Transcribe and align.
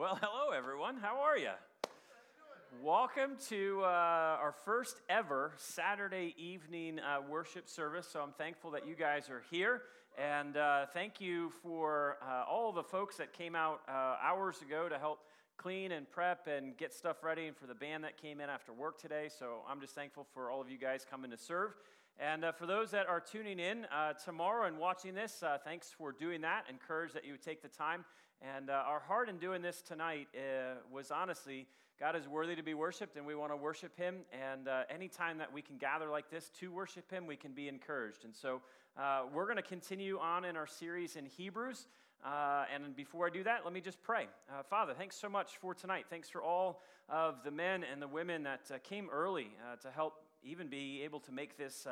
Well, 0.00 0.18
hello, 0.22 0.56
everyone. 0.56 0.96
How 0.96 1.20
are 1.20 1.36
you? 1.36 1.50
Welcome 2.82 3.36
to 3.50 3.82
uh, 3.82 3.86
our 4.40 4.54
first 4.64 4.98
ever 5.10 5.52
Saturday 5.58 6.34
evening 6.38 6.98
uh, 7.00 7.18
worship 7.28 7.68
service. 7.68 8.08
So 8.10 8.22
I'm 8.22 8.32
thankful 8.32 8.70
that 8.70 8.88
you 8.88 8.94
guys 8.94 9.28
are 9.28 9.42
here. 9.50 9.82
And 10.18 10.56
uh, 10.56 10.86
thank 10.94 11.20
you 11.20 11.52
for 11.62 12.16
uh, 12.22 12.50
all 12.50 12.72
the 12.72 12.82
folks 12.82 13.18
that 13.18 13.34
came 13.34 13.54
out 13.54 13.82
uh, 13.86 14.16
hours 14.22 14.62
ago 14.62 14.88
to 14.88 14.98
help 14.98 15.18
clean 15.58 15.92
and 15.92 16.10
prep 16.10 16.46
and 16.46 16.78
get 16.78 16.94
stuff 16.94 17.22
ready, 17.22 17.46
and 17.46 17.54
for 17.54 17.66
the 17.66 17.74
band 17.74 18.02
that 18.04 18.16
came 18.16 18.40
in 18.40 18.48
after 18.48 18.72
work 18.72 18.98
today. 18.98 19.28
So 19.28 19.56
I'm 19.68 19.82
just 19.82 19.94
thankful 19.94 20.26
for 20.32 20.50
all 20.50 20.62
of 20.62 20.70
you 20.70 20.78
guys 20.78 21.04
coming 21.10 21.30
to 21.30 21.36
serve. 21.36 21.74
And 22.18 22.46
uh, 22.46 22.52
for 22.52 22.64
those 22.64 22.90
that 22.92 23.06
are 23.06 23.20
tuning 23.20 23.58
in 23.58 23.84
tomorrow 24.24 24.66
and 24.66 24.78
watching 24.78 25.14
this, 25.14 25.42
thanks 25.62 25.90
for 25.90 26.10
doing 26.10 26.40
that. 26.40 26.64
Encourage 26.70 27.12
that 27.12 27.26
you 27.26 27.32
would 27.32 27.42
take 27.42 27.60
the 27.60 27.68
time 27.68 28.06
and 28.42 28.70
uh, 28.70 28.84
our 28.86 29.00
heart 29.00 29.28
in 29.28 29.36
doing 29.36 29.60
this 29.60 29.82
tonight 29.82 30.26
uh, 30.34 30.76
was 30.90 31.10
honestly, 31.10 31.66
God 31.98 32.16
is 32.16 32.26
worthy 32.26 32.56
to 32.56 32.62
be 32.62 32.72
worshiped, 32.72 33.16
and 33.16 33.26
we 33.26 33.34
want 33.34 33.52
to 33.52 33.56
worship 33.56 33.94
Him. 33.98 34.20
And 34.32 34.66
uh, 34.66 34.84
anytime 34.88 35.36
that 35.38 35.52
we 35.52 35.60
can 35.60 35.76
gather 35.76 36.08
like 36.08 36.30
this 36.30 36.48
to 36.60 36.72
worship 36.72 37.10
Him, 37.10 37.26
we 37.26 37.36
can 37.36 37.52
be 37.52 37.68
encouraged. 37.68 38.24
And 38.24 38.34
so 38.34 38.62
uh, 38.98 39.22
we're 39.32 39.44
going 39.44 39.56
to 39.56 39.62
continue 39.62 40.18
on 40.18 40.46
in 40.46 40.56
our 40.56 40.66
series 40.66 41.16
in 41.16 41.26
Hebrews. 41.26 41.86
Uh, 42.24 42.64
and 42.74 42.96
before 42.96 43.26
I 43.26 43.30
do 43.30 43.44
that, 43.44 43.60
let 43.64 43.74
me 43.74 43.82
just 43.82 44.02
pray. 44.02 44.26
Uh, 44.48 44.62
Father, 44.62 44.94
thanks 44.96 45.16
so 45.16 45.28
much 45.28 45.58
for 45.58 45.74
tonight. 45.74 46.06
Thanks 46.08 46.30
for 46.30 46.42
all 46.42 46.80
of 47.10 47.42
the 47.44 47.50
men 47.50 47.84
and 47.84 48.00
the 48.00 48.08
women 48.08 48.44
that 48.44 48.70
came 48.84 49.08
early 49.10 49.48
to 49.82 49.90
help 49.90 50.14
even 50.42 50.68
be 50.68 51.02
able 51.02 51.20
to 51.20 51.32
make 51.32 51.58
this 51.58 51.86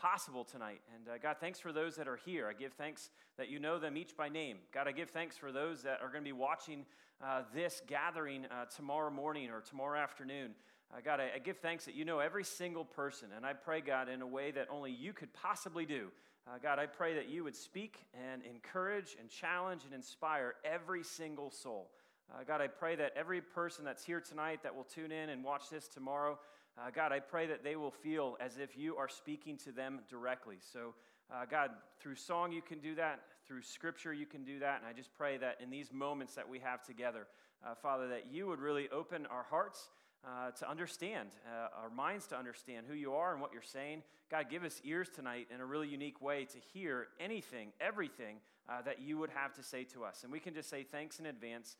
possible 0.00 0.44
tonight. 0.44 0.80
And 0.94 1.08
uh, 1.08 1.18
God, 1.22 1.36
thanks 1.40 1.60
for 1.60 1.72
those 1.72 1.96
that 1.96 2.08
are 2.08 2.16
here. 2.16 2.48
I 2.48 2.52
give 2.52 2.72
thanks 2.72 3.10
that 3.38 3.48
you 3.48 3.58
know 3.58 3.78
them 3.78 3.96
each 3.96 4.16
by 4.16 4.28
name. 4.28 4.58
God, 4.72 4.88
I 4.88 4.92
give 4.92 5.10
thanks 5.10 5.36
for 5.36 5.52
those 5.52 5.82
that 5.82 6.00
are 6.02 6.08
going 6.08 6.22
to 6.22 6.28
be 6.28 6.32
watching 6.32 6.84
uh, 7.22 7.42
this 7.54 7.82
gathering 7.86 8.46
uh, 8.46 8.64
tomorrow 8.66 9.10
morning 9.10 9.50
or 9.50 9.60
tomorrow 9.60 9.98
afternoon. 10.00 10.52
Uh, 10.92 11.00
God, 11.04 11.20
I, 11.20 11.30
I, 11.36 11.38
give 11.38 11.58
thanks 11.58 11.84
that 11.86 11.94
you 11.94 12.04
know 12.04 12.18
every 12.18 12.44
single 12.44 12.84
person. 12.84 13.28
And 13.34 13.46
I 13.46 13.52
pray, 13.52 13.80
God, 13.80 14.08
in 14.08 14.20
a 14.20 14.26
way 14.26 14.50
that 14.50 14.68
only 14.70 14.90
you 14.90 15.12
could 15.12 15.32
possibly 15.32 15.86
do. 15.86 16.08
Uh, 16.46 16.58
God, 16.60 16.78
I 16.78 16.86
pray 16.86 17.14
that 17.14 17.28
you 17.28 17.44
would 17.44 17.54
speak 17.54 18.04
and 18.12 18.42
encourage 18.42 19.16
and 19.18 19.28
challenge 19.28 19.84
and 19.84 19.94
inspire 19.94 20.54
every 20.64 21.04
single 21.04 21.50
soul. 21.50 21.90
Uh, 22.32 22.42
God, 22.46 22.60
I 22.60 22.66
pray 22.66 22.96
that 22.96 23.12
every 23.16 23.40
person 23.40 23.84
that's 23.84 24.04
here 24.04 24.20
tonight 24.20 24.60
that 24.62 24.74
will 24.74 24.84
tune 24.84 25.12
in 25.12 25.28
and 25.28 25.44
watch 25.44 25.70
this 25.70 25.86
tomorrow, 25.86 26.38
uh, 26.78 26.90
God, 26.94 27.12
I 27.12 27.20
pray 27.20 27.46
that 27.46 27.62
they 27.62 27.76
will 27.76 27.90
feel 27.90 28.36
as 28.40 28.56
if 28.58 28.76
you 28.76 28.96
are 28.96 29.08
speaking 29.08 29.58
to 29.58 29.72
them 29.72 30.00
directly. 30.08 30.56
So, 30.72 30.94
uh, 31.30 31.44
God, 31.50 31.70
through 32.00 32.14
song 32.14 32.52
you 32.52 32.62
can 32.62 32.78
do 32.78 32.94
that, 32.94 33.20
through 33.46 33.62
scripture 33.62 34.12
you 34.12 34.26
can 34.26 34.44
do 34.44 34.58
that, 34.60 34.78
and 34.80 34.86
I 34.86 34.92
just 34.92 35.12
pray 35.16 35.36
that 35.38 35.58
in 35.62 35.70
these 35.70 35.92
moments 35.92 36.34
that 36.34 36.48
we 36.48 36.58
have 36.60 36.84
together, 36.84 37.26
uh, 37.66 37.74
Father, 37.74 38.08
that 38.08 38.26
you 38.30 38.46
would 38.46 38.60
really 38.60 38.88
open 38.90 39.26
our 39.26 39.44
hearts. 39.44 39.88
Uh, 40.24 40.52
to 40.52 40.70
understand, 40.70 41.30
uh, 41.48 41.66
our 41.82 41.90
minds 41.90 42.28
to 42.28 42.36
understand 42.36 42.86
who 42.88 42.94
you 42.94 43.12
are 43.12 43.32
and 43.32 43.40
what 43.42 43.52
you're 43.52 43.60
saying. 43.60 44.04
God, 44.30 44.48
give 44.48 44.62
us 44.62 44.80
ears 44.84 45.08
tonight 45.12 45.48
in 45.52 45.60
a 45.60 45.66
really 45.66 45.88
unique 45.88 46.22
way 46.22 46.44
to 46.44 46.58
hear 46.72 47.08
anything, 47.18 47.72
everything 47.80 48.36
uh, 48.68 48.82
that 48.82 49.00
you 49.00 49.18
would 49.18 49.30
have 49.30 49.52
to 49.54 49.64
say 49.64 49.82
to 49.82 50.04
us. 50.04 50.22
And 50.22 50.30
we 50.30 50.38
can 50.38 50.54
just 50.54 50.70
say 50.70 50.84
thanks 50.84 51.18
in 51.18 51.26
advance 51.26 51.74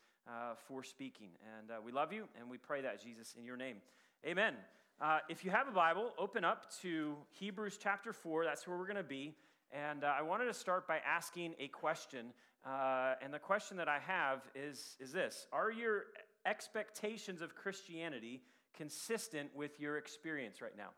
for 0.67 0.83
speaking. 0.83 1.29
And 1.57 1.85
we 1.85 1.93
love 1.93 2.11
you, 2.11 2.27
and 2.37 2.49
we 2.49 2.57
pray 2.57 2.81
that, 2.81 3.01
Jesus, 3.01 3.33
in 3.39 3.45
your 3.45 3.55
name. 3.55 3.77
Amen. 4.25 4.55
Uh, 5.01 5.19
if 5.27 5.43
you 5.43 5.51
have 5.51 5.67
a 5.67 5.71
Bible, 5.71 6.11
open 6.17 6.45
up 6.45 6.71
to 6.81 7.15
Hebrews 7.31 7.77
chapter 7.81 8.13
4. 8.13 8.45
That's 8.45 8.67
where 8.67 8.77
we're 8.77 8.85
going 8.85 8.95
to 8.95 9.03
be. 9.03 9.35
And 9.71 10.03
uh, 10.03 10.13
I 10.17 10.21
wanted 10.21 10.45
to 10.45 10.53
start 10.53 10.87
by 10.87 10.99
asking 10.99 11.55
a 11.59 11.67
question. 11.67 12.27
Uh, 12.65 13.15
and 13.21 13.33
the 13.33 13.39
question 13.39 13.75
that 13.77 13.89
I 13.89 13.99
have 13.99 14.41
is, 14.55 14.95
is 14.99 15.11
this 15.11 15.47
Are 15.51 15.71
your 15.71 16.05
expectations 16.45 17.41
of 17.41 17.55
Christianity 17.55 18.43
consistent 18.75 19.49
with 19.55 19.79
your 19.79 19.97
experience 19.97 20.61
right 20.61 20.77
now? 20.77 20.89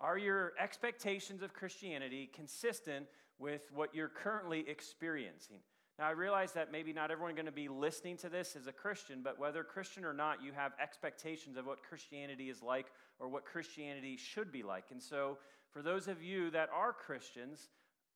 Are 0.00 0.18
your 0.18 0.52
expectations 0.60 1.42
of 1.42 1.54
Christianity 1.54 2.30
consistent 2.34 3.06
with 3.38 3.62
what 3.72 3.94
you're 3.94 4.08
currently 4.08 4.64
experiencing? 4.68 5.60
Now, 5.98 6.08
I 6.08 6.10
realize 6.10 6.52
that 6.52 6.70
maybe 6.70 6.92
not 6.92 7.10
everyone 7.10 7.34
going 7.34 7.46
to 7.46 7.52
be 7.52 7.68
listening 7.68 8.18
to 8.18 8.28
this 8.28 8.54
as 8.54 8.66
a 8.66 8.72
Christian, 8.72 9.22
but 9.22 9.38
whether 9.38 9.64
Christian 9.64 10.04
or 10.04 10.12
not, 10.12 10.42
you 10.42 10.52
have 10.52 10.72
expectations 10.80 11.56
of 11.56 11.64
what 11.64 11.82
Christianity 11.82 12.50
is 12.50 12.62
like 12.62 12.86
or 13.18 13.28
what 13.28 13.46
Christianity 13.46 14.18
should 14.18 14.52
be 14.52 14.62
like. 14.62 14.84
And 14.90 15.02
so, 15.02 15.38
for 15.72 15.80
those 15.80 16.06
of 16.06 16.22
you 16.22 16.50
that 16.50 16.68
are 16.74 16.92
Christians, 16.92 17.70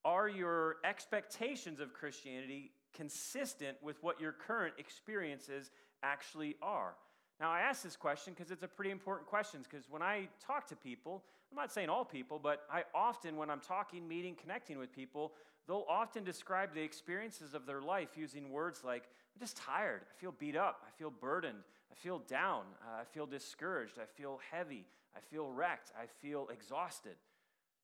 are 0.05 0.29
your 0.29 0.77
expectations 0.85 1.81
of 1.81 1.95
Christianity 1.95 2.73
consistent 2.95 3.77
with 3.83 4.03
what 4.03 4.21
your 4.21 4.33
current 4.33 4.75
experiences 4.79 5.71
actually 6.03 6.57
are? 6.61 6.95
Now, 7.41 7.51
I 7.51 7.61
ask 7.61 7.83
this 7.83 7.97
question 7.97 8.35
because 8.35 8.51
it's 8.51 8.63
a 8.63 8.69
pretty 8.69 8.91
important 8.91 9.27
question. 9.27 9.61
Because 9.63 9.89
when 9.89 10.03
I 10.03 10.29
talk 10.47 10.67
to 10.69 10.77
people, 10.77 11.23
I'm 11.51 11.57
not 11.57 11.73
saying 11.73 11.89
all 11.89 12.05
people, 12.05 12.39
but 12.39 12.63
I 12.73 12.85
often, 12.95 13.37
when 13.37 13.51
I'm 13.51 13.61
talking, 13.61 14.07
meeting, 14.07 14.37
connecting 14.41 14.79
with 14.79 14.93
people, 14.93 15.33
they'll 15.67 15.87
often 15.89 16.23
describe 16.23 16.75
the 16.75 16.83
experiences 16.83 17.55
of 17.55 17.67
their 17.67 17.81
life 17.81 18.11
using 18.17 18.51
words 18.51 18.83
like, 18.85 19.05
I'm 19.35 19.41
just 19.41 19.57
tired. 19.57 20.03
I 20.03 20.21
feel 20.21 20.33
beat 20.33 20.57
up. 20.57 20.85
I 20.87 20.91
feel 20.99 21.11
burdened. 21.11 21.65
I 21.91 21.95
feel 21.95 22.21
down. 22.21 22.63
Uh, 22.83 23.01
I 23.01 23.05
feel 23.05 23.27
discouraged. 23.27 23.99
I 23.99 24.07
feel 24.07 24.41
heavy. 24.51 24.87
I 25.17 25.21
feel 25.21 25.51
wrecked. 25.51 25.93
I 26.01 26.07
feel 26.21 26.49
exhausted. 26.53 27.17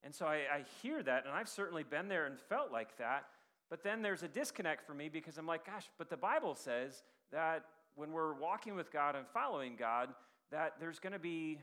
And 0.05 0.15
so 0.15 0.27
I, 0.27 0.37
I 0.53 0.65
hear 0.83 1.03
that, 1.03 1.25
and 1.25 1.35
I've 1.35 1.49
certainly 1.49 1.83
been 1.83 2.09
there 2.09 2.27
and 2.27 2.39
felt 2.39 2.71
like 2.71 2.97
that. 2.99 3.25
But 3.69 3.83
then 3.83 4.03
there's 4.03 4.23
a 4.23 4.29
disconnect 4.29 4.87
for 4.87 4.95
me 4.95 5.09
because 5.09 5.39
I'm 5.39 5.47
like, 5.47 5.67
gosh, 5.67 5.91
but 5.99 6.09
the 6.09 6.17
Bible 6.17 6.55
says 6.55 7.03
that 7.33 7.65
when 7.97 8.13
we're 8.13 8.35
walking 8.35 8.77
with 8.77 8.93
God 8.93 9.17
and 9.17 9.27
following 9.35 9.75
God, 9.77 10.11
that 10.53 10.75
there's 10.79 11.01
going 11.01 11.15
to 11.15 11.19
be, 11.19 11.59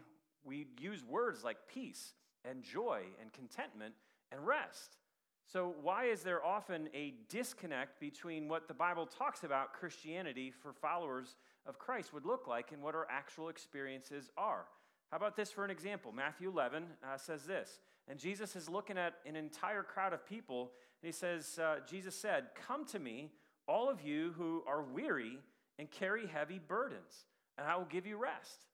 we 0.46 0.68
use 0.80 1.04
words 1.04 1.44
like 1.44 1.58
peace 1.68 2.14
and 2.46 2.64
joy 2.64 3.02
and 3.22 3.32
contentment 3.34 3.94
and 4.32 4.46
rest. 4.46 4.98
So, 5.46 5.76
why 5.82 6.06
is 6.06 6.22
there 6.22 6.44
often 6.44 6.90
a 6.94 7.14
disconnect 7.30 8.00
between 8.00 8.48
what 8.48 8.68
the 8.68 8.74
Bible 8.74 9.06
talks 9.06 9.44
about 9.44 9.74
Christianity 9.74 10.52
for 10.52 10.74
followers 10.74 11.36
of 11.66 11.78
Christ 11.78 12.14
would 12.14 12.26
look 12.26 12.48
like 12.48 12.72
and 12.72 12.82
what 12.82 12.96
our 12.96 13.08
actual 13.10 13.50
experiences 13.50 14.32
are? 14.38 14.66
How 15.12 15.18
about 15.18 15.36
this 15.36 15.52
for 15.52 15.64
an 15.64 15.70
example? 15.70 16.12
Matthew 16.12 16.50
11 16.50 16.86
uh, 17.04 17.18
says 17.18 17.44
this, 17.46 17.80
and 18.08 18.18
Jesus 18.18 18.56
is 18.56 18.70
looking 18.70 18.98
at 18.98 19.16
an 19.26 19.36
entire 19.36 19.84
crowd 19.84 20.14
of 20.14 20.26
people, 20.26 20.72
and 21.02 21.08
he 21.08 21.12
says, 21.12 21.60
uh, 21.60 21.76
Jesus 21.88 22.16
said, 22.16 22.46
Come 22.56 22.86
to 22.86 23.00
me, 23.00 23.30
all 23.68 23.90
of 23.90 24.02
you 24.02 24.34
who 24.38 24.64
are 24.66 24.82
weary 24.82 25.38
and 25.78 25.92
carry 25.92 26.26
heavy 26.26 26.60
burdens, 26.60 27.26
and 27.58 27.68
I 27.68 27.76
will 27.76 27.86
give 27.86 28.08
you 28.08 28.18
rest. 28.18 28.66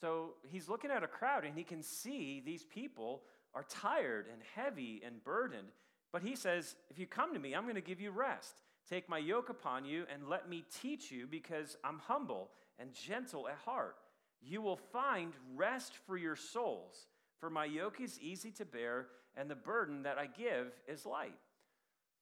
So 0.00 0.34
he's 0.48 0.68
looking 0.68 0.90
at 0.90 1.02
a 1.02 1.08
crowd, 1.08 1.44
and 1.44 1.56
he 1.56 1.64
can 1.64 1.82
see 1.82 2.42
these 2.44 2.64
people 2.64 3.22
are 3.54 3.64
tired 3.68 4.26
and 4.30 4.42
heavy 4.54 5.02
and 5.04 5.22
burdened. 5.24 5.68
But 6.12 6.22
he 6.22 6.36
says, 6.36 6.76
If 6.90 6.98
you 6.98 7.06
come 7.06 7.32
to 7.32 7.40
me, 7.40 7.54
I'm 7.54 7.64
going 7.64 7.74
to 7.76 7.80
give 7.80 8.00
you 8.00 8.10
rest. 8.10 8.62
Take 8.88 9.08
my 9.08 9.18
yoke 9.18 9.48
upon 9.48 9.84
you 9.84 10.04
and 10.12 10.28
let 10.28 10.48
me 10.48 10.64
teach 10.80 11.10
you 11.10 11.26
because 11.26 11.76
I'm 11.82 11.98
humble 11.98 12.50
and 12.78 12.92
gentle 12.92 13.48
at 13.48 13.56
heart. 13.64 13.96
You 14.40 14.62
will 14.62 14.76
find 14.76 15.32
rest 15.56 15.94
for 16.06 16.16
your 16.16 16.36
souls, 16.36 17.08
for 17.40 17.50
my 17.50 17.64
yoke 17.64 18.00
is 18.00 18.20
easy 18.20 18.52
to 18.52 18.64
bear 18.64 19.08
and 19.36 19.50
the 19.50 19.56
burden 19.56 20.04
that 20.04 20.18
I 20.18 20.26
give 20.26 20.72
is 20.86 21.04
light. 21.04 21.34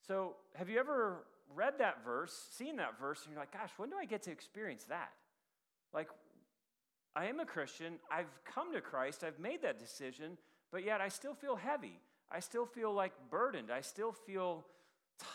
So, 0.06 0.36
have 0.54 0.68
you 0.68 0.78
ever 0.78 1.24
read 1.54 1.74
that 1.78 2.04
verse, 2.04 2.48
seen 2.52 2.76
that 2.76 2.98
verse, 2.98 3.22
and 3.24 3.32
you're 3.32 3.40
like, 3.40 3.52
gosh, 3.52 3.70
when 3.76 3.90
do 3.90 3.96
I 3.96 4.04
get 4.04 4.22
to 4.24 4.30
experience 4.30 4.84
that? 4.84 5.12
Like, 5.92 6.08
I 7.16 7.26
am 7.26 7.38
a 7.40 7.46
Christian, 7.46 7.94
I've 8.10 8.40
come 8.44 8.72
to 8.72 8.80
Christ, 8.80 9.22
I've 9.22 9.38
made 9.38 9.62
that 9.62 9.78
decision, 9.78 10.36
but 10.72 10.84
yet 10.84 11.00
I 11.00 11.08
still 11.08 11.34
feel 11.34 11.56
heavy. 11.56 12.00
I 12.30 12.40
still 12.40 12.66
feel 12.66 12.92
like 12.92 13.12
burdened. 13.30 13.70
I 13.70 13.80
still 13.80 14.12
feel 14.12 14.64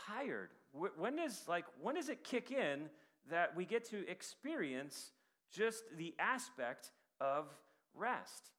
tired. 0.07 0.49
When 0.73 1.15
does 1.15 1.43
like 1.47 1.65
when 1.81 1.95
does 1.95 2.09
it 2.09 2.23
kick 2.23 2.51
in 2.51 2.89
that 3.29 3.55
we 3.55 3.65
get 3.65 3.89
to 3.89 4.07
experience 4.09 5.11
just 5.51 5.83
the 5.97 6.13
aspect 6.19 6.91
of 7.21 7.45
rest? 7.95 8.51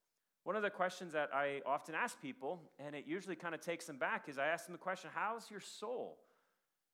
One 0.44 0.56
of 0.56 0.62
the 0.62 0.70
questions 0.70 1.12
that 1.12 1.28
I 1.34 1.60
often 1.66 1.94
ask 1.94 2.20
people, 2.22 2.62
and 2.78 2.94
it 2.94 3.04
usually 3.06 3.36
kind 3.36 3.54
of 3.54 3.60
takes 3.60 3.84
them 3.84 3.98
back, 3.98 4.28
is 4.28 4.38
I 4.38 4.46
ask 4.46 4.64
them 4.64 4.72
the 4.72 4.78
question, 4.78 5.10
How's 5.14 5.50
your 5.50 5.60
soul? 5.60 6.18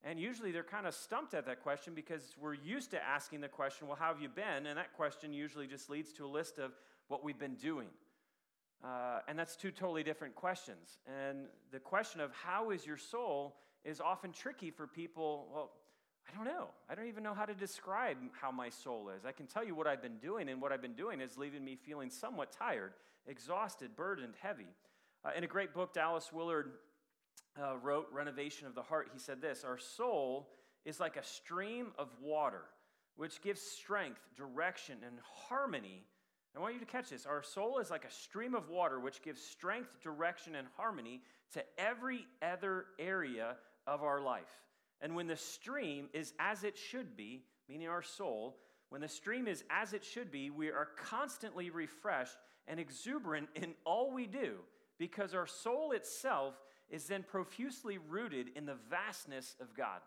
And 0.05 0.21
usually 0.21 0.53
they're 0.53 0.63
kind 0.63 0.87
of 0.87 0.95
stumped 0.95 1.35
at 1.35 1.47
that 1.47 1.63
question 1.63 1.95
because 1.95 2.37
we're 2.41 2.55
used 2.55 2.93
to 2.93 3.03
asking 3.03 3.41
the 3.41 3.49
question, 3.49 3.89
Well, 3.89 3.97
how 3.99 4.13
have 4.13 4.21
you 4.21 4.29
been? 4.29 4.67
And 4.67 4.79
that 4.79 4.93
question 4.95 5.33
usually 5.33 5.67
just 5.67 5.91
leads 5.91 6.13
to 6.15 6.27
a 6.27 6.29
list 6.29 6.59
of 6.59 6.73
what 7.09 7.25
we've 7.25 7.39
been 7.39 7.57
doing. 7.57 7.89
Uh, 8.85 9.21
and 9.27 9.39
that's 9.39 9.57
two 9.57 9.71
totally 9.71 10.03
different 10.03 10.35
questions. 10.35 10.99
And 11.07 11.47
the 11.73 11.81
question 11.81 12.21
of 12.21 12.31
how 12.33 12.71
is 12.71 12.87
your 12.87 12.99
soul 12.99 13.57
is 13.85 14.01
often 14.01 14.33
tricky 14.33 14.71
for 14.71 14.87
people. 14.87 15.49
Well, 15.53 15.71
I 16.29 16.37
don't 16.37 16.45
know. 16.45 16.69
I 16.89 16.95
don't 16.95 17.07
even 17.07 17.23
know 17.23 17.35
how 17.35 17.45
to 17.45 17.55
describe 17.55 18.17
how 18.41 18.51
my 18.51 18.69
soul 18.69 19.11
is. 19.17 19.25
I 19.25 19.33
can 19.33 19.47
tell 19.47 19.65
you 19.65 19.75
what 19.75 19.87
I've 19.87 20.03
been 20.03 20.19
doing, 20.19 20.49
and 20.49 20.61
what 20.61 20.73
I've 20.73 20.83
been 20.83 20.95
doing 20.95 21.21
is 21.21 21.39
leaving 21.39 21.65
me 21.65 21.77
feeling 21.77 22.11
somewhat 22.11 22.53
tired, 22.53 22.93
exhausted, 23.27 23.97
burdened, 23.97 24.35
heavy. 24.41 24.67
Uh, 25.25 25.31
in 25.37 25.45
a 25.45 25.47
great 25.47 25.73
book, 25.73 25.93
Dallas 25.93 26.33
Willard 26.33 26.73
uh, 27.61 27.77
wrote, 27.83 28.07
Renovation 28.13 28.67
of 28.67 28.75
the 28.75 28.83
Heart, 28.83 29.11
he 29.13 29.19
said 29.19 29.41
this 29.41 29.65
Our 29.65 29.79
soul 29.79 30.49
is 30.85 31.01
like 31.01 31.17
a 31.17 31.25
stream 31.25 31.89
of 31.99 32.09
water 32.23 32.63
which 33.17 33.41
gives 33.41 33.61
strength, 33.61 34.21
direction, 34.37 34.99
and 35.05 35.19
harmony. 35.49 36.05
I 36.55 36.61
want 36.61 36.75
you 36.75 36.81
to 36.81 36.87
catch 36.87 37.11
this. 37.11 37.27
Our 37.27 37.43
soul 37.43 37.79
is 37.79 37.91
like 37.91 38.05
a 38.05 38.11
stream 38.11 38.55
of 38.55 38.71
water 38.71 38.99
which 38.99 39.23
gives 39.23 39.43
strength, 39.43 39.91
direction, 40.03 40.55
and 40.55 40.67
harmony 40.77 41.21
to 41.53 41.63
every 41.79 42.27
other 42.43 42.87
area 42.99 43.57
of 43.87 44.03
our 44.03 44.23
life. 44.23 44.63
And 45.03 45.15
when 45.15 45.27
the 45.27 45.37
stream 45.37 46.09
is 46.15 46.33
as 46.39 46.65
it 46.65 46.79
should 46.79 47.17
be, 47.17 47.45
meaning 47.69 47.89
our 47.89 48.03
soul, 48.03 48.57
when 48.89 49.01
the 49.01 49.09
stream 49.09 49.49
is 49.49 49.65
as 49.69 49.93
it 49.93 50.05
should 50.05 50.31
be, 50.31 50.49
we 50.49 50.69
are 50.69 50.89
constantly 50.97 51.69
refreshed 51.69 52.37
and 52.67 52.81
exuberant 52.81 53.49
in 53.55 53.75
all 53.85 54.13
we 54.13 54.27
do 54.27 54.57
because 54.99 55.35
our 55.35 55.47
soul 55.47 55.93
itself 55.93 56.55
is 56.91 57.07
then 57.07 57.23
profusely 57.23 57.99
rooted 57.99 58.49
in 58.55 58.67
the 58.67 58.77
vastness 58.89 59.57
of 59.61 59.75
God. 59.75 60.01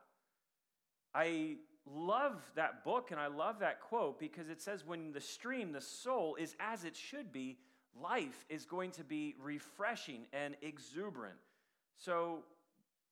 I 1.13 1.57
love 1.85 2.39
that 2.55 2.83
book 2.83 3.11
and 3.11 3.19
I 3.19 3.27
love 3.27 3.59
that 3.59 3.81
quote 3.81 4.19
because 4.19 4.49
it 4.49 4.61
says, 4.61 4.85
when 4.85 5.11
the 5.11 5.21
stream, 5.21 5.71
the 5.71 5.81
soul, 5.81 6.35
is 6.35 6.55
as 6.59 6.83
it 6.83 6.95
should 6.95 7.31
be, 7.31 7.57
life 7.99 8.45
is 8.49 8.65
going 8.65 8.91
to 8.91 9.03
be 9.03 9.35
refreshing 9.41 10.27
and 10.33 10.55
exuberant. 10.61 11.37
So, 11.97 12.43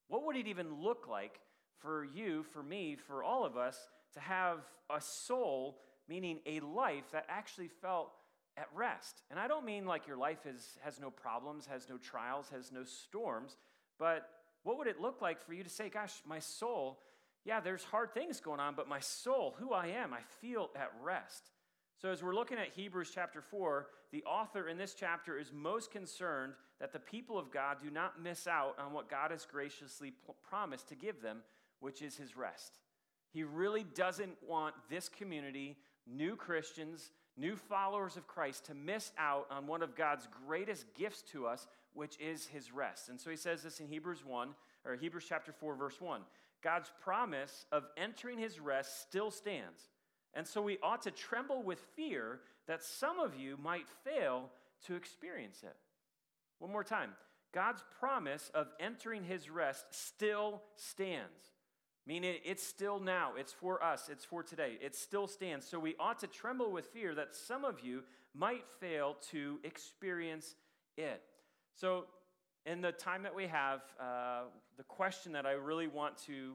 what 0.08 0.24
would 0.24 0.36
it 0.36 0.46
even 0.46 0.80
look 0.80 1.06
like 1.06 1.40
for 1.78 2.04
you, 2.04 2.42
for 2.42 2.62
me, 2.62 2.96
for 2.96 3.22
all 3.22 3.44
of 3.44 3.56
us 3.56 3.88
to 4.14 4.20
have 4.20 4.60
a 4.88 5.00
soul, 5.00 5.78
meaning 6.08 6.40
a 6.46 6.60
life 6.60 7.04
that 7.12 7.26
actually 7.28 7.68
felt 7.68 8.10
at 8.58 8.68
rest? 8.74 9.22
And 9.30 9.38
I 9.38 9.48
don't 9.48 9.64
mean 9.64 9.86
like 9.86 10.06
your 10.06 10.16
life 10.16 10.46
is, 10.46 10.78
has 10.82 11.00
no 11.00 11.10
problems, 11.10 11.66
has 11.66 11.88
no 11.88 11.96
trials, 11.98 12.48
has 12.50 12.72
no 12.72 12.84
storms, 12.84 13.56
but 13.98 14.28
what 14.64 14.78
would 14.78 14.88
it 14.88 15.00
look 15.00 15.22
like 15.22 15.40
for 15.40 15.54
you 15.54 15.62
to 15.62 15.70
say, 15.70 15.88
gosh, 15.88 16.20
my 16.26 16.40
soul 16.40 16.98
yeah, 17.48 17.60
there's 17.60 17.84
hard 17.84 18.12
things 18.12 18.40
going 18.40 18.60
on, 18.60 18.74
but 18.74 18.88
my 18.88 19.00
soul, 19.00 19.54
who 19.58 19.72
I 19.72 19.86
am, 19.86 20.12
I 20.12 20.20
feel 20.42 20.68
at 20.76 20.92
rest. 21.02 21.50
So, 21.96 22.10
as 22.10 22.22
we're 22.22 22.34
looking 22.34 22.58
at 22.58 22.68
Hebrews 22.76 23.10
chapter 23.14 23.40
4, 23.40 23.86
the 24.12 24.22
author 24.24 24.68
in 24.68 24.76
this 24.76 24.92
chapter 24.92 25.38
is 25.38 25.50
most 25.50 25.90
concerned 25.90 26.52
that 26.78 26.92
the 26.92 26.98
people 26.98 27.38
of 27.38 27.50
God 27.50 27.78
do 27.82 27.90
not 27.90 28.22
miss 28.22 28.46
out 28.46 28.76
on 28.78 28.92
what 28.92 29.08
God 29.08 29.30
has 29.30 29.46
graciously 29.46 30.12
promised 30.48 30.88
to 30.88 30.94
give 30.94 31.22
them, 31.22 31.38
which 31.80 32.02
is 32.02 32.18
his 32.18 32.36
rest. 32.36 32.80
He 33.32 33.44
really 33.44 33.84
doesn't 33.94 34.36
want 34.46 34.74
this 34.90 35.08
community, 35.08 35.78
new 36.06 36.36
Christians, 36.36 37.12
new 37.38 37.56
followers 37.56 38.16
of 38.16 38.26
Christ, 38.26 38.66
to 38.66 38.74
miss 38.74 39.12
out 39.18 39.46
on 39.50 39.66
one 39.66 39.82
of 39.82 39.94
God's 39.94 40.28
greatest 40.46 40.86
gifts 40.94 41.22
to 41.32 41.46
us, 41.46 41.66
which 41.94 42.18
is 42.20 42.46
his 42.46 42.72
rest. 42.72 43.08
And 43.08 43.20
so 43.20 43.30
he 43.30 43.36
says 43.36 43.62
this 43.62 43.80
in 43.80 43.86
Hebrews 43.86 44.24
1, 44.24 44.48
or 44.84 44.96
Hebrews 44.96 45.26
chapter 45.28 45.52
4, 45.52 45.74
verse 45.74 46.00
1. 46.00 46.20
God's 46.62 46.90
promise 47.02 47.66
of 47.70 47.84
entering 47.96 48.38
his 48.38 48.58
rest 48.58 49.02
still 49.02 49.30
stands. 49.30 49.88
And 50.34 50.46
so 50.46 50.60
we 50.60 50.78
ought 50.82 51.02
to 51.02 51.10
tremble 51.10 51.62
with 51.62 51.78
fear 51.96 52.40
that 52.66 52.82
some 52.82 53.18
of 53.18 53.34
you 53.34 53.56
might 53.56 53.86
fail 54.04 54.50
to 54.86 54.94
experience 54.94 55.62
it. 55.62 55.76
One 56.58 56.72
more 56.72 56.84
time. 56.84 57.10
God's 57.52 57.82
promise 57.98 58.50
of 58.54 58.68
entering 58.78 59.24
his 59.24 59.48
rest 59.48 59.86
still 59.90 60.62
stands. 60.74 61.52
Meaning 62.08 62.36
it's 62.42 62.66
still 62.66 62.98
now, 62.98 63.32
it's 63.36 63.52
for 63.52 63.84
us, 63.84 64.08
it's 64.10 64.24
for 64.24 64.42
today, 64.42 64.78
it 64.80 64.96
still 64.96 65.26
stands. 65.26 65.68
So 65.68 65.78
we 65.78 65.94
ought 66.00 66.18
to 66.20 66.26
tremble 66.26 66.72
with 66.72 66.86
fear 66.86 67.14
that 67.14 67.34
some 67.34 67.66
of 67.66 67.80
you 67.80 68.02
might 68.34 68.64
fail 68.80 69.18
to 69.30 69.58
experience 69.62 70.54
it. 70.96 71.20
So 71.74 72.06
in 72.64 72.80
the 72.80 72.92
time 72.92 73.22
that 73.24 73.34
we 73.34 73.46
have, 73.46 73.82
uh, 74.00 74.44
the 74.78 74.84
question 74.84 75.32
that 75.32 75.44
I 75.44 75.52
really 75.52 75.86
want 75.86 76.16
to 76.24 76.54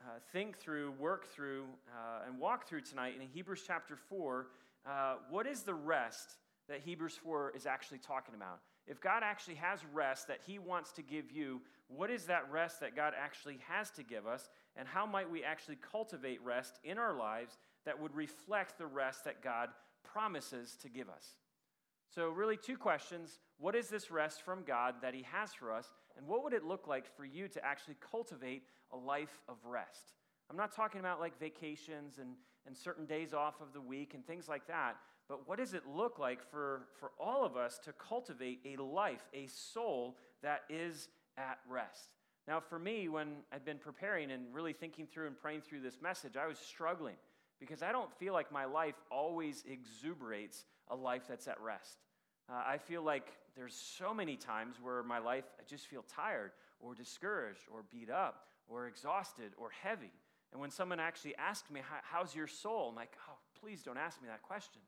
uh, 0.00 0.20
think 0.32 0.56
through, 0.56 0.92
work 0.92 1.26
through, 1.26 1.64
uh, 1.88 2.28
and 2.28 2.38
walk 2.38 2.68
through 2.68 2.82
tonight 2.82 3.14
in 3.20 3.26
Hebrews 3.26 3.64
chapter 3.66 3.96
4, 3.96 4.46
uh, 4.86 5.14
what 5.30 5.48
is 5.48 5.62
the 5.62 5.74
rest 5.74 6.36
that 6.68 6.78
Hebrews 6.78 7.18
4 7.24 7.54
is 7.56 7.66
actually 7.66 7.98
talking 7.98 8.36
about? 8.36 8.60
If 8.86 9.00
God 9.00 9.22
actually 9.22 9.54
has 9.56 9.80
rest 9.92 10.28
that 10.28 10.40
He 10.46 10.58
wants 10.58 10.92
to 10.92 11.02
give 11.02 11.30
you, 11.30 11.60
what 11.88 12.10
is 12.10 12.24
that 12.24 12.50
rest 12.50 12.80
that 12.80 12.96
God 12.96 13.12
actually 13.16 13.58
has 13.68 13.90
to 13.92 14.02
give 14.02 14.26
us? 14.26 14.48
And 14.76 14.88
how 14.88 15.06
might 15.06 15.30
we 15.30 15.44
actually 15.44 15.78
cultivate 15.90 16.42
rest 16.42 16.80
in 16.82 16.98
our 16.98 17.14
lives 17.14 17.58
that 17.84 18.00
would 18.00 18.14
reflect 18.14 18.78
the 18.78 18.86
rest 18.86 19.24
that 19.24 19.42
God 19.42 19.68
promises 20.02 20.76
to 20.82 20.88
give 20.88 21.08
us? 21.08 21.36
So, 22.14 22.28
really, 22.28 22.56
two 22.56 22.76
questions. 22.76 23.38
What 23.58 23.74
is 23.74 23.88
this 23.88 24.10
rest 24.10 24.42
from 24.42 24.64
God 24.64 24.96
that 25.02 25.14
He 25.14 25.24
has 25.30 25.54
for 25.54 25.72
us? 25.72 25.92
And 26.16 26.26
what 26.26 26.44
would 26.44 26.52
it 26.52 26.64
look 26.64 26.86
like 26.86 27.06
for 27.16 27.24
you 27.24 27.48
to 27.48 27.64
actually 27.64 27.96
cultivate 28.10 28.64
a 28.92 28.96
life 28.96 29.40
of 29.48 29.56
rest? 29.64 30.12
I'm 30.50 30.56
not 30.56 30.74
talking 30.74 31.00
about 31.00 31.20
like 31.20 31.38
vacations 31.38 32.18
and, 32.18 32.34
and 32.66 32.76
certain 32.76 33.06
days 33.06 33.32
off 33.32 33.60
of 33.60 33.72
the 33.72 33.80
week 33.80 34.12
and 34.12 34.26
things 34.26 34.48
like 34.48 34.66
that, 34.66 34.96
but 35.28 35.48
what 35.48 35.58
does 35.58 35.74
it 35.74 35.82
look 35.86 36.18
like 36.18 36.42
for, 36.50 36.82
for 36.98 37.12
all 37.18 37.44
of 37.44 37.56
us 37.56 37.78
to 37.84 37.92
cultivate 37.92 38.60
a 38.66 38.82
life, 38.82 39.26
a 39.32 39.46
soul 39.46 40.16
that 40.42 40.62
is 40.68 41.08
at 41.36 41.58
rest? 41.68 42.10
Now, 42.48 42.60
for 42.60 42.78
me, 42.78 43.08
when 43.08 43.28
I've 43.52 43.64
been 43.64 43.78
preparing 43.78 44.30
and 44.32 44.52
really 44.52 44.72
thinking 44.72 45.06
through 45.06 45.28
and 45.28 45.38
praying 45.38 45.62
through 45.62 45.80
this 45.80 46.02
message, 46.02 46.36
I 46.36 46.46
was 46.46 46.58
struggling 46.58 47.14
because 47.60 47.82
I 47.82 47.92
don't 47.92 48.12
feel 48.18 48.32
like 48.32 48.50
my 48.50 48.64
life 48.64 48.96
always 49.10 49.62
exuberates 49.70 50.64
a 50.88 50.96
life 50.96 51.22
that's 51.28 51.46
at 51.46 51.60
rest. 51.60 51.98
Uh, 52.50 52.62
I 52.66 52.78
feel 52.78 53.02
like 53.02 53.32
there's 53.56 53.74
so 53.74 54.12
many 54.12 54.36
times 54.36 54.76
where 54.82 55.04
my 55.04 55.18
life, 55.18 55.44
I 55.58 55.62
just 55.68 55.86
feel 55.86 56.04
tired 56.12 56.50
or 56.80 56.94
discouraged 56.94 57.60
or 57.72 57.84
beat 57.92 58.10
up 58.10 58.46
or 58.68 58.88
exhausted 58.88 59.52
or 59.56 59.70
heavy. 59.70 60.10
And 60.50 60.60
when 60.60 60.70
someone 60.70 60.98
actually 60.98 61.36
asks 61.36 61.70
me, 61.70 61.80
How's 62.02 62.34
your 62.34 62.48
soul? 62.48 62.88
I'm 62.90 62.96
like, 62.96 63.12
Oh, 63.28 63.38
please 63.60 63.82
don't 63.82 63.98
ask 63.98 64.20
me 64.20 64.28
that 64.28 64.42
question. 64.42 64.82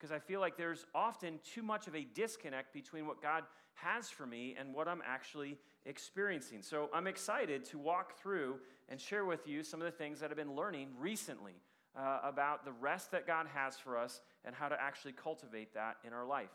Because 0.00 0.12
I 0.12 0.18
feel 0.18 0.40
like 0.40 0.56
there's 0.56 0.86
often 0.94 1.40
too 1.44 1.62
much 1.62 1.86
of 1.86 1.94
a 1.94 2.06
disconnect 2.14 2.72
between 2.72 3.06
what 3.06 3.20
God 3.20 3.44
has 3.74 4.08
for 4.08 4.24
me 4.24 4.56
and 4.58 4.72
what 4.72 4.88
I'm 4.88 5.02
actually 5.06 5.58
experiencing. 5.84 6.62
So 6.62 6.88
I'm 6.94 7.06
excited 7.06 7.66
to 7.66 7.78
walk 7.78 8.18
through 8.18 8.56
and 8.88 8.98
share 8.98 9.26
with 9.26 9.46
you 9.46 9.62
some 9.62 9.80
of 9.80 9.84
the 9.84 9.90
things 9.90 10.20
that 10.20 10.30
I've 10.30 10.38
been 10.38 10.56
learning 10.56 10.88
recently 10.98 11.52
uh, 11.94 12.20
about 12.24 12.64
the 12.64 12.72
rest 12.72 13.10
that 13.10 13.26
God 13.26 13.46
has 13.52 13.76
for 13.76 13.98
us 13.98 14.22
and 14.46 14.54
how 14.54 14.68
to 14.68 14.80
actually 14.80 15.12
cultivate 15.12 15.74
that 15.74 15.96
in 16.06 16.14
our 16.14 16.24
life. 16.24 16.50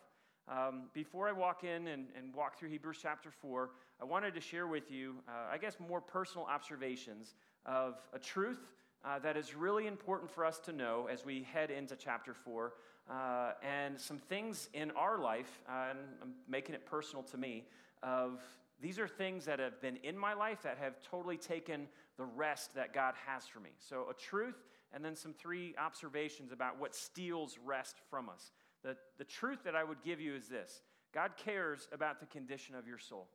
Um, 0.48 0.84
before 0.94 1.28
I 1.28 1.32
walk 1.32 1.64
in 1.64 1.88
and, 1.88 2.08
and, 2.16 2.34
walk 2.34 2.58
through 2.58 2.70
Hebrews 2.70 3.00
chapter 3.02 3.32
4, 3.32 3.72
I 4.00 4.06
wanted 4.06 4.36
to 4.36 4.42
share 4.42 4.68
with 4.68 4.92
you, 4.92 5.16
uh, 5.28 5.52
I 5.52 5.58
guess, 5.58 5.78
more 5.80 6.00
personal 6.00 6.46
observations 6.46 7.34
of 7.66 7.96
a 8.14 8.20
truth 8.20 8.74
uh, 9.04 9.18
that 9.20 9.38
is 9.38 9.56
really 9.56 9.88
important 9.88 10.30
for 10.30 10.46
us 10.46 10.60
to 10.60 10.72
know 10.72 11.08
as 11.12 11.26
we 11.26 11.44
head 11.52 11.72
into 11.72 11.96
chapter 11.96 12.34
4, 12.34 12.74
uh, 13.10 13.52
and 13.64 14.00
some 14.00 14.18
things 14.18 14.70
in 14.74 14.92
our 14.92 15.20
life, 15.20 15.62
uh, 15.70 15.92
and 15.92 16.00
I'm 16.22 16.34
making 16.48 16.76
it 16.76 16.86
personal 16.86 17.24
to 17.24 17.38
me, 17.38 17.66
of 18.04 18.42
these 18.82 19.00
are 19.00 19.08
things 19.08 19.46
that 19.46 19.60
have 19.60 19.82
been 19.82 19.98
in 20.04 20.18
my 20.18 20.34
life 20.34 20.62
that 20.64 20.78
have 20.78 20.96
totally 21.02 21.38
taken 21.38 21.88
the 22.18 22.26
rest 22.26 22.76
that 22.76 22.94
God 22.94 23.14
has 23.26 23.46
for 23.46 23.60
me. 23.60 23.72
So, 23.80 24.08
a 24.10 24.14
truth, 24.14 24.56
and 24.94 25.04
then 25.04 25.16
some 25.16 25.34
three 25.34 25.76
observations 25.78 26.52
about 26.52 26.80
what 26.80 26.96
steals 26.96 27.58
rest 27.64 27.96
from 28.10 28.30
us. 28.30 28.52
The, 28.84 28.96
the 29.18 29.24
truth 29.24 29.60
that 29.64 29.76
I 29.76 29.84
would 29.84 30.04
give 30.04 30.20
you 30.20 30.36
is 30.36 30.48
this 30.48 30.82
God 31.14 31.32
cares 31.38 31.88
about 31.92 32.20
the 32.20 32.26
condition 32.26 32.76
of 32.76 32.88
your 32.88 33.00
soul. 33.00 33.28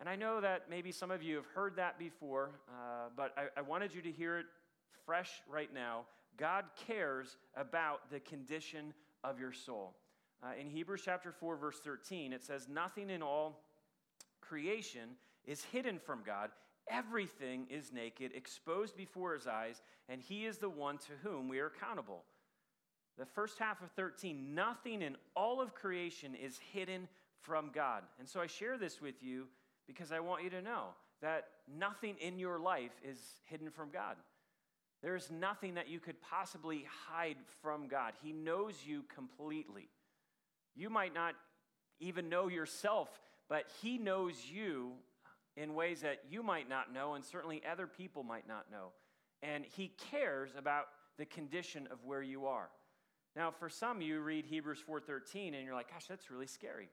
And 0.00 0.08
I 0.08 0.14
know 0.14 0.40
that 0.40 0.70
maybe 0.70 0.92
some 0.92 1.10
of 1.10 1.22
you 1.22 1.36
have 1.36 1.46
heard 1.46 1.76
that 1.76 1.98
before, 1.98 2.50
uh, 2.68 3.08
but 3.16 3.32
I, 3.36 3.58
I 3.58 3.62
wanted 3.62 3.92
you 3.92 4.02
to 4.02 4.12
hear 4.12 4.38
it 4.38 4.46
fresh 5.04 5.42
right 5.50 5.72
now. 5.74 6.04
God 6.38 6.64
cares 6.86 7.36
about 7.56 8.10
the 8.10 8.20
condition 8.20 8.94
of 9.22 9.38
your 9.38 9.52
soul. 9.52 9.94
Uh, 10.42 10.52
in 10.58 10.70
Hebrews 10.70 11.02
chapter 11.04 11.32
4, 11.32 11.56
verse 11.56 11.80
13, 11.80 12.32
it 12.32 12.44
says, 12.44 12.68
Nothing 12.68 13.10
in 13.10 13.22
all 13.22 13.60
creation 14.40 15.10
is 15.44 15.64
hidden 15.64 15.98
from 15.98 16.20
God. 16.24 16.50
Everything 16.90 17.66
is 17.68 17.92
naked, 17.92 18.32
exposed 18.34 18.96
before 18.96 19.34
his 19.34 19.46
eyes, 19.46 19.82
and 20.08 20.22
he 20.22 20.46
is 20.46 20.58
the 20.58 20.70
one 20.70 20.96
to 20.98 21.12
whom 21.22 21.48
we 21.48 21.58
are 21.58 21.66
accountable 21.66 22.22
the 23.18 23.26
first 23.26 23.58
half 23.58 23.82
of 23.82 23.90
13, 23.90 24.54
nothing 24.54 25.02
in 25.02 25.16
all 25.34 25.60
of 25.60 25.74
creation 25.74 26.34
is 26.34 26.58
hidden 26.72 27.08
from 27.40 27.70
God. 27.74 28.04
And 28.18 28.28
so 28.28 28.40
I 28.40 28.46
share 28.46 28.78
this 28.78 29.02
with 29.02 29.22
you 29.22 29.46
because 29.86 30.12
I 30.12 30.20
want 30.20 30.44
you 30.44 30.50
to 30.50 30.62
know 30.62 30.90
that 31.20 31.48
nothing 31.76 32.14
in 32.20 32.38
your 32.38 32.60
life 32.60 32.92
is 33.04 33.18
hidden 33.44 33.70
from 33.70 33.90
God. 33.90 34.16
There 35.02 35.14
is 35.14 35.30
nothing 35.30 35.74
that 35.74 35.88
you 35.88 36.00
could 36.00 36.20
possibly 36.20 36.86
hide 37.06 37.36
from 37.62 37.86
God. 37.86 38.14
He 38.22 38.32
knows 38.32 38.74
you 38.84 39.04
completely. 39.14 39.88
You 40.74 40.90
might 40.90 41.14
not 41.14 41.34
even 42.00 42.28
know 42.28 42.48
yourself, 42.48 43.08
but 43.48 43.66
He 43.80 43.98
knows 43.98 44.34
you 44.50 44.92
in 45.56 45.74
ways 45.74 46.00
that 46.02 46.22
you 46.28 46.42
might 46.42 46.68
not 46.68 46.92
know, 46.92 47.14
and 47.14 47.24
certainly 47.24 47.62
other 47.70 47.86
people 47.86 48.22
might 48.22 48.46
not 48.46 48.70
know. 48.70 48.88
And 49.42 49.64
He 49.64 49.88
cares 50.10 50.50
about 50.56 50.86
the 51.16 51.26
condition 51.26 51.88
of 51.90 52.04
where 52.04 52.22
you 52.22 52.46
are. 52.46 52.68
Now, 53.36 53.50
for 53.50 53.68
some, 53.68 54.00
you 54.00 54.20
read 54.20 54.46
Hebrews 54.46 54.80
4:13 54.80 55.54
and 55.54 55.64
you're 55.64 55.74
like, 55.74 55.90
"Gosh, 55.90 56.06
that's 56.06 56.30
really 56.30 56.46
scary." 56.46 56.90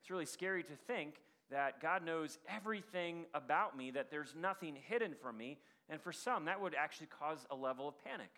It's 0.00 0.10
really 0.10 0.26
scary 0.26 0.64
to 0.64 0.76
think 0.76 1.20
that 1.50 1.80
God 1.80 2.02
knows 2.02 2.38
everything 2.48 3.26
about 3.34 3.76
me, 3.76 3.90
that 3.90 4.10
there's 4.10 4.34
nothing 4.34 4.74
hidden 4.74 5.14
from 5.14 5.36
me. 5.36 5.58
And 5.92 6.00
for 6.00 6.10
some, 6.10 6.46
that 6.46 6.58
would 6.58 6.74
actually 6.74 7.08
cause 7.08 7.44
a 7.50 7.54
level 7.54 7.86
of 7.86 8.02
panic. 8.02 8.30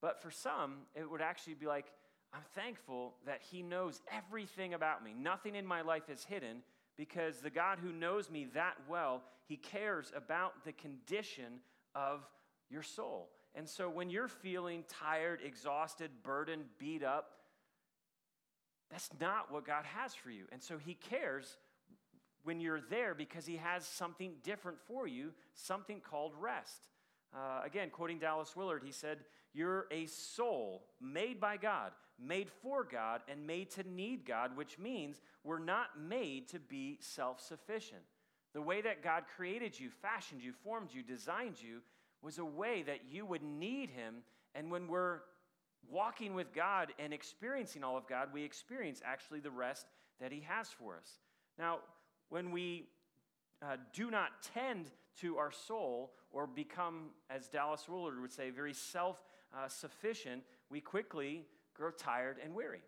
But 0.00 0.20
for 0.20 0.32
some, 0.32 0.78
it 0.96 1.08
would 1.08 1.20
actually 1.20 1.54
be 1.54 1.66
like, 1.66 1.86
I'm 2.34 2.42
thankful 2.56 3.14
that 3.26 3.42
He 3.48 3.62
knows 3.62 4.00
everything 4.12 4.74
about 4.74 5.04
me. 5.04 5.14
Nothing 5.16 5.54
in 5.54 5.64
my 5.64 5.82
life 5.82 6.10
is 6.10 6.24
hidden 6.24 6.64
because 6.98 7.38
the 7.38 7.48
God 7.48 7.78
who 7.80 7.92
knows 7.92 8.28
me 8.28 8.48
that 8.54 8.74
well, 8.88 9.22
He 9.46 9.56
cares 9.56 10.12
about 10.16 10.64
the 10.64 10.72
condition 10.72 11.60
of 11.94 12.28
your 12.68 12.82
soul. 12.82 13.28
And 13.54 13.68
so 13.68 13.88
when 13.88 14.10
you're 14.10 14.26
feeling 14.26 14.82
tired, 14.88 15.38
exhausted, 15.44 16.10
burdened, 16.24 16.64
beat 16.76 17.04
up, 17.04 17.36
that's 18.90 19.10
not 19.20 19.52
what 19.52 19.64
God 19.64 19.84
has 19.84 20.12
for 20.12 20.30
you. 20.30 20.46
And 20.50 20.60
so 20.60 20.76
He 20.76 20.94
cares 20.94 21.56
when 22.44 22.60
you're 22.60 22.80
there 22.80 23.14
because 23.14 23.46
He 23.46 23.56
has 23.56 23.86
something 23.86 24.34
different 24.42 24.78
for 24.86 25.06
you, 25.06 25.32
something 25.54 26.00
called 26.00 26.32
rest. 26.40 26.88
Uh, 27.34 27.62
again, 27.64 27.88
quoting 27.90 28.18
Dallas 28.18 28.54
Willard, 28.54 28.82
he 28.84 28.92
said, 28.92 29.18
You're 29.54 29.86
a 29.90 30.06
soul 30.06 30.84
made 31.00 31.40
by 31.40 31.56
God, 31.56 31.92
made 32.18 32.50
for 32.62 32.84
God, 32.84 33.22
and 33.26 33.46
made 33.46 33.70
to 33.70 33.88
need 33.88 34.26
God, 34.26 34.56
which 34.56 34.78
means 34.78 35.20
we're 35.42 35.58
not 35.58 35.98
made 35.98 36.48
to 36.48 36.58
be 36.58 36.98
self 37.00 37.40
sufficient. 37.40 38.02
The 38.52 38.60
way 38.60 38.82
that 38.82 39.02
God 39.02 39.24
created 39.34 39.78
you, 39.78 39.88
fashioned 39.88 40.42
you, 40.42 40.52
formed 40.52 40.90
you, 40.92 41.02
designed 41.02 41.56
you 41.60 41.80
was 42.20 42.38
a 42.38 42.44
way 42.44 42.82
that 42.82 43.00
you 43.10 43.24
would 43.24 43.42
need 43.42 43.88
Him. 43.88 44.16
And 44.54 44.70
when 44.70 44.86
we're 44.86 45.20
walking 45.90 46.34
with 46.34 46.52
God 46.52 46.92
and 46.98 47.14
experiencing 47.14 47.82
all 47.82 47.96
of 47.96 48.06
God, 48.06 48.28
we 48.32 48.44
experience 48.44 49.00
actually 49.04 49.40
the 49.40 49.50
rest 49.50 49.86
that 50.20 50.32
He 50.32 50.44
has 50.46 50.68
for 50.68 50.96
us. 50.96 51.08
Now, 51.58 51.78
when 52.32 52.50
we 52.50 52.84
uh, 53.60 53.76
do 53.92 54.10
not 54.10 54.30
tend 54.54 54.86
to 55.20 55.36
our 55.36 55.52
soul 55.52 56.14
or 56.30 56.46
become, 56.46 57.10
as 57.28 57.46
Dallas 57.46 57.86
Willard 57.86 58.18
would 58.22 58.32
say, 58.32 58.48
very 58.48 58.72
self 58.72 59.18
uh, 59.54 59.68
sufficient, 59.68 60.42
we 60.70 60.80
quickly 60.80 61.44
grow 61.74 61.90
tired 61.90 62.38
and 62.42 62.54
weary. 62.54 62.80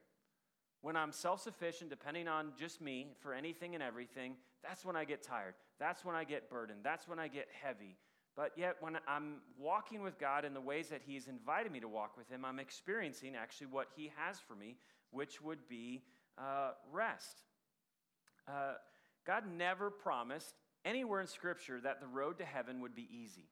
When 0.80 0.96
I'm 0.96 1.12
self 1.12 1.42
sufficient, 1.42 1.90
depending 1.90 2.26
on 2.26 2.52
just 2.58 2.80
me 2.80 3.08
for 3.20 3.34
anything 3.34 3.74
and 3.74 3.82
everything, 3.82 4.36
that's 4.62 4.82
when 4.82 4.96
I 4.96 5.04
get 5.04 5.22
tired. 5.22 5.52
That's 5.78 6.06
when 6.06 6.16
I 6.16 6.24
get 6.24 6.48
burdened. 6.48 6.80
That's 6.82 7.06
when 7.06 7.18
I 7.18 7.28
get 7.28 7.48
heavy. 7.62 7.98
But 8.34 8.52
yet, 8.56 8.76
when 8.80 8.96
I'm 9.06 9.42
walking 9.58 10.02
with 10.02 10.18
God 10.18 10.46
in 10.46 10.54
the 10.54 10.60
ways 10.60 10.88
that 10.88 11.02
He's 11.06 11.28
invited 11.28 11.70
me 11.70 11.80
to 11.80 11.88
walk 11.88 12.16
with 12.16 12.30
Him, 12.30 12.46
I'm 12.46 12.58
experiencing 12.58 13.36
actually 13.36 13.66
what 13.66 13.88
He 13.94 14.10
has 14.16 14.38
for 14.40 14.54
me, 14.54 14.78
which 15.10 15.42
would 15.42 15.68
be 15.68 16.02
uh, 16.38 16.70
rest. 16.90 17.42
Uh, 18.48 18.74
God 19.26 19.44
never 19.56 19.90
promised 19.90 20.54
anywhere 20.84 21.20
in 21.20 21.26
Scripture 21.26 21.80
that 21.80 22.00
the 22.00 22.06
road 22.06 22.38
to 22.38 22.44
heaven 22.44 22.80
would 22.80 22.94
be 22.94 23.08
easy. 23.10 23.48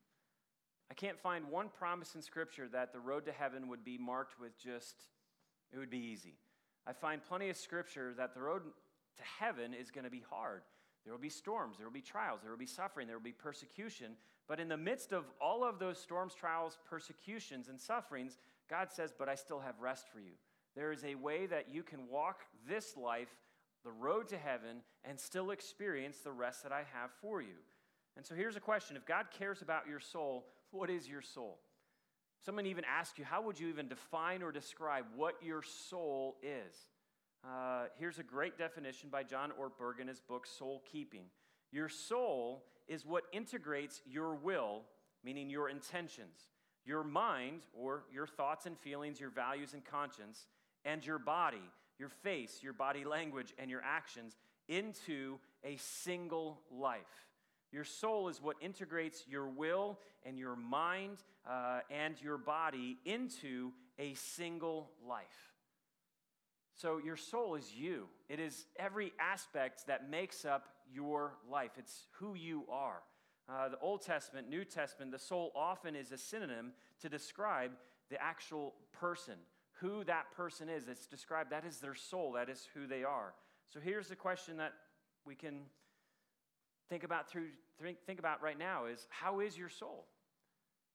I 0.91 0.95
can't 0.95 1.19
find 1.19 1.49
one 1.49 1.71
promise 1.71 2.15
in 2.15 2.23
Scripture 2.23 2.69
that 2.73 2.93
the 2.93 3.01
road 3.01 3.25
to 3.27 3.33
heaven 3.33 3.69
would 3.69 3.85
be 3.85 3.97
marked 3.97 4.39
with 4.39 4.59
just, 4.59 4.95
it 5.73 5.79
would 5.79 5.91
be 5.91 5.99
easy. 5.99 6.35
I 6.87 6.93
find 6.93 7.25
plenty 7.25 7.49
of 7.49 7.57
Scripture 7.57 8.13
that 8.19 8.35
the 8.35 8.43
road 8.43 8.63
to 8.63 9.23
heaven 9.41 9.73
is 9.73 9.91
going 9.91 10.05
to 10.05 10.11
be 10.11 10.25
hard. 10.29 10.63
There 11.05 11.13
will 11.13 11.21
be 11.21 11.31
storms, 11.31 11.79
there 11.79 11.87
will 11.87 11.93
be 11.93 12.01
trials, 12.01 12.41
there 12.43 12.51
will 12.51 12.59
be 12.59 12.67
suffering, 12.67 13.07
there 13.07 13.17
will 13.17 13.25
be 13.25 13.33
persecution. 13.33 14.13
But 14.49 14.61
in 14.61 14.69
the 14.69 14.77
midst 14.77 15.13
of 15.13 15.25
all 15.41 15.65
of 15.65 15.79
those 15.79 15.99
storms, 15.99 16.35
trials, 16.35 16.79
persecutions, 16.89 17.69
and 17.69 17.81
sufferings, 17.81 18.39
God 18.69 18.89
says, 18.93 19.13
But 19.17 19.29
I 19.29 19.35
still 19.35 19.61
have 19.61 19.81
rest 19.81 20.07
for 20.13 20.21
you. 20.21 20.33
There 20.77 20.93
is 20.93 21.05
a 21.05 21.15
way 21.15 21.47
that 21.47 21.69
you 21.71 21.83
can 21.83 22.09
walk 22.09 22.41
this 22.69 22.97
life 22.97 23.35
the 23.85 23.91
road 23.91 24.29
to 24.29 24.39
heaven 24.39 24.83
and 25.05 25.19
still 25.19 25.51
experience 25.51 26.19
the 26.19 26.33
rest 26.33 26.63
that 26.63 26.73
I 26.73 26.85
have 26.93 27.11
for 27.21 27.41
you. 27.41 27.59
And 28.17 28.25
so 28.27 28.35
here's 28.35 28.57
a 28.57 28.61
question 28.61 28.97
If 28.97 29.07
God 29.07 29.27
cares 29.37 29.63
about 29.63 29.87
your 29.89 30.01
soul, 30.01 30.47
what 30.71 30.91
is 30.91 31.09
your 31.09 31.23
soul? 31.23 31.59
Someone 32.45 32.67
even 32.67 32.85
asked 32.85 33.19
you, 33.19 33.25
how 33.25 33.41
would 33.43 33.61
you 33.61 33.69
even 33.69 33.89
define 33.89 34.43
or 34.43 34.51
describe 34.51 35.05
what 35.15 35.37
your 35.43 35.63
soul 35.63 36.39
is? 36.43 36.75
Uh, 37.45 37.85
here's 37.99 38.19
a 38.19 38.25
great 38.25 38.59
definition 38.59 39.09
by 39.11 39.23
John 39.23 39.53
Ortberg 39.61 40.01
in 40.01 40.09
his 40.09 40.21
book, 40.21 40.47
Soul 40.47 40.83
Keeping. 40.91 41.27
Your 41.71 41.89
soul 41.89 42.65
is 42.89 43.07
what 43.07 43.25
integrates 43.33 44.03
your 44.05 44.35
will, 44.35 44.83
meaning 45.25 45.49
your 45.49 45.69
intentions, 45.69 46.51
your 46.85 47.05
mind, 47.05 47.63
or 47.73 48.05
your 48.13 48.27
thoughts 48.27 48.67
and 48.67 48.77
feelings, 48.77 49.21
your 49.21 49.31
values 49.31 49.73
and 49.73 49.85
conscience, 49.85 50.47
and 50.85 51.05
your 51.07 51.19
body, 51.19 51.63
your 52.03 52.09
face, 52.09 52.59
your 52.65 52.73
body 52.73 53.05
language, 53.05 53.55
and 53.59 53.71
your 53.71 53.81
actions 53.85 54.37
into 54.69 55.39
a 55.63 55.77
single 55.77 56.61
life. 56.69 57.29
Your 57.71 57.85
soul 57.85 58.29
is 58.29 58.43
what 58.43 58.57
integrates 58.61 59.25
your 59.29 59.47
will 59.47 60.01
and 60.27 60.37
your 60.37 60.57
mind 60.57 61.19
uh, 61.49 61.79
and 61.93 62.21
your 62.21 62.39
body 62.39 62.99
into 63.05 63.71
a 64.01 64.15
single 64.15 64.91
life. 65.09 65.53
So, 66.75 66.99
your 66.99 67.17
soul 67.17 67.55
is 67.55 67.73
you. 67.73 68.09
It 68.29 68.41
is 68.41 68.67
every 68.77 69.13
aspect 69.21 69.87
that 69.87 70.11
makes 70.11 70.45
up 70.45 70.67
your 70.93 71.35
life, 71.49 71.71
it's 71.79 72.09
who 72.19 72.35
you 72.35 72.65
are. 72.69 73.03
Uh, 73.49 73.69
the 73.69 73.79
Old 73.79 74.03
Testament, 74.03 74.49
New 74.49 74.65
Testament, 74.65 75.13
the 75.13 75.21
soul 75.21 75.53
often 75.55 75.95
is 75.95 76.11
a 76.11 76.19
synonym 76.19 76.73
to 77.01 77.09
describe 77.09 77.71
the 78.11 78.21
actual 78.21 78.75
person, 78.93 79.35
who 79.83 80.05
that 80.05 80.33
person 80.35 80.69
is. 80.69 80.89
It's 80.89 81.07
described, 81.07 81.51
that 81.51 81.67
is 81.67 81.79
their 81.79 81.95
soul, 81.95 82.33
that 82.33 82.49
is 82.49 82.67
who 82.73 82.87
they 82.87 83.05
are. 83.05 83.35
So 83.69 83.81
here's 83.81 84.09
the 84.09 84.17
question 84.17 84.57
that 84.59 84.73
we 85.27 85.35
can 85.35 85.63
think 86.89 87.05
about 87.05 87.29
through 87.29 87.49
think, 88.07 88.19
about 88.19 88.43
right 88.43 88.59
now 88.59 88.87
is 88.87 89.07
how 89.11 89.41
is 89.41 89.59
your 89.59 89.69
soul? 89.69 90.05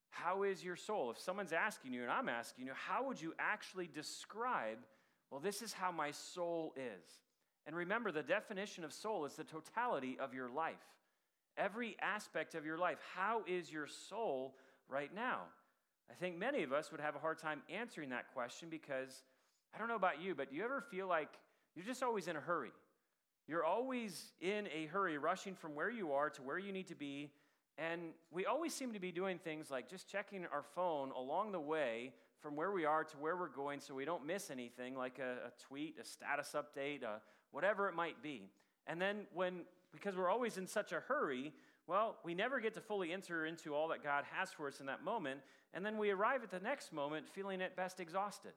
How 0.09 0.43
is 0.43 0.63
your 0.63 0.77
soul? 0.77 1.11
If 1.11 1.19
someone's 1.19 1.51
asking 1.51 1.91
you, 1.91 2.03
and 2.03 2.11
I'm 2.11 2.29
asking 2.29 2.65
you, 2.65 2.71
how 2.73 3.05
would 3.05 3.21
you 3.21 3.33
actually 3.37 3.89
describe, 3.93 4.77
well, 5.29 5.41
this 5.41 5.61
is 5.61 5.73
how 5.73 5.91
my 5.91 6.11
soul 6.11 6.73
is? 6.77 7.03
And 7.65 7.75
remember, 7.75 8.11
the 8.13 8.23
definition 8.23 8.85
of 8.85 8.93
soul 8.93 9.25
is 9.25 9.33
the 9.33 9.43
totality 9.43 10.17
of 10.17 10.33
your 10.33 10.49
life. 10.49 10.75
Every 11.57 11.97
aspect 12.01 12.55
of 12.55 12.65
your 12.65 12.77
life. 12.77 12.99
How 13.13 13.41
is 13.45 13.69
your 13.71 13.87
soul 13.87 14.55
right 14.87 15.13
now? 15.13 15.41
I 16.09 16.13
think 16.13 16.37
many 16.37 16.63
of 16.63 16.73
us 16.73 16.91
would 16.91 17.01
have 17.01 17.15
a 17.15 17.19
hard 17.19 17.37
time 17.37 17.61
answering 17.69 18.09
that 18.09 18.33
question 18.33 18.69
because 18.69 19.23
I 19.73 19.77
don't 19.77 19.87
know 19.87 19.95
about 19.95 20.21
you, 20.21 20.35
but 20.35 20.49
do 20.49 20.55
you 20.55 20.63
ever 20.63 20.81
feel 20.81 21.07
like 21.07 21.29
you're 21.75 21.85
just 21.85 22.01
always 22.01 22.27
in 22.27 22.35
a 22.35 22.39
hurry? 22.39 22.71
You're 23.47 23.63
always 23.63 24.33
in 24.41 24.67
a 24.75 24.87
hurry, 24.87 25.17
rushing 25.17 25.55
from 25.55 25.75
where 25.75 25.89
you 25.89 26.11
are 26.11 26.29
to 26.31 26.41
where 26.41 26.59
you 26.59 26.71
need 26.71 26.87
to 26.87 26.95
be. 26.95 27.29
And 27.77 28.01
we 28.31 28.45
always 28.45 28.73
seem 28.73 28.93
to 28.93 28.99
be 28.99 29.11
doing 29.11 29.37
things 29.37 29.69
like 29.69 29.89
just 29.89 30.09
checking 30.09 30.45
our 30.51 30.63
phone 30.75 31.11
along 31.11 31.51
the 31.51 31.59
way 31.59 32.13
from 32.39 32.55
where 32.55 32.71
we 32.71 32.85
are 32.85 33.03
to 33.03 33.17
where 33.17 33.37
we're 33.37 33.47
going 33.47 33.79
so 33.79 33.93
we 33.93 34.05
don't 34.05 34.25
miss 34.25 34.49
anything, 34.49 34.95
like 34.97 35.19
a, 35.19 35.47
a 35.47 35.51
tweet, 35.67 35.97
a 35.99 36.03
status 36.03 36.55
update, 36.55 37.03
a, 37.03 37.21
whatever 37.51 37.87
it 37.87 37.95
might 37.95 38.21
be. 38.21 38.49
And 38.85 39.01
then 39.01 39.27
when, 39.33 39.61
because 39.91 40.15
we're 40.15 40.29
always 40.29 40.57
in 40.57 40.67
such 40.67 40.91
a 40.91 40.99
hurry, 40.99 41.53
well, 41.87 42.17
we 42.23 42.35
never 42.35 42.59
get 42.59 42.73
to 42.73 42.81
fully 42.81 43.13
enter 43.13 43.45
into 43.45 43.73
all 43.73 43.87
that 43.87 44.03
God 44.03 44.25
has 44.31 44.51
for 44.51 44.67
us 44.67 44.81
in 44.81 44.85
that 44.87 45.03
moment. 45.03 45.39
And 45.73 45.85
then 45.85 45.97
we 45.97 46.09
arrive 46.09 46.43
at 46.43 46.51
the 46.51 46.59
next 46.59 46.91
moment 46.91 47.29
feeling 47.29 47.61
at 47.61 47.75
best 47.77 47.99
exhausted. 47.99 48.51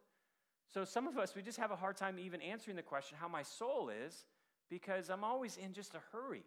So 0.73 0.85
some 0.85 1.07
of 1.07 1.17
us, 1.17 1.35
we 1.35 1.43
just 1.43 1.59
have 1.59 1.71
a 1.71 1.77
hard 1.77 1.97
time 1.97 2.19
even 2.19 2.43
answering 2.43 2.77
the 2.77 2.83
question 2.83 3.17
how 3.21 3.29
my 3.29 3.43
soul 3.43 3.89
is 3.89 4.25
because 4.69 5.11
I'm 5.11 5.25
always 5.25 5.57
in 5.57 5.73
just 5.73 5.95
a 5.95 6.01
hurry. 6.13 6.43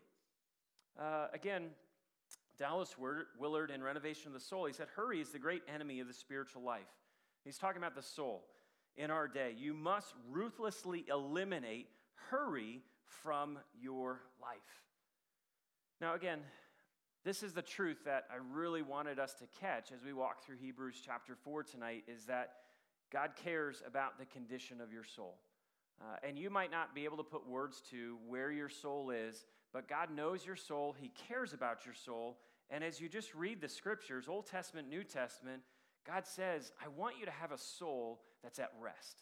Uh, 1.00 1.28
again, 1.34 1.70
Dallas 2.58 2.96
Willard 3.40 3.72
in 3.72 3.82
Renovation 3.82 4.28
of 4.28 4.34
the 4.34 4.40
Soul, 4.40 4.66
he 4.66 4.74
said, 4.74 4.88
Hurry 4.96 5.20
is 5.20 5.30
the 5.30 5.40
great 5.40 5.64
enemy 5.74 6.00
of 6.00 6.08
the 6.08 6.14
spiritual 6.14 6.62
life. 6.62 6.82
He's 7.44 7.58
talking 7.58 7.82
about 7.82 7.96
the 7.96 8.02
soul 8.02 8.44
in 8.96 9.10
our 9.10 9.28
day. 9.28 9.56
You 9.58 9.74
must 9.74 10.14
ruthlessly 10.30 11.06
eliminate 11.10 11.88
hurry 12.30 12.82
from 13.06 13.58
your 13.82 14.22
life. 14.42 14.58
Now, 16.00 16.16
again, 16.16 16.40
this 17.24 17.42
is 17.42 17.54
the 17.54 17.62
truth 17.62 18.04
that 18.06 18.26
I 18.30 18.36
really 18.54 18.82
wanted 18.82 19.18
us 19.18 19.34
to 19.36 19.46
catch 19.62 19.94
as 19.94 20.04
we 20.04 20.12
walk 20.12 20.44
through 20.44 20.58
Hebrews 20.58 21.02
chapter 21.06 21.36
4 21.36 21.64
tonight 21.64 22.04
is 22.06 22.26
that 22.26 22.52
God 23.14 23.32
cares 23.42 23.82
about 23.88 24.20
the 24.20 24.26
condition 24.26 24.82
of 24.82 24.92
your 24.92 25.06
soul. 25.06 25.36
Uh, 26.02 26.18
and 26.28 26.38
you 26.38 26.50
might 26.50 26.70
not 26.70 26.94
be 26.94 27.06
able 27.06 27.16
to 27.18 27.24
put 27.24 27.48
words 27.48 27.82
to 27.92 28.18
where 28.28 28.52
your 28.52 28.68
soul 28.68 29.10
is, 29.10 29.46
but 29.72 29.88
God 29.88 30.14
knows 30.14 30.46
your 30.46 30.58
soul. 30.58 30.94
He 31.00 31.12
cares 31.30 31.54
about 31.54 31.86
your 31.86 31.94
soul. 31.94 32.40
And 32.70 32.84
as 32.84 33.00
you 33.00 33.08
just 33.08 33.34
read 33.34 33.62
the 33.62 33.70
scriptures, 33.70 34.26
Old 34.28 34.48
Testament, 34.48 34.90
New 34.90 35.06
Testament, 35.06 35.62
God 36.06 36.26
says, 36.26 36.74
I 36.84 36.90
want 36.90 37.16
you 37.18 37.26
to 37.26 37.32
have 37.32 37.54
a 37.54 37.58
soul 37.58 38.20
that's 38.44 38.60
at 38.60 38.72
rest. 38.82 39.20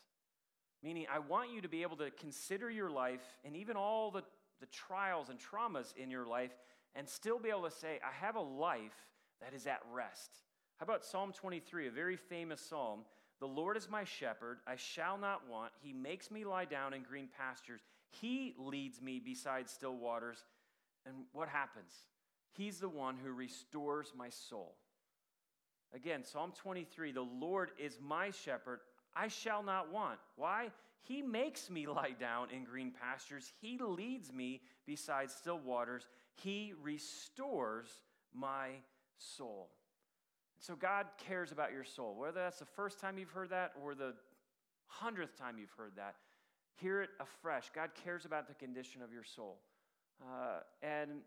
Meaning, 0.82 1.06
I 1.14 1.20
want 1.20 1.52
you 1.54 1.62
to 1.62 1.70
be 1.70 1.84
able 1.84 1.98
to 1.98 2.10
consider 2.10 2.72
your 2.72 2.90
life 2.90 3.22
and 3.46 3.56
even 3.56 3.78
all 3.78 4.10
the, 4.10 4.24
the 4.60 4.66
trials 4.68 5.30
and 5.30 5.38
traumas 5.38 5.96
in 5.96 6.10
your 6.10 6.26
life 6.26 6.54
and 6.96 7.08
still 7.08 7.40
be 7.40 7.50
able 7.50 7.64
to 7.64 7.72
say, 7.72 8.00
I 8.04 8.26
have 8.26 8.36
a 8.36 8.42
life 8.42 9.08
that 9.42 9.54
is 9.54 9.68
at 9.68 9.82
rest. 9.94 10.32
How 10.78 10.84
about 10.84 11.06
Psalm 11.06 11.32
23, 11.32 11.88
a 11.88 11.92
very 11.92 12.16
famous 12.16 12.62
psalm? 12.62 13.02
The 13.40 13.48
Lord 13.48 13.76
is 13.76 13.90
my 13.90 14.04
shepherd, 14.04 14.60
I 14.68 14.76
shall 14.76 15.18
not 15.18 15.50
want. 15.50 15.72
He 15.82 15.94
makes 15.94 16.30
me 16.30 16.44
lie 16.44 16.66
down 16.66 16.94
in 16.94 17.02
green 17.02 17.28
pastures. 17.38 17.82
He 18.10 18.54
leads 18.58 19.02
me 19.02 19.20
beside 19.20 19.70
still 19.70 19.96
waters. 19.96 20.46
And 21.06 21.16
what 21.34 21.50
happens? 21.50 21.92
He's 22.52 22.80
the 22.80 22.90
one 22.90 23.16
who 23.18 23.32
restores 23.32 24.14
my 24.16 24.30
soul. 24.30 24.76
Again, 25.94 26.24
Psalm 26.24 26.54
23 26.56 27.12
The 27.12 27.22
Lord 27.22 27.72
is 27.78 27.98
my 28.02 28.30
shepherd, 28.30 28.80
I 29.16 29.28
shall 29.28 29.64
not 29.64 29.92
want. 29.92 30.20
Why? 30.36 30.72
He 31.02 31.22
makes 31.22 31.70
me 31.70 31.88
lie 31.88 32.16
down 32.20 32.50
in 32.52 32.64
green 32.64 32.92
pastures, 32.92 33.52
He 33.62 33.78
leads 33.80 34.32
me 34.32 34.62
beside 34.86 35.32
still 35.32 35.60
waters, 35.60 36.08
He 36.36 36.74
restores 36.82 37.90
my 38.34 38.70
soul. 39.18 39.70
So 40.60 40.76
God 40.76 41.08
cares 41.18 41.52
about 41.52 41.72
your 41.72 41.84
soul. 41.84 42.16
Whether 42.18 42.40
that's 42.40 42.60
the 42.60 42.66
first 42.66 43.00
time 43.00 43.18
you've 43.18 43.32
heard 43.32 43.50
that 43.50 43.74
or 43.84 43.96
the 43.96 44.14
hundredth 44.88 45.38
time 45.38 45.58
you've 45.58 45.74
heard 45.78 45.94
that, 45.96 46.16
hear 46.76 47.02
it 47.02 47.10
afresh. 47.20 47.72
God 47.74 47.90
cares 48.04 48.26
about 48.26 48.48
the 48.48 48.54
condition 48.54 49.02
of 49.02 49.12
your 49.12 49.24
soul. 49.24 49.58
Uh, 50.22 50.60
and 50.84 51.22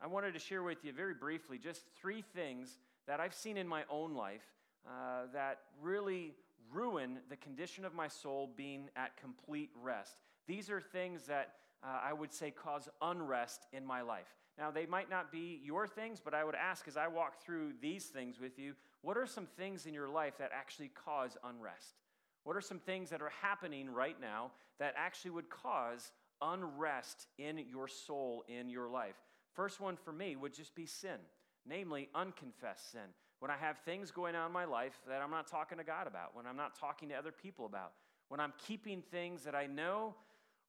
I 0.00 0.06
wanted 0.06 0.32
to 0.34 0.38
share 0.38 0.62
with 0.62 0.84
you 0.84 0.92
very 0.92 1.14
briefly 1.14 1.58
just 1.58 1.82
three 2.00 2.22
things 2.34 2.78
that 3.06 3.20
I've 3.20 3.34
seen 3.34 3.56
in 3.56 3.68
my 3.68 3.82
own 3.90 4.14
life 4.14 4.44
uh, 4.86 5.26
that 5.32 5.58
really 5.82 6.34
ruin 6.72 7.18
the 7.28 7.36
condition 7.36 7.84
of 7.84 7.94
my 7.94 8.08
soul 8.08 8.50
being 8.56 8.90
at 8.96 9.16
complete 9.16 9.70
rest. 9.82 10.16
These 10.46 10.70
are 10.70 10.80
things 10.80 11.24
that 11.26 11.54
uh, 11.82 12.00
I 12.02 12.12
would 12.12 12.32
say 12.32 12.50
cause 12.50 12.88
unrest 13.02 13.66
in 13.72 13.84
my 13.84 14.02
life. 14.02 14.28
Now, 14.58 14.72
they 14.72 14.86
might 14.86 15.08
not 15.08 15.30
be 15.30 15.60
your 15.62 15.86
things, 15.86 16.20
but 16.22 16.34
I 16.34 16.42
would 16.42 16.56
ask 16.56 16.88
as 16.88 16.96
I 16.96 17.06
walk 17.06 17.40
through 17.40 17.74
these 17.80 18.06
things 18.06 18.40
with 18.40 18.58
you, 18.58 18.74
what 19.02 19.16
are 19.16 19.26
some 19.26 19.46
things 19.56 19.86
in 19.86 19.94
your 19.94 20.08
life 20.08 20.38
that 20.38 20.50
actually 20.52 20.88
cause 20.88 21.36
unrest? 21.44 21.94
What 22.42 22.56
are 22.56 22.60
some 22.60 22.80
things 22.80 23.10
that 23.10 23.22
are 23.22 23.32
happening 23.40 23.88
right 23.88 24.16
now 24.20 24.50
that 24.80 24.94
actually 24.96 25.30
would 25.32 25.48
cause 25.48 26.10
unrest 26.42 27.26
in 27.38 27.58
your 27.70 27.86
soul, 27.86 28.44
in 28.48 28.68
your 28.68 28.88
life? 28.88 29.16
First 29.54 29.80
one 29.80 29.96
for 29.96 30.12
me 30.12 30.34
would 30.34 30.54
just 30.54 30.74
be 30.74 30.86
sin, 30.86 31.18
namely 31.64 32.08
unconfessed 32.14 32.90
sin. 32.90 33.14
When 33.38 33.50
I 33.52 33.56
have 33.56 33.78
things 33.78 34.10
going 34.10 34.34
on 34.34 34.46
in 34.46 34.52
my 34.52 34.64
life 34.64 35.00
that 35.08 35.22
I'm 35.22 35.30
not 35.30 35.46
talking 35.46 35.78
to 35.78 35.84
God 35.84 36.08
about, 36.08 36.34
when 36.34 36.46
I'm 36.46 36.56
not 36.56 36.74
talking 36.74 37.08
to 37.10 37.14
other 37.14 37.30
people 37.32 37.66
about, 37.66 37.92
when 38.28 38.40
I'm 38.40 38.52
keeping 38.66 39.02
things 39.02 39.44
that 39.44 39.54
I 39.54 39.66
know 39.66 40.14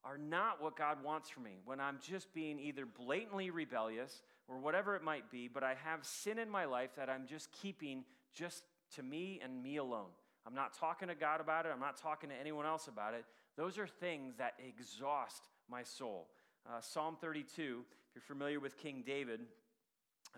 are 0.04 0.18
not 0.18 0.62
what 0.62 0.78
God 0.78 1.04
wants 1.04 1.30
for 1.30 1.42
me, 1.42 1.60
when 1.66 1.80
I'm 1.80 1.98
just 2.02 2.34
being 2.34 2.60
either 2.60 2.86
blatantly 2.86 3.50
rebellious 3.50 4.22
or 4.48 4.58
whatever 4.58 4.96
it 4.96 5.04
might 5.04 5.30
be, 5.30 5.48
but 5.48 5.64
I 5.64 5.76
have 5.84 6.06
sin 6.06 6.40
in 6.40 6.50
my 6.50 6.66
life 6.66 6.92
that 6.96 7.10
I'm 7.10 7.28
just 7.28 7.52
keeping 7.52 8.06
just 8.34 8.64
to 8.96 9.04
me 9.04 9.40
and 9.44 9.62
me 9.62 9.78
alone. 9.78 10.10
I'm 10.48 10.56
not 10.56 10.74
talking 10.74 11.10
to 11.10 11.16
God 11.16 11.42
about 11.42 11.66
it, 11.66 11.72
I'm 11.74 11.80
not 11.80 11.98
talking 11.98 12.30
to 12.30 12.36
anyone 12.36 12.66
else 12.66 12.88
about 12.88 13.14
it. 13.14 13.26
Those 13.58 13.78
are 13.78 13.88
things 13.88 14.36
that 14.38 14.54
exhaust 14.66 15.50
my 15.70 15.84
soul. 15.84 16.28
Uh, 16.68 16.80
Psalm 16.82 17.18
32, 17.20 17.84
if 18.10 18.16
you're 18.16 18.22
familiar 18.22 18.60
with 18.60 18.78
King 18.78 19.04
David, 19.06 19.42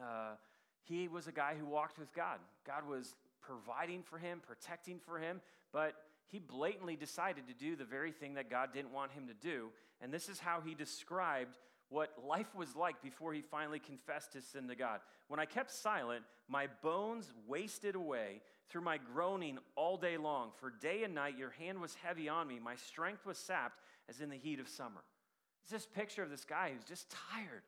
uh, 0.01 0.35
he 0.83 1.07
was 1.07 1.27
a 1.27 1.31
guy 1.31 1.55
who 1.57 1.65
walked 1.65 1.99
with 1.99 2.13
God. 2.13 2.39
God 2.65 2.87
was 2.87 3.15
providing 3.41 4.01
for 4.03 4.17
him, 4.17 4.41
protecting 4.45 4.99
for 4.99 5.19
him, 5.19 5.41
but 5.71 5.93
he 6.31 6.39
blatantly 6.39 6.95
decided 6.95 7.47
to 7.47 7.53
do 7.53 7.75
the 7.75 7.83
very 7.85 8.11
thing 8.11 8.35
that 8.35 8.49
God 8.49 8.69
didn't 8.73 8.93
want 8.93 9.11
him 9.11 9.27
to 9.27 9.33
do. 9.33 9.67
And 10.01 10.13
this 10.13 10.29
is 10.29 10.39
how 10.39 10.61
he 10.65 10.73
described 10.73 11.57
what 11.89 12.13
life 12.25 12.55
was 12.55 12.73
like 12.73 13.01
before 13.01 13.33
he 13.33 13.41
finally 13.41 13.79
confessed 13.79 14.33
his 14.33 14.45
sin 14.45 14.69
to 14.69 14.75
God. 14.75 15.01
When 15.27 15.41
I 15.41 15.45
kept 15.45 15.71
silent, 15.71 16.23
my 16.47 16.67
bones 16.81 17.33
wasted 17.47 17.95
away 17.95 18.41
through 18.69 18.81
my 18.81 18.97
groaning 18.97 19.59
all 19.75 19.97
day 19.97 20.15
long. 20.15 20.51
For 20.57 20.69
day 20.69 21.03
and 21.03 21.13
night 21.13 21.37
your 21.37 21.49
hand 21.49 21.81
was 21.81 21.95
heavy 21.95 22.29
on 22.29 22.47
me. 22.47 22.59
My 22.63 22.75
strength 22.75 23.25
was 23.25 23.37
sapped 23.37 23.81
as 24.09 24.21
in 24.21 24.29
the 24.29 24.37
heat 24.37 24.61
of 24.61 24.69
summer. 24.69 25.01
It's 25.63 25.71
this 25.71 25.85
picture 25.85 26.23
of 26.23 26.29
this 26.29 26.45
guy 26.45 26.71
who's 26.73 26.87
just 26.87 27.13
tired. 27.33 27.63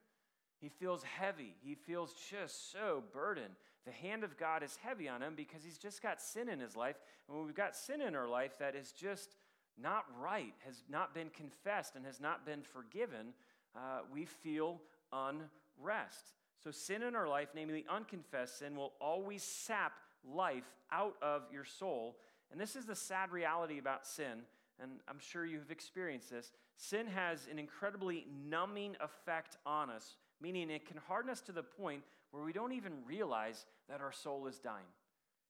He 0.62 0.70
feels 0.70 1.04
heavy. 1.04 1.56
He 1.62 1.76
feels 1.76 2.14
just 2.32 2.72
so 2.72 3.04
burdened. 3.12 3.56
The 3.86 3.92
hand 3.92 4.24
of 4.24 4.38
God 4.38 4.64
is 4.64 4.78
heavy 4.82 5.10
on 5.10 5.22
him 5.22 5.34
because 5.36 5.64
he's 5.64 5.78
just 5.78 6.02
got 6.02 6.22
sin 6.22 6.48
in 6.48 6.60
his 6.60 6.76
life. 6.76 6.96
And 7.28 7.38
when 7.38 7.46
we've 7.46 7.56
got 7.56 7.76
sin 7.76 8.02
in 8.02 8.16
our 8.16 8.28
life 8.28 8.58
that 8.60 8.76
is 8.76 8.92
just 8.92 9.36
not 9.82 10.06
right, 10.22 10.54
has 10.66 10.84
not 10.90 11.14
been 11.14 11.30
confessed, 11.30 11.96
and 11.96 12.06
has 12.06 12.22
not 12.22 12.46
been 12.46 12.62
forgiven, 12.62 13.34
uh, 13.76 14.02
we 14.12 14.26
feel 14.26 14.80
unrest. 15.12 16.34
So, 16.64 16.72
sin 16.72 17.04
in 17.04 17.16
our 17.16 17.28
life, 17.28 17.50
namely 17.56 17.86
unconfessed 17.90 18.60
sin, 18.60 18.76
will 18.76 18.94
always 19.02 19.44
sap 19.44 19.94
life 20.24 20.64
out 20.92 21.16
of 21.22 21.44
your 21.52 21.66
soul. 21.66 22.18
And 22.52 22.62
this 22.62 22.76
is 22.76 22.86
the 22.86 22.96
sad 22.96 23.32
reality 23.32 23.80
about 23.80 24.06
sin, 24.06 24.44
and 24.82 24.92
I'm 25.08 25.20
sure 25.20 25.46
you've 25.46 25.72
experienced 25.72 26.30
this. 26.30 26.52
Sin 26.78 27.08
has 27.08 27.48
an 27.52 27.60
incredibly 27.60 28.28
numbing 28.48 28.96
effect 29.02 29.58
on 29.66 29.90
us, 29.90 30.18
meaning 30.40 30.70
it 30.70 30.88
can 30.88 30.98
harden 30.98 31.32
us 31.32 31.42
to 31.42 31.52
the 31.52 31.64
point 31.64 32.04
where 32.34 32.44
we 32.44 32.52
don't 32.52 32.72
even 32.72 32.94
realize 33.06 33.66
that 33.88 34.02
our 34.02 34.12
soul 34.12 34.48
is 34.48 34.58
dying. 34.58 34.90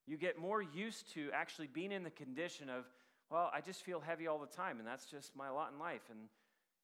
You 0.06 0.18
get 0.18 0.38
more 0.38 0.60
used 0.60 1.12
to 1.14 1.30
actually 1.32 1.66
being 1.66 1.90
in 1.90 2.04
the 2.04 2.10
condition 2.10 2.68
of, 2.68 2.84
well, 3.30 3.50
I 3.54 3.62
just 3.62 3.82
feel 3.82 4.00
heavy 4.00 4.26
all 4.26 4.38
the 4.38 4.46
time, 4.46 4.78
and 4.78 4.86
that's 4.86 5.06
just 5.06 5.34
my 5.34 5.48
lot 5.48 5.72
in 5.72 5.78
life. 5.78 6.02
And, 6.10 6.28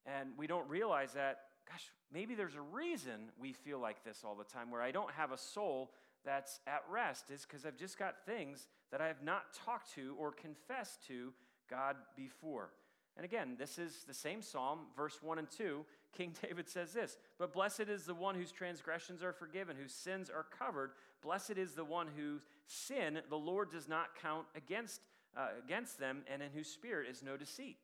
and 0.06 0.30
we 0.38 0.46
don't 0.46 0.66
realize 0.70 1.12
that, 1.12 1.40
gosh, 1.70 1.84
maybe 2.10 2.34
there's 2.34 2.54
a 2.54 2.62
reason 2.62 3.28
we 3.38 3.52
feel 3.52 3.78
like 3.78 4.02
this 4.02 4.22
all 4.24 4.34
the 4.34 4.44
time, 4.44 4.70
where 4.70 4.80
I 4.80 4.90
don't 4.90 5.10
have 5.10 5.32
a 5.32 5.38
soul 5.38 5.90
that's 6.24 6.60
at 6.66 6.82
rest, 6.90 7.30
is 7.30 7.42
because 7.42 7.66
I've 7.66 7.76
just 7.76 7.98
got 7.98 8.24
things 8.24 8.68
that 8.92 9.02
I 9.02 9.06
have 9.06 9.22
not 9.22 9.52
talked 9.66 9.94
to 9.96 10.16
or 10.18 10.32
confessed 10.32 11.06
to 11.08 11.34
God 11.68 11.96
before. 12.16 12.70
And 13.16 13.24
again, 13.26 13.56
this 13.58 13.78
is 13.78 14.04
the 14.08 14.14
same 14.14 14.40
psalm, 14.40 14.86
verse 14.96 15.18
1 15.22 15.38
and 15.38 15.50
2. 15.50 15.84
King 16.16 16.34
David 16.42 16.68
says 16.68 16.92
this 16.92 17.16
But 17.38 17.52
blessed 17.52 17.88
is 17.88 18.04
the 18.04 18.14
one 18.14 18.34
whose 18.34 18.52
transgressions 18.52 19.22
are 19.22 19.32
forgiven, 19.32 19.76
whose 19.80 19.94
sins 19.94 20.30
are 20.30 20.46
covered. 20.58 20.92
Blessed 21.22 21.58
is 21.58 21.74
the 21.74 21.84
one 21.84 22.08
whose 22.16 22.42
sin 22.66 23.20
the 23.28 23.36
Lord 23.36 23.70
does 23.70 23.88
not 23.88 24.16
count 24.20 24.46
against, 24.54 25.00
uh, 25.36 25.48
against 25.64 25.98
them, 25.98 26.22
and 26.32 26.42
in 26.42 26.50
whose 26.50 26.68
spirit 26.68 27.08
is 27.08 27.22
no 27.22 27.36
deceit. 27.36 27.76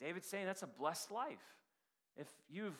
David's 0.00 0.28
saying 0.28 0.46
that's 0.46 0.62
a 0.62 0.68
blessed 0.68 1.10
life. 1.10 1.38
If 2.16 2.28
you've 2.48 2.78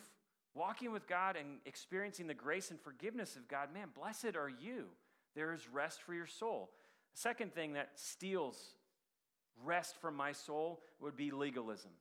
walking 0.55 0.91
with 0.91 1.07
God 1.07 1.35
and 1.35 1.59
experiencing 1.65 2.27
the 2.27 2.33
grace 2.33 2.71
and 2.71 2.79
forgiveness 2.79 3.35
of 3.35 3.47
God, 3.47 3.73
man, 3.73 3.89
blessed 3.95 4.35
are 4.35 4.49
you. 4.49 4.85
There 5.35 5.53
is 5.53 5.67
rest 5.71 6.01
for 6.01 6.13
your 6.13 6.25
soul. 6.25 6.71
Second 7.13 7.53
thing 7.53 7.73
that 7.73 7.91
steals 7.95 8.57
rest 9.63 9.95
from 10.01 10.15
my 10.15 10.31
soul 10.31 10.81
would 10.99 11.15
be 11.15 11.31
legalism, 11.31 11.91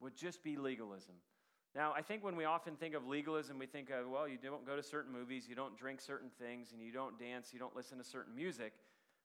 would 0.00 0.16
just 0.16 0.42
be 0.42 0.56
legalism. 0.56 1.14
Now, 1.74 1.94
I 1.96 2.02
think 2.02 2.22
when 2.22 2.36
we 2.36 2.44
often 2.44 2.76
think 2.76 2.94
of 2.94 3.06
legalism, 3.06 3.58
we 3.58 3.66
think 3.66 3.88
of, 3.90 4.08
well, 4.10 4.28
you 4.28 4.36
don't 4.36 4.66
go 4.66 4.76
to 4.76 4.82
certain 4.82 5.10
movies, 5.10 5.46
you 5.48 5.54
don't 5.54 5.76
drink 5.76 6.02
certain 6.02 6.28
things, 6.38 6.72
and 6.72 6.82
you 6.82 6.92
don't 6.92 7.18
dance, 7.18 7.50
you 7.52 7.58
don't 7.58 7.74
listen 7.74 7.96
to 7.96 8.04
certain 8.04 8.34
music. 8.34 8.74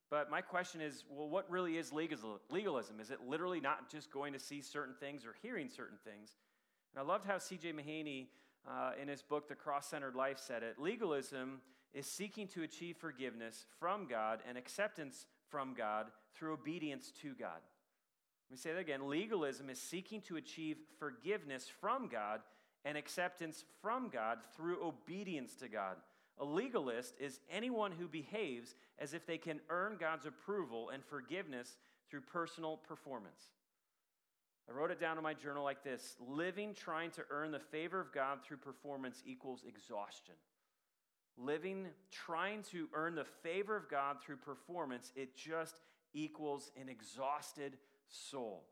But 0.10 0.32
my 0.32 0.40
question 0.40 0.80
is, 0.80 1.04
well, 1.10 1.28
what 1.28 1.50
really 1.52 1.78
is 1.78 1.92
legalism? 1.92 3.00
Is 3.02 3.12
it 3.12 3.20
literally 3.28 3.60
not 3.60 3.92
just 3.92 4.12
going 4.12 4.32
to 4.32 4.40
see 4.40 4.62
certain 4.62 4.96
things 4.98 5.26
or 5.26 5.36
hearing 5.42 5.68
certain 5.68 5.98
things? 6.06 6.38
And 6.96 7.04
I 7.04 7.06
loved 7.06 7.26
how 7.26 7.38
C.J. 7.38 7.74
Mahaney, 7.74 8.28
uh, 8.66 8.92
in 9.02 9.10
his 9.10 9.22
book, 9.22 9.50
The 9.50 9.56
Cross 9.56 9.88
Centered 9.88 10.16
Life, 10.16 10.40
said 10.40 10.64
it. 10.64 10.80
Legalism 10.80 11.60
is 11.94 12.06
seeking 12.06 12.48
to 12.48 12.64
achieve 12.64 12.96
forgiveness 12.96 13.66
from 13.78 14.08
God 14.08 14.40
and 14.48 14.58
acceptance 14.58 15.26
from 15.50 15.74
God 15.74 16.08
through 16.34 16.54
obedience 16.54 17.12
to 17.22 17.34
God. 17.34 17.60
Let 18.50 18.52
me 18.52 18.58
say 18.58 18.74
that 18.74 18.80
again. 18.80 19.10
Legalism 19.10 19.70
is 19.70 19.80
seeking 19.80 20.22
to 20.22 20.38
achieve 20.38 20.78
forgiveness 21.00 21.68
from 21.82 22.08
God 22.08 22.42
and 22.86 22.98
acceptance 22.98 23.66
from 23.82 24.10
God 24.10 24.40
through 24.56 24.86
obedience 24.86 25.56
to 25.56 25.68
God. 25.68 25.98
A 26.40 26.46
legalist 26.46 27.16
is 27.20 27.40
anyone 27.52 27.92
who 27.92 28.08
behaves 28.08 28.76
as 29.00 29.14
if 29.14 29.26
they 29.26 29.38
can 29.38 29.60
earn 29.70 29.98
God's 30.00 30.26
approval 30.26 30.90
and 30.90 31.04
forgiveness 31.04 31.76
through 32.10 32.22
personal 32.22 32.78
performance. 32.78 33.42
I 34.70 34.74
wrote 34.74 34.92
it 34.92 35.00
down 35.00 35.18
in 35.18 35.24
my 35.24 35.34
journal 35.34 35.64
like 35.64 35.84
this 35.84 36.16
Living 36.20 36.74
trying 36.74 37.12
to 37.12 37.24
earn 37.30 37.52
the 37.52 37.60
favor 37.60 38.00
of 38.00 38.14
God 38.14 38.40
through 38.44 38.58
performance 38.58 39.22
equals 39.26 39.64
exhaustion. 39.68 40.36
Living 41.38 41.88
trying 42.12 42.64
to 42.72 42.88
earn 42.94 43.16
the 43.16 43.26
favor 43.44 43.76
of 43.76 43.90
God 43.90 44.18
through 44.22 44.38
performance, 44.38 45.12
it 45.16 45.36
just 45.36 45.82
equals 46.14 46.72
an 46.80 46.90
exhausted 46.90 47.78
soul. 48.10 48.64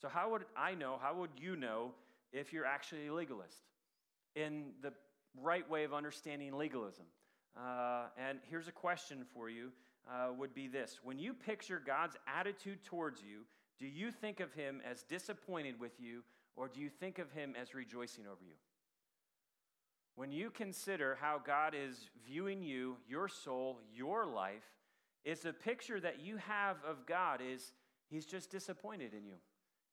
So, 0.00 0.08
how 0.08 0.30
would 0.30 0.44
I 0.56 0.74
know, 0.74 0.98
how 1.00 1.14
would 1.16 1.30
you 1.38 1.56
know 1.56 1.92
if 2.32 2.52
you're 2.52 2.66
actually 2.66 3.06
a 3.06 3.14
legalist? 3.14 3.64
In 4.34 4.72
the 4.82 4.92
right 5.42 5.68
way 5.68 5.84
of 5.84 5.94
understanding 5.94 6.56
legalism. 6.56 7.06
Uh, 7.56 8.04
and 8.18 8.38
here's 8.50 8.68
a 8.68 8.72
question 8.72 9.24
for 9.32 9.48
you 9.48 9.70
uh, 10.08 10.28
would 10.38 10.54
be 10.54 10.68
this 10.68 11.00
When 11.02 11.18
you 11.18 11.32
picture 11.32 11.82
God's 11.84 12.16
attitude 12.26 12.84
towards 12.84 13.22
you, 13.22 13.42
do 13.78 13.86
you 13.86 14.10
think 14.10 14.40
of 14.40 14.52
him 14.52 14.80
as 14.88 15.02
disappointed 15.02 15.80
with 15.80 15.98
you, 15.98 16.22
or 16.54 16.68
do 16.68 16.80
you 16.80 16.88
think 16.88 17.18
of 17.18 17.30
him 17.32 17.54
as 17.60 17.74
rejoicing 17.74 18.26
over 18.26 18.44
you? 18.44 18.54
When 20.14 20.32
you 20.32 20.50
consider 20.50 21.18
how 21.20 21.40
God 21.44 21.74
is 21.74 22.08
viewing 22.26 22.62
you, 22.62 22.96
your 23.06 23.28
soul, 23.28 23.80
your 23.94 24.24
life, 24.24 24.64
is 25.24 25.44
a 25.44 25.52
picture 25.52 26.00
that 26.00 26.20
you 26.20 26.38
have 26.38 26.76
of 26.88 27.04
God 27.04 27.40
is 27.46 27.72
he's 28.10 28.26
just 28.26 28.50
disappointed 28.50 29.14
in 29.14 29.24
you. 29.26 29.36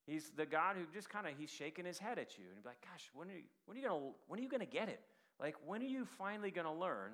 He's 0.06 0.32
the 0.36 0.46
God 0.46 0.76
who 0.78 0.86
just 0.94 1.10
kind 1.10 1.28
of 1.28 1.34
he's 1.38 1.50
shaking 1.50 1.86
his 1.86 2.00
head 2.00 2.20
at 2.20 2.38
you 2.38 2.46
and 2.54 2.64
be 2.64 2.70
like, 2.70 2.82
"Gosh, 2.82 3.10
when 3.14 3.30
are 3.30 3.36
you 3.36 3.44
when 3.66 3.78
are 3.78 3.82
you 3.82 3.88
gonna 3.88 4.12
when 4.28 4.40
are 4.40 4.44
you 4.44 4.50
gonna 4.50 4.66
get 4.66 4.90
it? 4.90 5.02
Like 5.40 5.56
when 5.66 5.82
are 5.82 5.86
you 5.86 6.06
finally 6.06 6.52
gonna 6.52 6.74
learn 6.76 7.14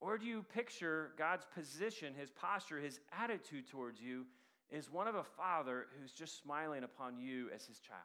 Or 0.00 0.18
do 0.18 0.26
you 0.26 0.42
picture 0.42 1.12
God's 1.18 1.46
position, 1.54 2.14
his 2.14 2.30
posture, 2.30 2.80
his 2.80 3.00
attitude 3.12 3.68
towards 3.68 4.00
you 4.00 4.26
is 4.70 4.90
one 4.90 5.08
of 5.08 5.14
a 5.14 5.24
father 5.24 5.88
who's 5.98 6.12
just 6.12 6.42
smiling 6.42 6.84
upon 6.84 7.18
you 7.18 7.50
as 7.54 7.66
his 7.66 7.78
child? 7.80 8.02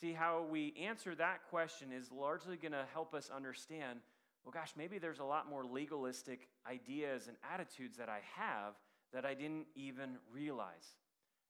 See, 0.00 0.12
how 0.12 0.46
we 0.50 0.74
answer 0.80 1.14
that 1.16 1.40
question 1.50 1.92
is 1.92 2.10
largely 2.10 2.56
going 2.56 2.72
to 2.72 2.86
help 2.92 3.14
us 3.14 3.30
understand 3.34 4.00
well, 4.44 4.52
gosh, 4.52 4.72
maybe 4.76 4.98
there's 4.98 5.18
a 5.18 5.24
lot 5.24 5.50
more 5.50 5.64
legalistic 5.64 6.48
ideas 6.66 7.28
and 7.28 7.36
attitudes 7.52 7.98
that 7.98 8.08
I 8.08 8.20
have 8.36 8.74
that 9.12 9.24
I 9.24 9.34
didn't 9.34 9.66
even 9.74 10.16
realize. 10.32 10.96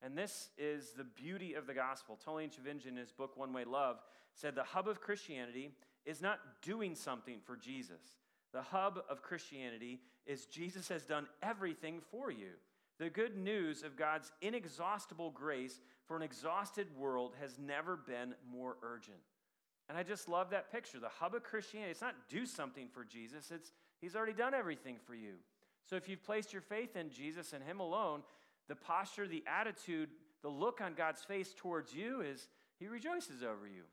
And 0.01 0.17
this 0.17 0.49
is 0.57 0.91
the 0.91 1.03
beauty 1.03 1.53
of 1.53 1.67
the 1.67 1.73
gospel. 1.73 2.17
Tullian 2.25 2.49
Tchividjian, 2.49 2.87
in 2.87 2.97
his 2.97 3.11
book 3.11 3.37
One 3.37 3.53
Way 3.53 3.65
Love, 3.65 3.97
said 4.33 4.55
the 4.55 4.63
hub 4.63 4.87
of 4.87 5.01
Christianity 5.01 5.71
is 6.05 6.21
not 6.21 6.39
doing 6.61 6.95
something 6.95 7.39
for 7.45 7.55
Jesus. 7.55 8.17
The 8.53 8.61
hub 8.61 8.99
of 9.09 9.21
Christianity 9.21 10.01
is 10.25 10.45
Jesus 10.45 10.87
has 10.89 11.05
done 11.05 11.27
everything 11.43 12.01
for 12.09 12.31
you. 12.31 12.49
The 12.99 13.09
good 13.09 13.37
news 13.37 13.83
of 13.83 13.95
God's 13.95 14.31
inexhaustible 14.41 15.31
grace 15.31 15.79
for 16.05 16.15
an 16.15 16.21
exhausted 16.21 16.87
world 16.97 17.33
has 17.39 17.57
never 17.57 17.95
been 17.95 18.35
more 18.51 18.77
urgent. 18.83 19.17
And 19.89 19.97
I 19.97 20.03
just 20.03 20.29
love 20.29 20.49
that 20.51 20.71
picture. 20.71 20.99
The 20.99 21.09
hub 21.09 21.35
of 21.35 21.43
Christianity, 21.43 21.91
it's 21.91 22.01
not 22.01 22.15
do 22.29 22.45
something 22.45 22.87
for 22.93 23.03
Jesus, 23.03 23.51
it's 23.51 23.71
He's 23.99 24.15
already 24.15 24.33
done 24.33 24.53
everything 24.55 24.97
for 25.05 25.13
you. 25.13 25.33
So 25.85 25.95
if 25.95 26.07
you've 26.07 26.23
placed 26.23 26.53
your 26.53 26.61
faith 26.61 26.95
in 26.95 27.09
Jesus 27.09 27.53
and 27.53 27.63
Him 27.63 27.79
alone, 27.79 28.21
the 28.67 28.75
posture, 28.75 29.27
the 29.27 29.43
attitude, 29.47 30.09
the 30.41 30.49
look 30.49 30.81
on 30.81 30.93
God's 30.93 31.23
face 31.23 31.53
towards 31.55 31.93
you 31.93 32.21
is 32.21 32.47
He 32.79 32.87
rejoices 32.87 33.43
over 33.43 33.67
you, 33.67 33.83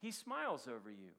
He 0.00 0.10
smiles 0.10 0.68
over 0.68 0.90
you. 0.90 1.10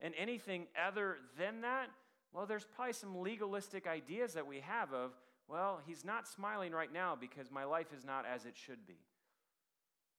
And 0.00 0.14
anything 0.18 0.66
other 0.86 1.16
than 1.38 1.62
that, 1.62 1.86
well, 2.32 2.44
there's 2.44 2.66
probably 2.66 2.92
some 2.92 3.22
legalistic 3.22 3.86
ideas 3.86 4.34
that 4.34 4.46
we 4.46 4.60
have 4.60 4.92
of, 4.92 5.12
well, 5.48 5.80
He's 5.86 6.04
not 6.04 6.28
smiling 6.28 6.72
right 6.72 6.92
now 6.92 7.16
because 7.18 7.50
my 7.50 7.64
life 7.64 7.92
is 7.96 8.04
not 8.04 8.26
as 8.26 8.44
it 8.44 8.56
should 8.56 8.86
be. 8.86 8.98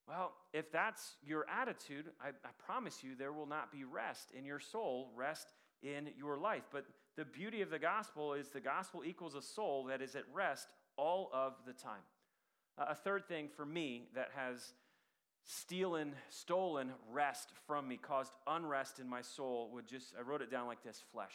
Well, 0.07 0.33
if 0.53 0.71
that's 0.71 1.17
your 1.21 1.45
attitude, 1.49 2.05
I, 2.21 2.29
I, 2.29 2.49
promise 2.65 3.03
you 3.03 3.13
there 3.13 3.33
will 3.33 3.45
not 3.45 3.73
be 3.73 3.83
rest 3.83 4.31
in 4.31 4.45
your 4.45 4.59
soul, 4.59 5.11
rest 5.15 5.49
in 5.83 6.09
your 6.17 6.37
life. 6.37 6.63
But 6.71 6.85
the 7.17 7.25
beauty 7.25 7.61
of 7.61 7.71
the 7.71 7.79
gospel 7.79 8.33
is 8.33 8.49
the 8.49 8.59
gospel 8.61 9.01
equals 9.03 9.35
a 9.35 9.41
soul 9.41 9.85
that 9.85 10.01
is 10.01 10.15
at 10.15 10.23
rest 10.31 10.67
all 10.97 11.29
of 11.33 11.53
the 11.65 11.73
time. 11.73 12.03
Uh, 12.77 12.85
a 12.89 12.95
third 12.95 13.27
thing 13.27 13.49
for 13.55 13.65
me 13.65 14.07
that 14.13 14.29
has 14.35 14.73
stealen, 15.43 16.11
stolen 16.29 16.91
rest 17.11 17.49
from 17.65 17.87
me, 17.87 17.97
caused 17.97 18.33
unrest 18.45 18.99
in 18.99 19.09
my 19.09 19.21
soul, 19.21 19.71
would 19.73 19.87
just, 19.87 20.13
I 20.17 20.21
wrote 20.21 20.43
it 20.43 20.51
down 20.51 20.67
like 20.67 20.83
this 20.83 21.03
flesh. 21.11 21.33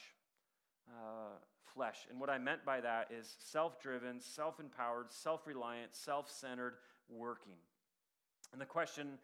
Uh, 0.89 1.37
flesh. 1.75 2.07
And 2.11 2.21
what 2.21 2.31
I 2.31 2.39
meant 2.39 2.65
by 2.65 2.81
that 2.81 3.11
is 3.11 3.35
self 3.41 3.81
driven, 3.81 4.21
self 4.21 4.61
empowered, 4.61 5.11
self 5.11 5.47
reliant, 5.47 5.95
self 5.95 6.31
centered 6.31 6.75
working. 7.09 7.57
And 8.53 8.61
the 8.61 8.67
question 8.67 9.19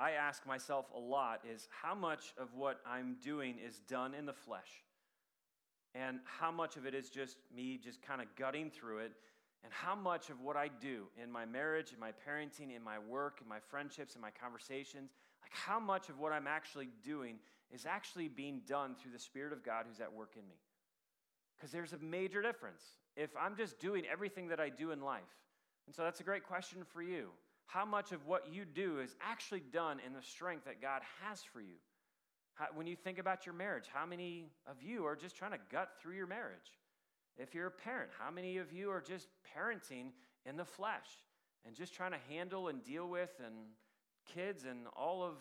I 0.00 0.12
ask 0.12 0.46
myself 0.46 0.86
a 0.94 0.98
lot 0.98 1.40
is 1.48 1.68
how 1.82 1.94
much 1.94 2.32
of 2.38 2.54
what 2.54 2.80
I'm 2.86 3.16
doing 3.22 3.56
is 3.64 3.80
done 3.88 4.14
in 4.14 4.26
the 4.26 4.32
flesh? 4.32 4.82
And 5.94 6.20
how 6.24 6.50
much 6.50 6.76
of 6.76 6.86
it 6.86 6.94
is 6.94 7.10
just 7.10 7.36
me 7.54 7.78
just 7.82 8.00
kind 8.02 8.20
of 8.20 8.28
gutting 8.36 8.70
through 8.70 8.98
it? 8.98 9.12
And 9.62 9.72
how 9.72 9.94
much 9.94 10.30
of 10.30 10.40
what 10.40 10.56
I 10.56 10.68
do 10.80 11.04
in 11.22 11.30
my 11.30 11.44
marriage, 11.44 11.92
in 11.92 12.00
my 12.00 12.12
parenting, 12.26 12.74
in 12.74 12.82
my 12.82 12.98
work, 12.98 13.40
in 13.42 13.48
my 13.48 13.58
friendships, 13.58 14.14
in 14.14 14.20
my 14.20 14.30
conversations, 14.30 15.10
like 15.42 15.52
how 15.52 15.78
much 15.78 16.08
of 16.08 16.18
what 16.18 16.32
I'm 16.32 16.46
actually 16.46 16.88
doing 17.04 17.36
is 17.70 17.84
actually 17.84 18.28
being 18.28 18.62
done 18.66 18.94
through 18.94 19.12
the 19.12 19.18
Spirit 19.18 19.52
of 19.52 19.62
God 19.62 19.84
who's 19.86 20.00
at 20.00 20.12
work 20.12 20.32
in 20.36 20.48
me? 20.48 20.56
Because 21.56 21.72
there's 21.72 21.92
a 21.92 21.98
major 21.98 22.40
difference. 22.40 22.82
If 23.16 23.30
I'm 23.38 23.54
just 23.54 23.78
doing 23.78 24.04
everything 24.10 24.48
that 24.48 24.60
I 24.60 24.70
do 24.70 24.92
in 24.92 25.02
life, 25.02 25.20
and 25.86 25.94
so 25.94 26.04
that's 26.04 26.20
a 26.20 26.24
great 26.24 26.44
question 26.44 26.84
for 26.84 27.02
you 27.02 27.28
how 27.70 27.84
much 27.84 28.10
of 28.10 28.26
what 28.26 28.52
you 28.52 28.64
do 28.64 28.98
is 28.98 29.14
actually 29.22 29.62
done 29.72 30.00
in 30.04 30.12
the 30.12 30.22
strength 30.22 30.64
that 30.64 30.82
God 30.82 31.02
has 31.22 31.40
for 31.44 31.60
you. 31.60 31.76
How, 32.60 32.66
when 32.74 32.86
you 32.86 32.94
think 32.94 33.18
about 33.18 33.46
your 33.46 33.54
marriage, 33.54 33.86
how 33.90 34.04
many 34.04 34.50
of 34.66 34.82
you 34.82 35.06
are 35.06 35.16
just 35.16 35.34
trying 35.34 35.52
to 35.52 35.58
gut 35.72 35.92
through 35.98 36.14
your 36.14 36.26
marriage? 36.26 36.76
If 37.38 37.54
you're 37.54 37.68
a 37.68 37.70
parent, 37.70 38.10
how 38.18 38.30
many 38.30 38.58
of 38.58 38.70
you 38.70 38.90
are 38.90 39.00
just 39.00 39.28
parenting 39.56 40.10
in 40.44 40.58
the 40.58 40.64
flesh 40.66 41.06
and 41.64 41.74
just 41.74 41.94
trying 41.94 42.12
to 42.12 42.18
handle 42.28 42.68
and 42.68 42.84
deal 42.84 43.08
with 43.08 43.30
and 43.44 43.54
kids 44.34 44.64
and 44.64 44.80
all 44.94 45.22
of 45.22 45.36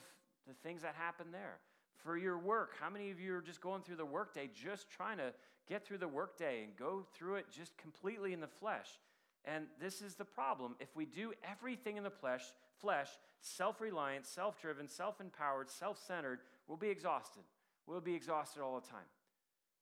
the 0.47 0.53
things 0.63 0.81
that 0.83 0.95
happen 0.95 1.27
there? 1.33 1.57
For 1.97 2.15
your 2.15 2.37
work, 2.37 2.75
how 2.79 2.89
many 2.89 3.11
of 3.11 3.19
you 3.19 3.35
are 3.35 3.41
just 3.41 3.59
going 3.59 3.81
through 3.81 3.97
the 3.97 4.05
workday 4.05 4.49
just 4.55 4.89
trying 4.89 5.17
to 5.17 5.33
get 5.67 5.85
through 5.85 5.97
the 5.97 6.07
workday 6.07 6.63
and 6.63 6.73
go 6.77 7.05
through 7.13 7.35
it 7.35 7.47
just 7.51 7.77
completely 7.77 8.31
in 8.31 8.39
the 8.39 8.47
flesh? 8.47 8.87
And 9.43 9.65
this 9.81 10.01
is 10.01 10.15
the 10.15 10.23
problem. 10.23 10.75
If 10.79 10.95
we 10.95 11.05
do 11.05 11.33
everything 11.43 11.97
in 11.97 12.03
the 12.03 12.09
flesh, 12.09 12.43
flesh 12.79 13.09
self 13.41 13.81
reliant, 13.81 14.25
self 14.25 14.61
driven, 14.61 14.87
we'll 16.69 16.77
be 16.77 16.89
exhausted. 16.89 17.43
We'll 17.85 17.99
be 17.99 18.15
exhausted 18.15 18.61
all 18.61 18.79
the 18.79 18.87
time. 18.87 19.09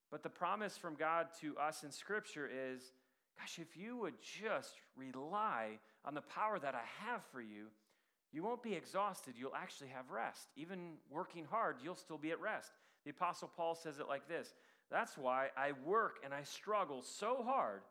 But 0.10 0.24
the 0.24 0.30
promise 0.30 0.78
from 0.78 0.96
God 0.96 1.28
to 1.42 1.56
us 1.58 1.84
in 1.84 1.92
Scripture 1.92 2.50
is 2.52 2.94
gosh, 3.38 3.60
if 3.60 3.78
you 3.78 3.98
would 3.98 4.16
just 4.22 4.74
rely 4.96 5.78
on 6.06 6.16
the 6.16 6.22
power 6.22 6.58
that 6.58 6.74
I 6.74 6.82
have 7.06 7.22
for 7.32 7.42
you, 7.42 7.68
you 8.32 8.42
won't 8.42 8.64
be 8.64 8.74
exhausted. 8.74 9.36
You'll 9.38 9.56
actually 9.56 9.90
have 9.90 10.10
rest. 10.10 10.48
Even 10.56 10.94
working 11.10 11.46
hard, 11.46 11.76
you'll 11.84 11.96
still 11.96 12.18
be 12.18 12.32
at 12.32 12.42
rest. 12.42 12.72
The 13.04 13.12
Apostle 13.12 13.52
Paul 13.56 13.76
says 13.76 14.00
it 14.00 14.08
like 14.08 14.28
this 14.28 14.54
That's 14.90 15.18
why 15.18 15.50
I 15.56 15.74
work 15.86 16.20
and 16.24 16.34
I 16.34 16.44
struggle 16.44 17.02
so 17.04 17.44
hard, 17.46 17.82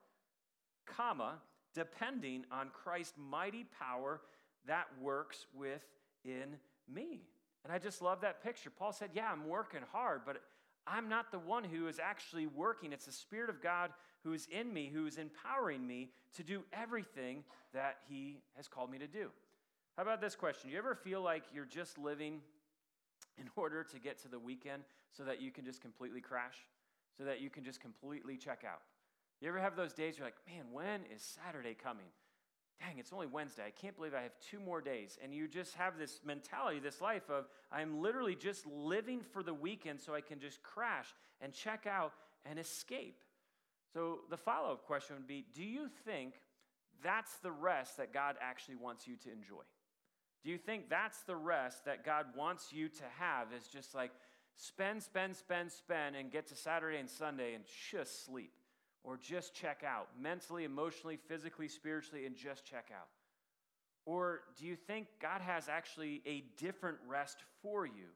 comma, 0.86 1.34
depending 1.74 2.44
on 2.50 2.70
Christ's 2.70 3.18
mighty 3.18 3.66
power 3.78 4.20
that 4.66 4.86
works 5.00 5.46
within 5.54 6.56
me. 6.92 7.20
And 7.66 7.74
I 7.74 7.80
just 7.80 8.00
love 8.00 8.20
that 8.20 8.44
picture. 8.44 8.70
Paul 8.70 8.92
said, 8.92 9.10
Yeah, 9.12 9.28
I'm 9.28 9.48
working 9.48 9.80
hard, 9.90 10.20
but 10.24 10.40
I'm 10.86 11.08
not 11.08 11.32
the 11.32 11.40
one 11.40 11.64
who 11.64 11.88
is 11.88 11.98
actually 11.98 12.46
working. 12.46 12.92
It's 12.92 13.06
the 13.06 13.12
Spirit 13.12 13.50
of 13.50 13.60
God 13.60 13.90
who 14.22 14.32
is 14.34 14.46
in 14.52 14.72
me, 14.72 14.88
who 14.94 15.04
is 15.04 15.18
empowering 15.18 15.84
me 15.84 16.10
to 16.36 16.44
do 16.44 16.62
everything 16.72 17.42
that 17.74 17.96
He 18.08 18.38
has 18.56 18.68
called 18.68 18.88
me 18.88 18.98
to 18.98 19.08
do. 19.08 19.30
How 19.96 20.04
about 20.04 20.20
this 20.20 20.36
question? 20.36 20.68
Do 20.68 20.74
You 20.74 20.78
ever 20.78 20.94
feel 20.94 21.22
like 21.22 21.42
you're 21.52 21.64
just 21.64 21.98
living 21.98 22.40
in 23.36 23.50
order 23.56 23.82
to 23.82 23.98
get 23.98 24.22
to 24.22 24.28
the 24.28 24.38
weekend 24.38 24.84
so 25.10 25.24
that 25.24 25.42
you 25.42 25.50
can 25.50 25.64
just 25.64 25.80
completely 25.80 26.20
crash, 26.20 26.68
so 27.18 27.24
that 27.24 27.40
you 27.40 27.50
can 27.50 27.64
just 27.64 27.80
completely 27.80 28.36
check 28.36 28.62
out? 28.64 28.82
You 29.40 29.48
ever 29.48 29.58
have 29.58 29.74
those 29.74 29.92
days 29.92 30.18
you're 30.18 30.26
like, 30.28 30.36
man, 30.46 30.66
when 30.70 31.00
is 31.12 31.20
Saturday 31.44 31.74
coming? 31.74 32.06
Dang, 32.80 32.98
it's 32.98 33.12
only 33.12 33.26
Wednesday. 33.26 33.62
I 33.66 33.70
can't 33.70 33.96
believe 33.96 34.14
I 34.14 34.22
have 34.22 34.38
two 34.50 34.60
more 34.60 34.80
days. 34.80 35.18
And 35.22 35.34
you 35.34 35.48
just 35.48 35.74
have 35.76 35.98
this 35.98 36.20
mentality, 36.24 36.78
this 36.78 37.00
life 37.00 37.30
of, 37.30 37.46
I'm 37.72 38.02
literally 38.02 38.34
just 38.34 38.66
living 38.66 39.20
for 39.32 39.42
the 39.42 39.54
weekend 39.54 40.00
so 40.00 40.14
I 40.14 40.20
can 40.20 40.38
just 40.38 40.62
crash 40.62 41.06
and 41.40 41.52
check 41.52 41.86
out 41.86 42.12
and 42.44 42.58
escape. 42.58 43.22
So 43.92 44.20
the 44.30 44.36
follow 44.36 44.72
up 44.72 44.84
question 44.86 45.16
would 45.16 45.26
be 45.26 45.46
Do 45.54 45.64
you 45.64 45.88
think 46.04 46.34
that's 47.02 47.38
the 47.38 47.52
rest 47.52 47.96
that 47.96 48.12
God 48.12 48.36
actually 48.40 48.76
wants 48.76 49.06
you 49.06 49.16
to 49.16 49.32
enjoy? 49.32 49.62
Do 50.44 50.50
you 50.50 50.58
think 50.58 50.88
that's 50.88 51.22
the 51.22 51.36
rest 51.36 51.86
that 51.86 52.04
God 52.04 52.26
wants 52.36 52.72
you 52.72 52.88
to 52.88 53.04
have 53.18 53.48
is 53.52 53.66
just 53.66 53.94
like 53.94 54.12
spend, 54.54 55.02
spend, 55.02 55.34
spend, 55.34 55.72
spend, 55.72 56.14
and 56.14 56.30
get 56.30 56.46
to 56.48 56.54
Saturday 56.54 56.98
and 56.98 57.08
Sunday 57.08 57.54
and 57.54 57.64
just 57.90 58.24
sleep? 58.24 58.52
Or 59.06 59.16
just 59.16 59.54
check 59.54 59.84
out 59.86 60.08
mentally, 60.20 60.64
emotionally, 60.64 61.16
physically, 61.28 61.68
spiritually, 61.68 62.26
and 62.26 62.34
just 62.34 62.66
check 62.66 62.90
out? 62.92 63.06
Or 64.04 64.40
do 64.58 64.66
you 64.66 64.74
think 64.74 65.06
God 65.22 65.40
has 65.40 65.68
actually 65.68 66.22
a 66.26 66.44
different 66.58 66.98
rest 67.08 67.38
for 67.62 67.86
you? 67.86 68.10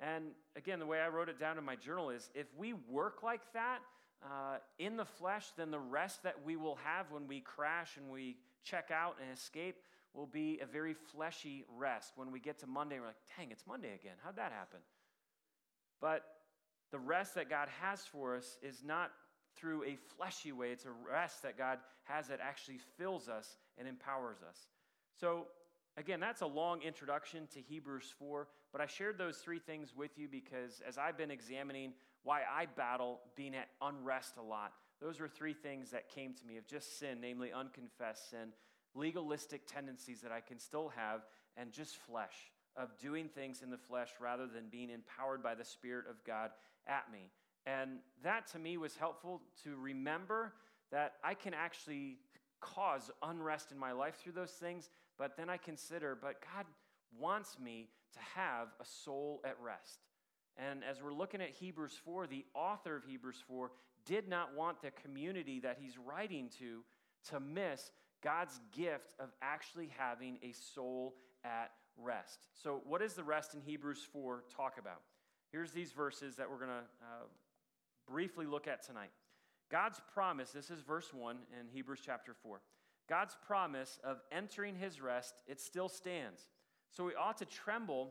And 0.00 0.32
again, 0.56 0.80
the 0.80 0.86
way 0.86 1.00
I 1.00 1.08
wrote 1.08 1.28
it 1.28 1.38
down 1.38 1.58
in 1.58 1.64
my 1.64 1.76
journal 1.76 2.10
is 2.10 2.28
if 2.34 2.46
we 2.56 2.74
work 2.88 3.22
like 3.22 3.40
that 3.52 3.78
uh, 4.24 4.58
in 4.78 4.96
the 4.96 5.04
flesh, 5.04 5.46
then 5.56 5.70
the 5.70 5.78
rest 5.78 6.24
that 6.24 6.44
we 6.44 6.56
will 6.56 6.78
have 6.84 7.10
when 7.10 7.28
we 7.28 7.40
crash 7.40 7.96
and 7.96 8.10
we 8.10 8.36
check 8.64 8.90
out 8.92 9.16
and 9.22 9.32
escape 9.32 9.76
will 10.12 10.26
be 10.26 10.58
a 10.60 10.66
very 10.66 10.94
fleshy 10.94 11.64
rest. 11.76 12.12
When 12.16 12.32
we 12.32 12.40
get 12.40 12.58
to 12.60 12.66
Monday, 12.66 12.98
we're 12.98 13.06
like, 13.06 13.16
dang, 13.36 13.52
it's 13.52 13.66
Monday 13.66 13.94
again. 13.94 14.16
How'd 14.24 14.36
that 14.36 14.50
happen? 14.52 14.80
But 16.00 16.24
the 16.90 16.98
rest 16.98 17.36
that 17.36 17.48
God 17.48 17.68
has 17.80 18.00
for 18.00 18.36
us 18.36 18.58
is 18.62 18.82
not 18.84 19.12
through 19.56 19.84
a 19.84 19.96
fleshy 20.16 20.52
way. 20.52 20.70
It's 20.70 20.86
a 20.86 20.90
rest 20.90 21.42
that 21.42 21.58
God 21.58 21.78
has 22.04 22.28
that 22.28 22.40
actually 22.42 22.78
fills 22.98 23.28
us 23.28 23.56
and 23.78 23.86
empowers 23.86 24.38
us. 24.46 24.56
So, 25.20 25.46
again, 25.96 26.20
that's 26.20 26.40
a 26.40 26.46
long 26.46 26.82
introduction 26.82 27.46
to 27.54 27.60
Hebrews 27.60 28.12
4, 28.18 28.48
but 28.72 28.80
I 28.80 28.86
shared 28.86 29.18
those 29.18 29.38
three 29.38 29.58
things 29.58 29.94
with 29.96 30.18
you 30.18 30.28
because 30.28 30.82
as 30.86 30.98
I've 30.98 31.18
been 31.18 31.30
examining 31.30 31.92
why 32.22 32.42
I 32.50 32.66
battle 32.66 33.20
being 33.36 33.54
at 33.54 33.68
unrest 33.80 34.36
a 34.38 34.42
lot, 34.42 34.72
those 35.00 35.18
were 35.18 35.28
three 35.28 35.54
things 35.54 35.90
that 35.90 36.14
came 36.14 36.34
to 36.34 36.46
me 36.46 36.58
of 36.58 36.66
just 36.66 36.98
sin, 36.98 37.18
namely 37.20 37.52
unconfessed 37.52 38.30
sin, 38.30 38.52
legalistic 38.94 39.66
tendencies 39.66 40.20
that 40.20 40.32
I 40.32 40.40
can 40.40 40.58
still 40.58 40.90
have, 40.94 41.22
and 41.56 41.72
just 41.72 41.96
flesh, 41.96 42.34
of 42.76 42.96
doing 42.98 43.28
things 43.28 43.62
in 43.62 43.70
the 43.70 43.78
flesh 43.78 44.10
rather 44.20 44.46
than 44.46 44.68
being 44.70 44.90
empowered 44.90 45.42
by 45.42 45.54
the 45.54 45.64
Spirit 45.64 46.06
of 46.08 46.22
God 46.24 46.50
at 46.86 47.10
me. 47.10 47.30
And 47.66 47.98
that 48.22 48.46
to 48.52 48.58
me 48.58 48.76
was 48.76 48.96
helpful 48.96 49.42
to 49.64 49.76
remember 49.76 50.54
that 50.90 51.14
I 51.22 51.34
can 51.34 51.54
actually 51.54 52.18
cause 52.60 53.10
unrest 53.22 53.72
in 53.72 53.78
my 53.78 53.92
life 53.92 54.16
through 54.16 54.32
those 54.32 54.50
things, 54.52 54.90
but 55.18 55.36
then 55.36 55.48
I 55.48 55.56
consider, 55.56 56.16
but 56.20 56.36
God 56.54 56.66
wants 57.18 57.58
me 57.58 57.88
to 58.12 58.18
have 58.34 58.68
a 58.80 58.84
soul 58.84 59.40
at 59.44 59.56
rest. 59.62 60.00
And 60.56 60.82
as 60.84 61.02
we're 61.02 61.12
looking 61.12 61.40
at 61.40 61.50
Hebrews 61.50 61.98
4, 62.04 62.26
the 62.26 62.44
author 62.54 62.96
of 62.96 63.04
Hebrews 63.04 63.42
4 63.46 63.70
did 64.04 64.28
not 64.28 64.54
want 64.54 64.82
the 64.82 64.90
community 64.90 65.60
that 65.60 65.78
he's 65.80 65.96
writing 65.98 66.50
to 66.58 66.82
to 67.30 67.40
miss 67.40 67.90
God's 68.22 68.60
gift 68.72 69.14
of 69.18 69.28
actually 69.42 69.90
having 69.96 70.38
a 70.42 70.52
soul 70.52 71.14
at 71.44 71.70
rest. 71.96 72.48
So, 72.62 72.80
what 72.84 73.00
does 73.00 73.14
the 73.14 73.24
rest 73.24 73.54
in 73.54 73.60
Hebrews 73.60 74.06
4 74.12 74.44
talk 74.54 74.78
about? 74.78 75.02
Here's 75.52 75.72
these 75.72 75.92
verses 75.92 76.36
that 76.36 76.50
we're 76.50 76.58
going 76.58 76.70
to 76.70 76.84
uh, 77.02 77.26
briefly 78.10 78.46
look 78.46 78.66
at 78.66 78.84
tonight. 78.84 79.10
God's 79.70 80.00
promise, 80.12 80.50
this 80.50 80.70
is 80.70 80.80
verse 80.80 81.14
1 81.14 81.36
in 81.58 81.68
Hebrews 81.72 82.00
chapter 82.04 82.34
4. 82.34 82.60
God's 83.08 83.36
promise 83.46 83.98
of 84.04 84.20
entering 84.32 84.74
his 84.74 85.00
rest, 85.00 85.42
it 85.46 85.60
still 85.60 85.88
stands. 85.88 86.48
So 86.90 87.04
we 87.04 87.14
ought 87.14 87.38
to 87.38 87.44
tremble 87.44 88.10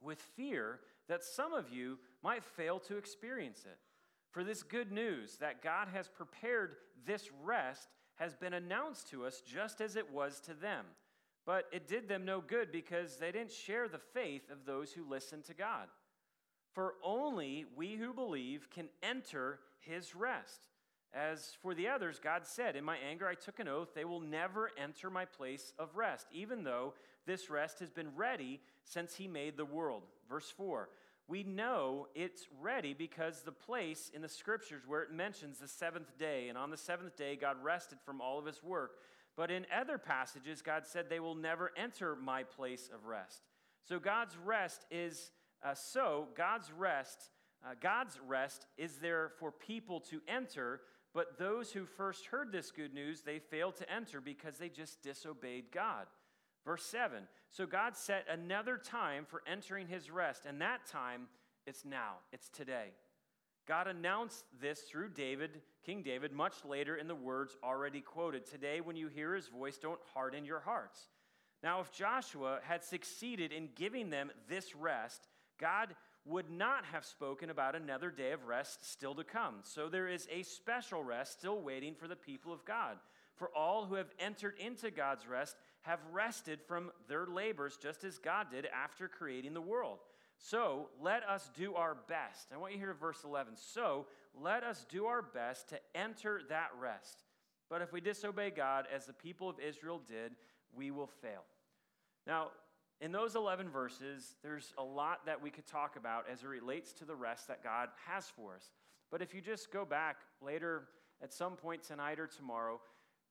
with 0.00 0.20
fear 0.36 0.80
that 1.08 1.24
some 1.24 1.52
of 1.52 1.70
you 1.70 1.98
might 2.22 2.44
fail 2.44 2.78
to 2.80 2.96
experience 2.96 3.64
it. 3.64 3.78
For 4.30 4.44
this 4.44 4.62
good 4.62 4.92
news 4.92 5.36
that 5.38 5.62
God 5.62 5.88
has 5.92 6.08
prepared 6.08 6.76
this 7.06 7.30
rest 7.42 7.88
has 8.16 8.34
been 8.34 8.52
announced 8.52 9.08
to 9.10 9.24
us 9.24 9.40
just 9.40 9.80
as 9.80 9.96
it 9.96 10.12
was 10.12 10.40
to 10.40 10.54
them. 10.54 10.84
But 11.46 11.64
it 11.72 11.88
did 11.88 12.08
them 12.08 12.26
no 12.26 12.42
good 12.42 12.70
because 12.70 13.16
they 13.16 13.32
didn't 13.32 13.52
share 13.52 13.88
the 13.88 13.98
faith 13.98 14.50
of 14.50 14.66
those 14.66 14.92
who 14.92 15.08
listened 15.08 15.44
to 15.44 15.54
God. 15.54 15.88
For 16.72 16.94
only 17.02 17.64
we 17.76 17.96
who 17.96 18.12
believe 18.12 18.68
can 18.70 18.88
enter 19.02 19.60
his 19.80 20.14
rest. 20.14 20.60
As 21.14 21.56
for 21.62 21.74
the 21.74 21.88
others, 21.88 22.20
God 22.22 22.46
said, 22.46 22.76
In 22.76 22.84
my 22.84 22.98
anger 22.98 23.26
I 23.26 23.34
took 23.34 23.58
an 23.60 23.68
oath, 23.68 23.94
they 23.94 24.04
will 24.04 24.20
never 24.20 24.70
enter 24.76 25.08
my 25.08 25.24
place 25.24 25.72
of 25.78 25.96
rest, 25.96 26.26
even 26.32 26.64
though 26.64 26.94
this 27.26 27.48
rest 27.48 27.80
has 27.80 27.90
been 27.90 28.14
ready 28.14 28.60
since 28.84 29.14
he 29.14 29.26
made 29.26 29.56
the 29.56 29.64
world. 29.64 30.02
Verse 30.28 30.50
4 30.50 30.90
We 31.26 31.44
know 31.44 32.08
it's 32.14 32.46
ready 32.60 32.92
because 32.92 33.40
the 33.40 33.52
place 33.52 34.10
in 34.14 34.20
the 34.20 34.28
scriptures 34.28 34.82
where 34.86 35.02
it 35.02 35.10
mentions 35.10 35.58
the 35.58 35.68
seventh 35.68 36.18
day, 36.18 36.48
and 36.48 36.58
on 36.58 36.70
the 36.70 36.76
seventh 36.76 37.16
day 37.16 37.36
God 37.36 37.56
rested 37.62 37.98
from 38.04 38.20
all 38.20 38.38
of 38.38 38.46
his 38.46 38.62
work. 38.62 38.92
But 39.34 39.50
in 39.50 39.66
other 39.74 39.98
passages, 39.98 40.62
God 40.62 40.86
said, 40.86 41.08
They 41.08 41.20
will 41.20 41.36
never 41.36 41.70
enter 41.76 42.16
my 42.16 42.42
place 42.42 42.90
of 42.92 43.06
rest. 43.06 43.42
So 43.88 43.98
God's 43.98 44.36
rest 44.36 44.84
is 44.90 45.30
uh, 45.62 45.74
so, 45.74 46.28
God's 46.36 46.72
rest, 46.72 47.30
uh, 47.64 47.74
God's 47.80 48.18
rest 48.26 48.66
is 48.76 48.96
there 48.96 49.30
for 49.38 49.50
people 49.50 50.00
to 50.00 50.20
enter, 50.28 50.80
but 51.14 51.38
those 51.38 51.72
who 51.72 51.84
first 51.84 52.26
heard 52.26 52.52
this 52.52 52.70
good 52.70 52.94
news, 52.94 53.22
they 53.22 53.38
failed 53.38 53.76
to 53.76 53.92
enter 53.92 54.20
because 54.20 54.58
they 54.58 54.68
just 54.68 55.02
disobeyed 55.02 55.72
God. 55.72 56.06
Verse 56.64 56.84
7 56.84 57.24
So 57.50 57.66
God 57.66 57.96
set 57.96 58.26
another 58.30 58.76
time 58.76 59.24
for 59.26 59.42
entering 59.46 59.88
his 59.88 60.10
rest, 60.10 60.44
and 60.46 60.60
that 60.60 60.86
time, 60.86 61.28
it's 61.66 61.84
now, 61.84 62.16
it's 62.32 62.48
today. 62.48 62.92
God 63.66 63.86
announced 63.86 64.44
this 64.62 64.80
through 64.80 65.10
David, 65.10 65.60
King 65.84 66.02
David, 66.02 66.32
much 66.32 66.64
later 66.64 66.96
in 66.96 67.06
the 67.06 67.14
words 67.14 67.56
already 67.62 68.00
quoted. 68.00 68.46
Today, 68.46 68.80
when 68.80 68.96
you 68.96 69.08
hear 69.08 69.34
his 69.34 69.48
voice, 69.48 69.76
don't 69.76 70.00
harden 70.14 70.46
your 70.46 70.60
hearts. 70.60 71.08
Now, 71.62 71.80
if 71.80 71.92
Joshua 71.92 72.60
had 72.62 72.82
succeeded 72.82 73.52
in 73.52 73.68
giving 73.74 74.08
them 74.08 74.30
this 74.48 74.74
rest, 74.74 75.28
God 75.58 75.94
would 76.24 76.50
not 76.50 76.84
have 76.92 77.04
spoken 77.04 77.50
about 77.50 77.74
another 77.74 78.10
day 78.10 78.32
of 78.32 78.46
rest 78.46 78.90
still 78.90 79.14
to 79.14 79.24
come. 79.24 79.56
So 79.62 79.88
there 79.88 80.08
is 80.08 80.28
a 80.30 80.42
special 80.42 81.02
rest 81.02 81.38
still 81.38 81.60
waiting 81.60 81.94
for 81.94 82.06
the 82.06 82.16
people 82.16 82.52
of 82.52 82.64
God. 82.64 82.98
For 83.36 83.50
all 83.56 83.86
who 83.86 83.94
have 83.94 84.10
entered 84.18 84.54
into 84.58 84.90
God's 84.90 85.26
rest 85.26 85.56
have 85.82 86.00
rested 86.12 86.60
from 86.66 86.90
their 87.08 87.26
labors 87.26 87.78
just 87.80 88.04
as 88.04 88.18
God 88.18 88.48
did 88.50 88.66
after 88.66 89.08
creating 89.08 89.54
the 89.54 89.60
world. 89.60 89.98
So 90.38 90.88
let 91.00 91.22
us 91.28 91.50
do 91.56 91.74
our 91.74 91.96
best. 92.08 92.48
I 92.52 92.58
want 92.58 92.72
you 92.72 92.78
to 92.78 92.84
hear 92.84 92.94
verse 92.94 93.24
11. 93.24 93.54
So 93.56 94.06
let 94.40 94.64
us 94.64 94.84
do 94.88 95.06
our 95.06 95.22
best 95.22 95.68
to 95.70 95.80
enter 95.94 96.42
that 96.48 96.70
rest. 96.78 97.24
But 97.70 97.82
if 97.82 97.92
we 97.92 98.00
disobey 98.00 98.50
God 98.50 98.86
as 98.94 99.06
the 99.06 99.12
people 99.12 99.48
of 99.48 99.60
Israel 99.60 100.00
did, 100.06 100.32
we 100.74 100.90
will 100.90 101.06
fail. 101.06 101.44
Now, 102.26 102.48
in 103.00 103.12
those 103.12 103.36
11 103.36 103.68
verses, 103.70 104.34
there's 104.42 104.72
a 104.76 104.82
lot 104.82 105.24
that 105.26 105.40
we 105.40 105.50
could 105.50 105.66
talk 105.66 105.96
about 105.96 106.24
as 106.30 106.42
it 106.42 106.48
relates 106.48 106.92
to 106.94 107.04
the 107.04 107.14
rest 107.14 107.48
that 107.48 107.62
God 107.62 107.88
has 108.06 108.26
for 108.26 108.56
us. 108.56 108.70
But 109.10 109.22
if 109.22 109.34
you 109.34 109.40
just 109.40 109.72
go 109.72 109.84
back 109.84 110.16
later 110.42 110.84
at 111.22 111.32
some 111.32 111.54
point 111.54 111.82
tonight 111.82 112.18
or 112.18 112.26
tomorrow, 112.26 112.80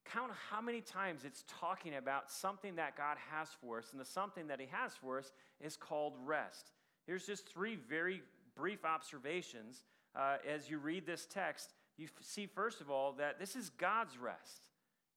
count 0.05 0.31
how 0.49 0.61
many 0.61 0.79
times 0.79 1.23
it's 1.25 1.43
talking 1.59 1.95
about 1.95 2.31
something 2.31 2.75
that 2.77 2.95
God 2.95 3.17
has 3.31 3.49
for 3.61 3.79
us. 3.79 3.89
And 3.91 3.99
the 3.99 4.05
something 4.05 4.47
that 4.47 4.59
He 4.59 4.67
has 4.71 4.93
for 4.93 5.19
us 5.19 5.33
is 5.59 5.75
called 5.75 6.13
rest. 6.25 6.71
Here's 7.05 7.25
just 7.25 7.47
three 7.47 7.77
very 7.89 8.21
brief 8.55 8.85
observations. 8.85 9.83
Uh, 10.15 10.37
as 10.47 10.69
you 10.69 10.77
read 10.77 11.05
this 11.05 11.25
text, 11.25 11.73
you 11.97 12.07
see, 12.21 12.45
first 12.45 12.79
of 12.79 12.89
all, 12.89 13.13
that 13.13 13.39
this 13.39 13.55
is 13.55 13.69
God's 13.69 14.17
rest. 14.17 14.66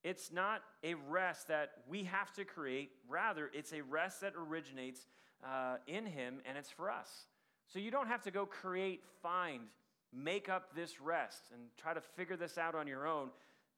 It's 0.02 0.32
not 0.32 0.62
a 0.82 0.94
rest 0.94 1.48
that 1.48 1.72
we 1.88 2.04
have 2.04 2.32
to 2.34 2.44
create. 2.44 2.90
Rather, 3.08 3.50
it's 3.52 3.72
a 3.72 3.82
rest 3.82 4.22
that 4.22 4.32
originates 4.36 5.06
uh, 5.44 5.76
in 5.86 6.06
Him 6.06 6.40
and 6.46 6.56
it's 6.56 6.70
for 6.70 6.90
us. 6.90 7.26
So 7.66 7.78
you 7.78 7.90
don't 7.90 8.08
have 8.08 8.22
to 8.22 8.30
go 8.30 8.46
create, 8.46 9.02
find, 9.22 9.62
make 10.12 10.48
up 10.48 10.74
this 10.74 11.00
rest 11.00 11.42
and 11.52 11.62
try 11.76 11.94
to 11.94 12.00
figure 12.00 12.36
this 12.36 12.58
out 12.58 12.74
on 12.74 12.86
your 12.86 13.06
own. 13.06 13.28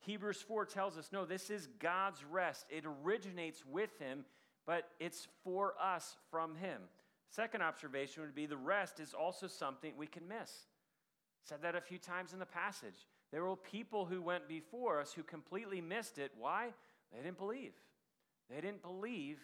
Hebrews 0.00 0.42
4 0.42 0.64
tells 0.66 0.96
us 0.96 1.10
no, 1.12 1.24
this 1.24 1.50
is 1.50 1.68
God's 1.78 2.24
rest. 2.24 2.66
It 2.70 2.84
originates 3.04 3.64
with 3.70 3.98
Him, 3.98 4.24
but 4.66 4.88
it's 4.98 5.28
for 5.44 5.74
us 5.80 6.16
from 6.30 6.54
Him. 6.56 6.80
Second 7.30 7.62
observation 7.62 8.22
would 8.22 8.34
be 8.34 8.46
the 8.46 8.56
rest 8.56 9.00
is 9.00 9.14
also 9.14 9.46
something 9.46 9.92
we 9.96 10.06
can 10.06 10.26
miss. 10.28 10.66
Said 11.44 11.62
that 11.62 11.74
a 11.74 11.80
few 11.80 11.98
times 11.98 12.32
in 12.32 12.38
the 12.38 12.46
passage. 12.46 13.06
There 13.32 13.44
were 13.44 13.56
people 13.56 14.04
who 14.04 14.20
went 14.20 14.46
before 14.46 15.00
us 15.00 15.12
who 15.12 15.22
completely 15.22 15.80
missed 15.80 16.18
it. 16.18 16.32
Why? 16.38 16.68
They 17.12 17.22
didn't 17.22 17.38
believe. 17.38 17.72
They 18.50 18.60
didn't 18.60 18.82
believe 18.82 19.38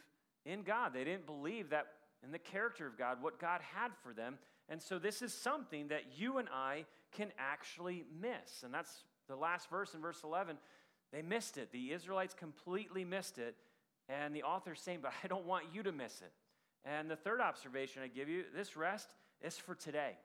in 0.45 0.63
God. 0.63 0.93
They 0.93 1.05
didn't 1.05 1.27
believe 1.27 1.71
that 1.71 1.87
in 2.23 2.31
the 2.31 2.39
character 2.39 2.87
of 2.87 2.99
God, 2.99 3.23
what 3.23 3.39
God 3.39 3.61
had 3.75 3.93
for 4.03 4.13
them. 4.13 4.39
And 4.69 4.83
so 4.83 4.99
this 4.99 5.23
is 5.23 5.33
something 5.33 5.89
that 5.89 6.03
you 6.17 6.39
and 6.39 6.49
I 6.53 6.85
can 7.13 7.33
actually 7.39 8.05
miss. 8.21 8.63
And 8.63 8.75
that's 8.75 9.05
the 9.29 9.37
last 9.37 9.71
verse 9.71 9.95
in 9.95 10.01
verse 10.01 10.21
11. 10.23 10.59
They 11.13 11.23
missed 11.23 11.57
it. 11.57 11.73
The 11.73 11.93
Israelites 11.93 12.35
completely 12.35 13.05
missed 13.05 13.39
it. 13.39 13.57
And 14.09 14.35
the 14.35 14.43
author's 14.43 14.81
saying, 14.81 15.01
But 15.03 15.13
I 15.25 15.29
don't 15.29 15.47
want 15.47 15.67
you 15.73 15.83
to 15.83 15.93
miss 15.93 16.21
it. 16.21 16.33
And 16.85 17.11
the 17.11 17.17
third 17.17 17.41
observation 17.41 18.03
I 18.03 18.09
give 18.09 18.29
you 18.29 18.45
this 18.55 18.77
rest 18.77 19.09
is 19.43 19.57
for 19.57 19.75
today. 19.75 20.17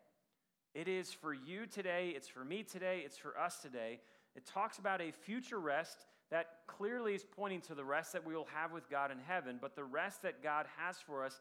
It 0.74 0.88
is 0.88 1.12
for 1.14 1.34
you 1.34 1.66
today, 1.68 2.14
it's 2.16 2.28
for 2.28 2.44
me 2.44 2.64
today, 2.64 3.04
it's 3.06 3.18
for 3.18 3.38
us 3.38 3.60
today. 3.60 4.00
It 4.36 4.46
talks 4.46 4.80
about 4.80 5.02
a 5.02 5.12
future 5.12 5.60
rest 5.60 6.06
that 6.32 6.48
clearly 6.66 7.14
is 7.14 7.24
pointing 7.24 7.62
to 7.62 7.76
the 7.76 7.86
rest 7.86 8.14
that 8.14 8.26
we 8.26 8.36
will 8.36 8.48
have 8.56 8.72
with 8.72 8.90
God 8.90 9.12
in 9.12 9.20
heaven, 9.28 9.60
but 9.62 9.76
the 9.76 9.84
rest 9.84 10.24
that 10.24 10.42
God 10.42 10.66
has 10.78 10.98
for 10.98 11.24
us 11.24 11.40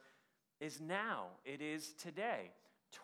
is 0.60 0.80
now, 0.80 1.28
it 1.46 1.62
is 1.62 1.94
today. 1.94 2.50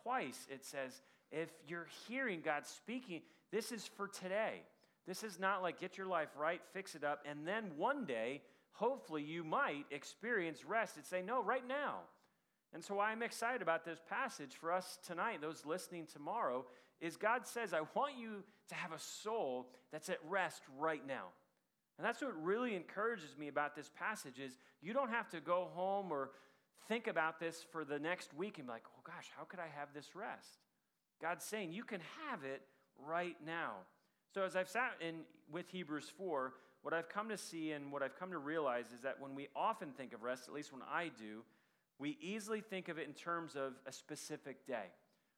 Twice 0.02 0.46
it 0.50 0.66
says, 0.66 1.00
if 1.30 1.48
you're 1.66 1.88
hearing 2.06 2.42
God 2.44 2.66
speaking, 2.66 3.22
this 3.50 3.72
is 3.72 3.86
for 3.86 4.06
today. 4.06 4.60
This 5.06 5.22
is 5.22 5.40
not 5.40 5.62
like 5.62 5.80
get 5.80 5.96
your 5.96 6.06
life 6.06 6.28
right, 6.38 6.60
fix 6.74 6.94
it 6.94 7.04
up, 7.04 7.24
and 7.24 7.48
then 7.48 7.70
one 7.78 8.04
day, 8.04 8.42
hopefully, 8.72 9.22
you 9.22 9.42
might 9.42 9.86
experience 9.90 10.64
rest 10.66 10.96
and 10.96 11.06
say, 11.06 11.22
no, 11.22 11.42
right 11.42 11.66
now. 11.66 12.00
And 12.74 12.84
so, 12.84 12.96
why 12.96 13.10
I'm 13.10 13.22
excited 13.22 13.62
about 13.62 13.84
this 13.84 13.98
passage 14.08 14.54
for 14.60 14.72
us 14.72 14.98
tonight, 15.06 15.40
those 15.40 15.64
listening 15.64 16.06
tomorrow, 16.06 16.66
is 17.00 17.16
God 17.16 17.46
says, 17.46 17.72
I 17.72 17.80
want 17.94 18.18
you 18.18 18.42
to 18.68 18.74
have 18.74 18.92
a 18.92 18.98
soul 18.98 19.70
that's 19.92 20.08
at 20.08 20.18
rest 20.28 20.62
right 20.78 21.06
now. 21.06 21.28
And 21.98 22.06
that's 22.06 22.20
what 22.20 22.40
really 22.42 22.76
encourages 22.76 23.36
me 23.36 23.48
about 23.48 23.74
this 23.74 23.90
passage 23.96 24.38
is 24.38 24.58
you 24.80 24.92
don't 24.92 25.10
have 25.10 25.28
to 25.30 25.40
go 25.40 25.68
home 25.74 26.12
or 26.12 26.30
think 26.86 27.06
about 27.06 27.40
this 27.40 27.64
for 27.72 27.84
the 27.84 27.98
next 27.98 28.32
week 28.34 28.58
and 28.58 28.66
be 28.66 28.72
like, 28.72 28.84
oh 28.96 29.00
gosh, 29.04 29.30
how 29.36 29.44
could 29.44 29.58
I 29.58 29.68
have 29.76 29.88
this 29.94 30.14
rest? 30.14 30.60
God's 31.20 31.44
saying 31.44 31.72
you 31.72 31.84
can 31.84 32.00
have 32.28 32.44
it 32.44 32.62
right 33.04 33.36
now. 33.44 33.72
So 34.32 34.42
as 34.42 34.54
I've 34.54 34.68
sat 34.68 34.92
in 35.00 35.22
with 35.50 35.68
Hebrews 35.70 36.12
4, 36.16 36.52
what 36.82 36.94
I've 36.94 37.08
come 37.08 37.28
to 37.30 37.36
see 37.36 37.72
and 37.72 37.90
what 37.90 38.02
I've 38.02 38.16
come 38.18 38.30
to 38.30 38.38
realize 38.38 38.92
is 38.94 39.02
that 39.02 39.20
when 39.20 39.34
we 39.34 39.48
often 39.56 39.90
think 39.92 40.12
of 40.12 40.22
rest, 40.22 40.46
at 40.46 40.54
least 40.54 40.72
when 40.72 40.82
I 40.82 41.10
do, 41.18 41.42
we 41.98 42.16
easily 42.20 42.60
think 42.60 42.88
of 42.88 42.98
it 42.98 43.08
in 43.08 43.14
terms 43.14 43.56
of 43.56 43.74
a 43.86 43.92
specific 43.92 44.66
day. 44.66 44.86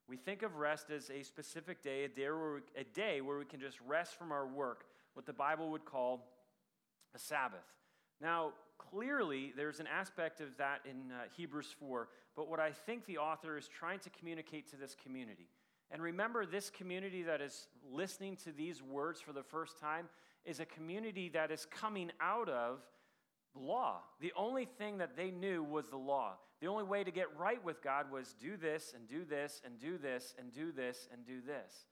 We 0.09 0.17
think 0.17 0.43
of 0.43 0.57
rest 0.57 0.91
as 0.91 1.11
a 1.11 1.23
specific 1.23 1.83
day, 1.83 2.05
a 2.05 2.09
day 2.09 2.25
where 2.31 2.55
we, 2.55 2.81
a 2.81 2.85
day 2.85 3.21
where 3.21 3.39
we 3.39 3.45
can 3.45 3.61
just 3.61 3.79
rest 3.87 4.19
from 4.19 4.33
our 4.33 4.47
work, 4.47 4.85
what 5.15 5.25
the 5.25 5.33
Bible 5.33 5.71
would 5.71 5.85
call 5.85 6.27
a 7.15 7.19
Sabbath. 7.19 7.65
Now, 8.21 8.53
clearly, 8.79 9.53
there's 9.57 9.81
an 9.81 9.87
aspect 9.87 10.41
of 10.41 10.57
that 10.59 10.81
in 10.85 11.13
uh, 11.13 11.25
Hebrews 11.37 11.75
4, 11.79 12.09
but 12.37 12.49
what 12.49 12.61
I 12.61 12.73
think 12.73 13.07
the 13.07 13.19
author 13.19 13.57
is 13.57 13.69
trying 13.69 14.01
to 14.01 14.11
communicate 14.11 14.71
to 14.71 14.77
this 14.77 14.95
community 14.95 15.49
And 15.93 16.03
remember, 16.03 16.47
this 16.47 16.71
community 16.71 17.23
that 17.25 17.41
is 17.41 17.67
listening 17.91 18.37
to 18.45 18.53
these 18.53 18.83
words 18.83 19.21
for 19.21 19.33
the 19.33 19.43
first 19.43 19.79
time 19.79 20.09
is 20.45 20.61
a 20.61 20.67
community 20.67 21.29
that 21.31 21.51
is 21.51 21.67
coming 21.67 22.11
out 22.21 22.49
of 22.49 22.81
law. 23.55 24.01
The 24.21 24.33
only 24.37 24.65
thing 24.65 24.99
that 24.99 25.17
they 25.17 25.31
knew 25.31 25.63
was 25.65 25.89
the 25.89 25.97
law. 25.97 26.35
The 26.61 26.67
only 26.67 26.85
way 26.85 27.05
to 27.05 27.11
get 27.11 27.27
right 27.39 27.63
with 27.65 27.83
God 27.83 28.11
was 28.11 28.35
do 28.35 28.57
this 28.57 28.93
and 28.95 29.09
do 29.09 29.25
this 29.25 29.63
and 29.65 29.79
do 29.79 29.97
this 29.97 30.35
and 30.39 30.53
do 30.53 30.73
this 30.73 31.09
and 31.13 31.25
do 31.25 31.41
this. 31.41 31.87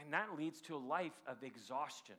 And 0.00 0.12
that 0.12 0.36
leads 0.38 0.60
to 0.62 0.76
a 0.76 0.78
life 0.78 1.18
of 1.26 1.42
exhaustion. 1.42 2.14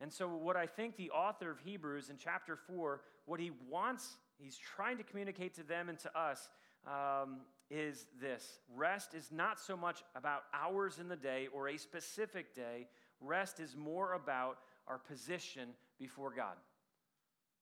And 0.00 0.12
so, 0.12 0.28
what 0.28 0.56
I 0.56 0.66
think 0.66 0.96
the 0.96 1.10
author 1.10 1.50
of 1.50 1.58
Hebrews 1.60 2.10
in 2.10 2.16
chapter 2.16 2.56
4, 2.56 3.00
what 3.26 3.40
he 3.40 3.52
wants, 3.70 4.18
he's 4.38 4.56
trying 4.56 4.98
to 4.98 5.02
communicate 5.02 5.54
to 5.54 5.62
them 5.62 5.88
and 5.88 5.98
to 6.00 6.18
us, 6.18 6.48
um, 6.86 7.40
is 7.70 8.06
this 8.20 8.58
rest 8.74 9.14
is 9.14 9.32
not 9.32 9.58
so 9.58 9.76
much 9.76 10.02
about 10.14 10.42
hours 10.52 10.98
in 10.98 11.08
the 11.08 11.16
day 11.16 11.48
or 11.52 11.68
a 11.68 11.76
specific 11.76 12.54
day, 12.54 12.86
rest 13.20 13.58
is 13.58 13.74
more 13.74 14.12
about 14.12 14.58
our 14.86 14.98
position 14.98 15.70
before 15.98 16.32
God. 16.34 16.56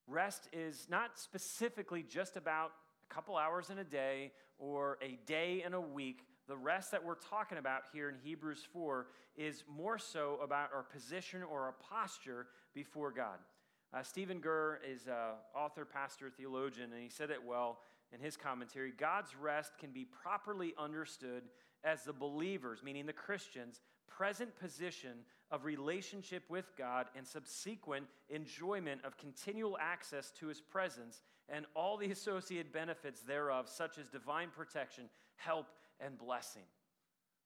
Rest 0.09 0.49
is 0.53 0.89
not 0.91 1.19
specifically 1.19 2.03
just 2.03 2.37
about 2.37 2.73
couple 3.13 3.37
hours 3.37 3.69
in 3.69 3.79
a 3.79 3.85
day 3.85 4.33
or 4.59 4.99
a 5.03 5.19
day 5.27 5.63
in 5.67 5.75
a 5.75 5.81
week. 5.81 6.25
The 6.49 6.57
rest 6.57 6.91
that 6.93 7.05
we're 7.05 7.15
talking 7.15 7.59
about 7.59 7.83
here 7.93 8.09
in 8.09 8.15
Hebrews 8.23 8.67
4 8.73 9.07
is 9.37 9.65
more 9.69 9.99
so 9.99 10.39
about 10.43 10.71
our 10.75 10.83
position 10.83 11.43
or 11.43 11.63
our 11.63 11.75
posture 11.91 12.47
before 12.75 13.13
God. 13.13 13.39
Uh, 13.93 14.03
Stephen 14.03 14.41
Gurr 14.41 14.81
is 14.89 15.07
an 15.07 15.37
author, 15.55 15.85
pastor, 15.85 16.31
theologian, 16.31 16.91
and 16.93 17.03
he 17.03 17.11
said 17.11 17.31
it 17.31 17.45
well 17.45 17.81
in 18.13 18.21
his 18.21 18.37
commentary 18.37 18.93
God's 18.97 19.37
rest 19.37 19.73
can 19.79 19.91
be 19.91 20.07
properly 20.23 20.75
understood 20.79 21.45
as 21.85 22.05
the 22.05 22.13
believers, 22.13 22.83
meaning 22.83 23.07
the 23.07 23.13
Christians, 23.13 23.81
present 24.09 24.59
position 24.59 25.19
of 25.51 25.65
relationship 25.65 26.45
with 26.49 26.67
God 26.77 27.07
and 27.17 27.27
subsequent 27.27 28.07
enjoyment 28.31 29.03
of 29.05 29.17
continual 29.19 29.77
access 29.81 30.31
to 30.41 30.47
his 30.47 30.61
presence 30.61 31.23
and 31.49 31.67
all 31.75 31.97
the 31.97 32.11
associated 32.11 32.73
benefits 32.73 33.21
thereof, 33.21 33.69
such 33.69 33.99
as 33.99 34.09
divine 34.09 34.49
protection, 34.57 35.05
help, 35.37 35.67
and 36.01 36.19
blessing. 36.19 36.63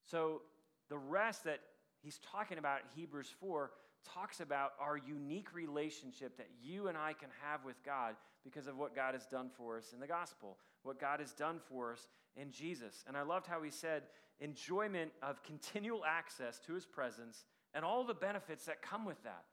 So, 0.05 0.43
the 0.89 0.99
rest 0.99 1.43
that 1.45 1.61
he's 2.01 2.19
talking 2.19 2.59
about 2.59 2.81
Hebrews 2.95 3.35
4 3.41 3.73
talks 4.05 4.39
about 4.39 4.73
our 4.81 4.97
unique 4.97 5.53
relationship 5.53 6.37
that 6.37 6.49
you 6.63 6.87
and 6.87 6.97
I 6.97 7.13
can 7.13 7.29
have 7.43 7.65
with 7.65 7.83
God 7.85 8.15
because 8.45 8.69
of 8.69 8.77
what 8.79 8.95
God 8.95 9.15
has 9.15 9.27
done 9.27 9.51
for 9.57 9.77
us 9.77 9.93
in 9.93 9.99
the 9.99 10.07
gospel, 10.07 10.59
what 10.85 11.01
God 11.01 11.19
has 11.19 11.33
done 11.33 11.59
for 11.69 11.93
us 11.93 12.07
in 12.37 12.53
Jesus. 12.53 13.05
And 13.09 13.17
I 13.17 13.23
loved 13.23 13.49
how 13.49 13.63
he 13.63 13.71
said, 13.71 14.05
enjoyment 14.41 15.13
of 15.23 15.43
continual 15.43 16.03
access 16.07 16.59
to 16.61 16.75
his 16.75 16.87
presence 16.87 17.45
and 17.75 17.85
all 17.85 18.05
the 18.05 18.15
benefits 18.15 18.65
that 18.67 18.83
come 18.83 19.05
with 19.05 19.23
that. 19.25 19.45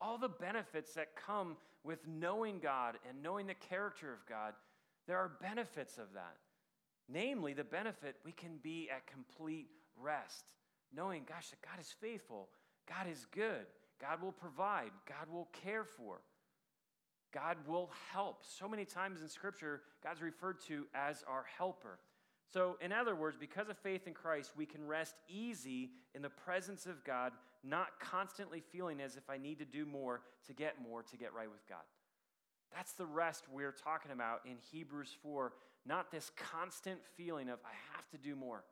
All 0.00 0.18
the 0.18 0.28
benefits 0.28 0.94
that 0.94 1.16
come 1.16 1.56
with 1.84 2.06
knowing 2.06 2.60
God 2.60 2.96
and 3.08 3.22
knowing 3.22 3.46
the 3.46 3.54
character 3.54 4.12
of 4.12 4.26
God, 4.28 4.54
there 5.06 5.16
are 5.16 5.32
benefits 5.40 5.98
of 5.98 6.12
that. 6.14 6.36
Namely, 7.08 7.54
the 7.54 7.64
benefit 7.64 8.16
we 8.24 8.32
can 8.32 8.58
be 8.62 8.88
at 8.94 9.06
complete 9.06 9.68
rest, 9.96 10.44
knowing, 10.94 11.22
gosh, 11.26 11.50
that 11.50 11.62
God 11.62 11.80
is 11.80 11.94
faithful, 12.00 12.48
God 12.88 13.10
is 13.10 13.26
good, 13.34 13.66
God 14.00 14.22
will 14.22 14.32
provide, 14.32 14.90
God 15.08 15.32
will 15.32 15.48
care 15.64 15.84
for. 15.84 16.20
God 17.32 17.56
will 17.66 17.90
help. 18.12 18.42
So 18.42 18.68
many 18.68 18.84
times 18.84 19.20
in 19.20 19.28
Scripture, 19.28 19.82
God's 20.02 20.22
referred 20.22 20.60
to 20.68 20.86
as 20.94 21.24
our 21.28 21.44
helper. 21.58 21.98
So, 22.52 22.78
in 22.80 22.92
other 22.92 23.14
words, 23.14 23.36
because 23.38 23.68
of 23.68 23.76
faith 23.76 24.06
in 24.06 24.14
Christ, 24.14 24.52
we 24.56 24.64
can 24.64 24.86
rest 24.86 25.14
easy 25.28 25.90
in 26.14 26.22
the 26.22 26.30
presence 26.30 26.86
of 26.86 27.04
God, 27.04 27.32
not 27.62 28.00
constantly 28.00 28.60
feeling 28.60 29.00
as 29.00 29.16
if 29.16 29.28
I 29.28 29.36
need 29.36 29.58
to 29.58 29.66
do 29.66 29.84
more 29.84 30.22
to 30.46 30.54
get 30.54 30.80
more 30.80 31.02
to 31.02 31.16
get 31.16 31.34
right 31.34 31.50
with 31.50 31.66
God. 31.68 31.82
That's 32.74 32.92
the 32.92 33.06
rest 33.06 33.44
we're 33.52 33.72
talking 33.72 34.12
about 34.12 34.40
in 34.46 34.56
Hebrews 34.72 35.14
4, 35.22 35.52
not 35.86 36.10
this 36.10 36.30
constant 36.36 37.00
feeling 37.16 37.48
of 37.50 37.58
I 37.64 37.74
have 37.94 38.08
to 38.10 38.18
do 38.18 38.34
more, 38.34 38.64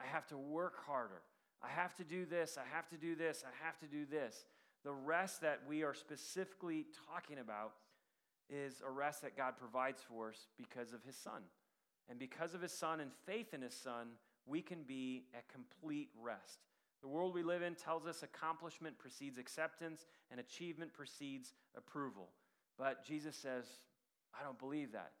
I 0.00 0.06
have 0.06 0.26
to 0.28 0.36
work 0.36 0.84
harder, 0.84 1.22
I 1.62 1.68
have 1.68 1.94
to 1.96 2.04
do 2.04 2.26
this, 2.26 2.58
I 2.58 2.74
have 2.74 2.88
to 2.88 2.96
do 2.96 3.14
this, 3.14 3.44
I 3.46 3.64
have 3.64 3.78
to 3.78 3.86
do 3.86 4.06
this. 4.06 4.44
The 4.84 4.92
rest 4.92 5.40
that 5.40 5.60
we 5.68 5.82
are 5.82 5.94
specifically 5.94 6.86
talking 7.08 7.38
about 7.38 7.72
is 8.50 8.82
a 8.86 8.90
rest 8.90 9.22
that 9.22 9.36
God 9.36 9.54
provides 9.56 10.02
for 10.02 10.28
us 10.30 10.48
because 10.58 10.92
of 10.92 11.02
His 11.04 11.16
Son. 11.16 11.42
And 12.08 12.18
because 12.18 12.54
of 12.54 12.62
His 12.62 12.72
Son 12.72 13.00
and 13.00 13.10
faith 13.26 13.54
in 13.54 13.62
His 13.62 13.74
Son, 13.74 14.08
we 14.46 14.60
can 14.60 14.82
be 14.82 15.24
at 15.34 15.48
complete 15.48 16.10
rest. 16.20 16.60
The 17.02 17.08
world 17.08 17.34
we 17.34 17.42
live 17.42 17.62
in 17.62 17.74
tells 17.74 18.06
us 18.06 18.22
accomplishment 18.22 18.98
precedes 18.98 19.38
acceptance 19.38 20.06
and 20.30 20.40
achievement 20.40 20.92
precedes 20.92 21.52
approval. 21.76 22.28
But 22.78 23.04
Jesus 23.04 23.36
says, 23.36 23.66
I 24.38 24.42
don't 24.42 24.58
believe 24.58 24.92
that. 24.92 25.12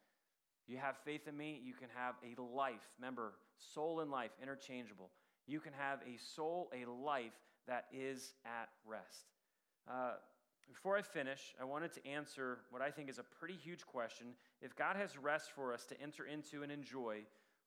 You 0.66 0.78
have 0.78 0.96
faith 1.04 1.28
in 1.28 1.36
me, 1.36 1.60
you 1.62 1.74
can 1.74 1.88
have 1.94 2.14
a 2.24 2.40
life. 2.40 2.88
Remember, 2.98 3.34
soul 3.58 4.00
and 4.00 4.10
life, 4.10 4.30
interchangeable. 4.40 5.10
You 5.46 5.60
can 5.60 5.72
have 5.78 6.00
a 6.00 6.18
soul, 6.18 6.70
a 6.72 6.90
life 6.90 7.34
that 7.68 7.84
is 7.92 8.32
at 8.46 8.68
rest. 8.86 9.26
Uh, 9.86 10.14
before 10.68 10.96
I 10.96 11.02
finish, 11.02 11.54
I 11.60 11.64
wanted 11.64 11.92
to 11.94 12.06
answer 12.06 12.58
what 12.70 12.82
I 12.82 12.90
think 12.90 13.08
is 13.08 13.18
a 13.18 13.22
pretty 13.22 13.54
huge 13.54 13.86
question. 13.86 14.28
If 14.60 14.76
God 14.76 14.96
has 14.96 15.18
rest 15.18 15.50
for 15.54 15.72
us 15.72 15.84
to 15.86 16.00
enter 16.00 16.24
into 16.24 16.62
and 16.62 16.72
enjoy, 16.72 17.20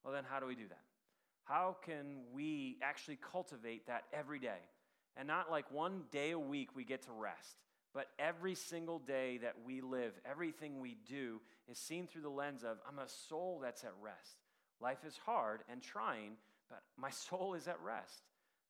well, 0.04 0.12
then 0.12 0.24
how 0.28 0.40
do 0.40 0.46
we 0.46 0.54
do 0.54 0.68
that? 0.68 0.82
How 1.44 1.76
can 1.84 2.20
we 2.32 2.76
actually 2.82 3.18
cultivate 3.32 3.86
that 3.86 4.04
every 4.12 4.38
day? 4.38 4.60
And 5.16 5.26
not 5.26 5.50
like 5.50 5.70
one 5.72 6.02
day 6.12 6.32
a 6.32 6.38
week 6.38 6.76
we 6.76 6.84
get 6.84 7.02
to 7.02 7.12
rest, 7.12 7.56
but 7.94 8.06
every 8.18 8.54
single 8.54 8.98
day 8.98 9.38
that 9.38 9.54
we 9.64 9.80
live, 9.80 10.12
everything 10.28 10.80
we 10.80 10.96
do 11.08 11.40
is 11.68 11.78
seen 11.78 12.06
through 12.06 12.22
the 12.22 12.28
lens 12.28 12.62
of 12.62 12.78
I'm 12.86 12.98
a 12.98 13.08
soul 13.08 13.60
that's 13.62 13.82
at 13.82 13.92
rest. 14.00 14.36
Life 14.80 15.04
is 15.06 15.18
hard 15.24 15.62
and 15.70 15.82
trying, 15.82 16.32
but 16.68 16.82
my 16.96 17.10
soul 17.28 17.54
is 17.54 17.66
at 17.66 17.80
rest. 17.82 18.22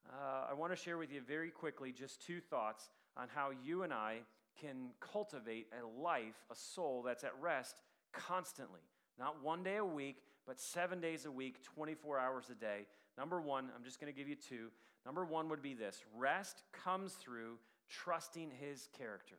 Uh, 0.09 0.47
I 0.51 0.55
want 0.55 0.73
to 0.73 0.77
share 0.77 0.97
with 0.97 1.13
you 1.13 1.21
very 1.21 1.51
quickly 1.51 1.93
just 1.93 2.25
two 2.25 2.41
thoughts 2.41 2.89
on 3.19 3.29
how 3.35 3.51
you 3.65 3.83
and 3.83 3.93
I 3.93 4.19
can 4.61 4.91
cultivate 5.01 5.67
a 5.73 6.01
life, 6.01 6.37
a 6.51 6.55
soul 6.55 7.03
that's 7.03 7.25
at 7.25 7.33
rest 7.41 7.77
constantly. 8.13 8.81
Not 9.19 9.43
one 9.43 9.63
day 9.63 9.77
a 9.77 9.85
week, 9.85 10.23
but 10.47 10.61
seven 10.61 11.01
days 11.01 11.27
a 11.27 11.31
week, 11.31 11.63
24 11.63 12.19
hours 12.19 12.47
a 12.51 12.55
day. 12.55 12.87
Number 13.17 13.41
one, 13.41 13.69
I'm 13.77 13.85
just 13.85 14.01
going 14.01 14.13
to 14.13 14.17
give 14.17 14.29
you 14.29 14.37
two. 14.37 14.69
Number 15.05 15.25
one 15.25 15.49
would 15.49 15.63
be 15.63 15.75
this 15.75 16.03
rest 16.17 16.63
comes 16.73 17.15
through 17.15 17.59
trusting 17.89 18.51
his 18.61 18.89
character. 18.97 19.37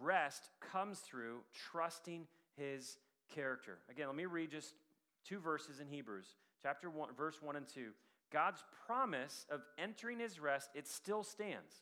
Rest 0.00 0.48
comes 0.60 1.00
through 1.00 1.40
trusting 1.70 2.26
his 2.56 2.98
character. 3.34 3.78
Again, 3.90 4.06
let 4.06 4.16
me 4.16 4.26
read 4.26 4.50
just 4.50 4.74
two 5.26 5.38
verses 5.38 5.80
in 5.80 5.86
Hebrews, 5.86 6.26
chapter 6.62 6.88
1, 6.90 7.10
verse 7.16 7.42
1 7.42 7.56
and 7.56 7.68
2. 7.68 7.90
God's 8.34 8.64
promise 8.88 9.46
of 9.48 9.62
entering 9.78 10.18
his 10.18 10.40
rest, 10.40 10.70
it 10.74 10.88
still 10.88 11.22
stands. 11.22 11.72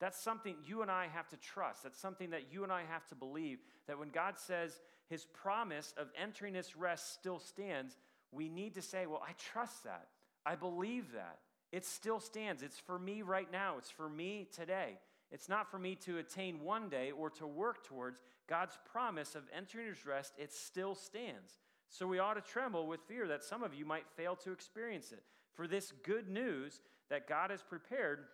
That's 0.00 0.18
something 0.18 0.56
you 0.66 0.80
and 0.80 0.90
I 0.90 1.08
have 1.12 1.28
to 1.28 1.36
trust. 1.36 1.82
That's 1.82 2.00
something 2.00 2.30
that 2.30 2.50
you 2.50 2.64
and 2.64 2.72
I 2.72 2.84
have 2.90 3.06
to 3.08 3.14
believe 3.14 3.58
that 3.86 3.98
when 3.98 4.08
God 4.08 4.38
says 4.38 4.80
his 5.10 5.26
promise 5.26 5.92
of 5.98 6.08
entering 6.20 6.54
his 6.54 6.74
rest 6.74 7.12
still 7.12 7.38
stands, 7.38 7.98
we 8.32 8.48
need 8.48 8.74
to 8.74 8.82
say, 8.82 9.04
Well, 9.04 9.22
I 9.22 9.32
trust 9.52 9.84
that. 9.84 10.08
I 10.46 10.54
believe 10.54 11.12
that. 11.12 11.38
It 11.70 11.84
still 11.84 12.18
stands. 12.18 12.62
It's 12.62 12.78
for 12.78 12.98
me 12.98 13.20
right 13.20 13.50
now. 13.52 13.74
It's 13.76 13.90
for 13.90 14.08
me 14.08 14.48
today. 14.54 14.98
It's 15.30 15.50
not 15.50 15.70
for 15.70 15.78
me 15.78 15.96
to 16.06 16.18
attain 16.18 16.60
one 16.60 16.88
day 16.88 17.10
or 17.10 17.28
to 17.30 17.46
work 17.46 17.84
towards. 17.84 18.22
God's 18.48 18.78
promise 18.90 19.34
of 19.34 19.42
entering 19.56 19.88
his 19.88 20.06
rest, 20.06 20.32
it 20.38 20.52
still 20.52 20.94
stands. 20.94 21.58
So 21.90 22.06
we 22.06 22.20
ought 22.20 22.34
to 22.34 22.40
tremble 22.40 22.86
with 22.86 23.00
fear 23.02 23.28
that 23.28 23.44
some 23.44 23.62
of 23.62 23.74
you 23.74 23.84
might 23.84 24.06
fail 24.16 24.34
to 24.36 24.52
experience 24.52 25.12
it. 25.12 25.22
For 25.54 25.66
this 25.66 25.92
good 26.04 26.28
news 26.28 26.80
that 27.10 27.28
God 27.28 27.50
has 27.50 27.62
prepared, 27.62 28.24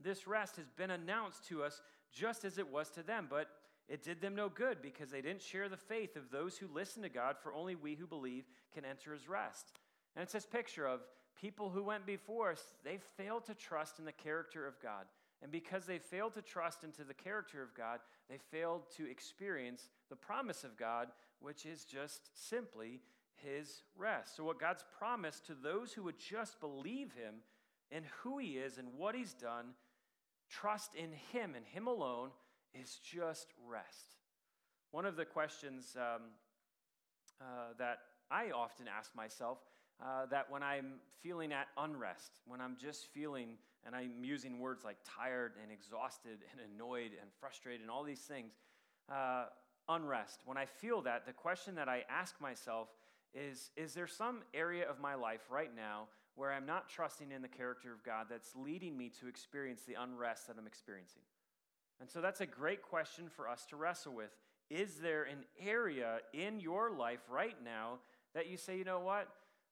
this 0.00 0.26
rest 0.26 0.56
has 0.56 0.68
been 0.70 0.90
announced 0.90 1.46
to 1.48 1.62
us 1.62 1.82
just 2.12 2.44
as 2.44 2.58
it 2.58 2.70
was 2.70 2.90
to 2.90 3.02
them, 3.02 3.26
but 3.28 3.48
it 3.88 4.02
did 4.02 4.20
them 4.20 4.34
no 4.34 4.48
good 4.48 4.80
because 4.80 5.10
they 5.10 5.20
didn't 5.20 5.42
share 5.42 5.68
the 5.68 5.76
faith 5.76 6.16
of 6.16 6.30
those 6.30 6.56
who 6.56 6.68
listen 6.72 7.02
to 7.02 7.08
God, 7.08 7.36
for 7.42 7.52
only 7.52 7.74
we 7.74 7.94
who 7.94 8.06
believe 8.06 8.44
can 8.72 8.84
enter 8.84 9.12
his 9.12 9.28
rest. 9.28 9.72
And 10.16 10.22
it's 10.22 10.32
this 10.32 10.46
picture 10.46 10.86
of 10.86 11.00
people 11.40 11.70
who 11.70 11.82
went 11.82 12.06
before 12.06 12.52
us, 12.52 12.74
they 12.84 12.98
failed 13.16 13.44
to 13.46 13.54
trust 13.54 13.98
in 13.98 14.04
the 14.04 14.12
character 14.12 14.66
of 14.66 14.80
God. 14.80 15.06
And 15.42 15.52
because 15.52 15.84
they 15.84 15.98
failed 15.98 16.34
to 16.34 16.42
trust 16.42 16.84
into 16.84 17.04
the 17.04 17.12
character 17.12 17.62
of 17.62 17.74
God, 17.74 18.00
they 18.30 18.38
failed 18.38 18.82
to 18.96 19.10
experience 19.10 19.90
the 20.08 20.16
promise 20.16 20.64
of 20.64 20.78
God, 20.78 21.08
which 21.40 21.66
is 21.66 21.84
just 21.84 22.30
simply 22.34 23.00
his 23.44 23.82
rest. 23.96 24.36
So, 24.36 24.44
what 24.44 24.58
God's 24.58 24.84
promised 24.98 25.46
to 25.46 25.54
those 25.54 25.92
who 25.92 26.02
would 26.04 26.18
just 26.18 26.60
believe 26.60 27.12
him 27.12 27.36
and 27.92 28.04
who 28.22 28.38
he 28.38 28.58
is 28.58 28.78
and 28.78 28.88
what 28.96 29.14
he's 29.14 29.34
done, 29.34 29.74
trust 30.50 30.94
in 30.94 31.10
him 31.32 31.54
and 31.54 31.66
him 31.66 31.86
alone, 31.86 32.30
is 32.74 32.98
just 33.04 33.48
rest. 33.68 34.16
One 34.90 35.06
of 35.06 35.16
the 35.16 35.24
questions 35.24 35.96
um, 35.96 36.22
uh, 37.40 37.74
that 37.78 37.98
I 38.30 38.50
often 38.50 38.86
ask 38.88 39.14
myself 39.14 39.58
uh, 40.02 40.26
that 40.26 40.50
when 40.50 40.62
I'm 40.62 40.94
feeling 41.22 41.52
at 41.52 41.68
unrest, 41.76 42.40
when 42.46 42.60
I'm 42.60 42.76
just 42.80 43.06
feeling, 43.06 43.50
and 43.86 43.94
I'm 43.94 44.24
using 44.24 44.58
words 44.58 44.84
like 44.84 44.96
tired 45.04 45.52
and 45.62 45.70
exhausted 45.70 46.38
and 46.50 46.60
annoyed 46.74 47.12
and 47.20 47.30
frustrated 47.38 47.82
and 47.82 47.90
all 47.90 48.02
these 48.02 48.20
things, 48.20 48.52
uh, 49.12 49.44
unrest, 49.88 50.40
when 50.44 50.56
I 50.56 50.66
feel 50.66 51.02
that, 51.02 51.26
the 51.26 51.32
question 51.32 51.74
that 51.76 51.88
I 51.88 52.04
ask 52.08 52.40
myself 52.40 52.88
is 53.34 53.70
Is 53.76 53.94
there 53.94 54.06
some 54.06 54.42
area 54.52 54.88
of 54.88 55.00
my 55.00 55.14
life 55.14 55.42
right 55.50 55.74
now 55.74 56.08
where 56.36 56.52
I'm 56.52 56.66
not 56.66 56.88
trusting 56.88 57.30
in 57.30 57.42
the 57.42 57.48
character 57.48 57.92
of 57.92 58.02
God 58.02 58.26
that's 58.28 58.54
leading 58.56 58.96
me 58.96 59.10
to 59.20 59.28
experience 59.28 59.82
the 59.82 59.94
unrest 59.94 60.48
that 60.48 60.56
I'm 60.58 60.66
experiencing? 60.66 61.22
And 62.00 62.10
so 62.10 62.20
that's 62.20 62.40
a 62.40 62.46
great 62.46 62.82
question 62.82 63.28
for 63.28 63.48
us 63.48 63.66
to 63.66 63.76
wrestle 63.76 64.14
with. 64.14 64.30
Is 64.70 64.96
there 64.96 65.24
an 65.24 65.44
area 65.64 66.18
in 66.32 66.58
your 66.58 66.90
life 66.90 67.20
right 67.28 67.56
now 67.64 67.98
that 68.34 68.48
you 68.48 68.56
say, 68.56 68.76
you 68.76 68.84
know 68.84 69.00
what? 69.00 69.28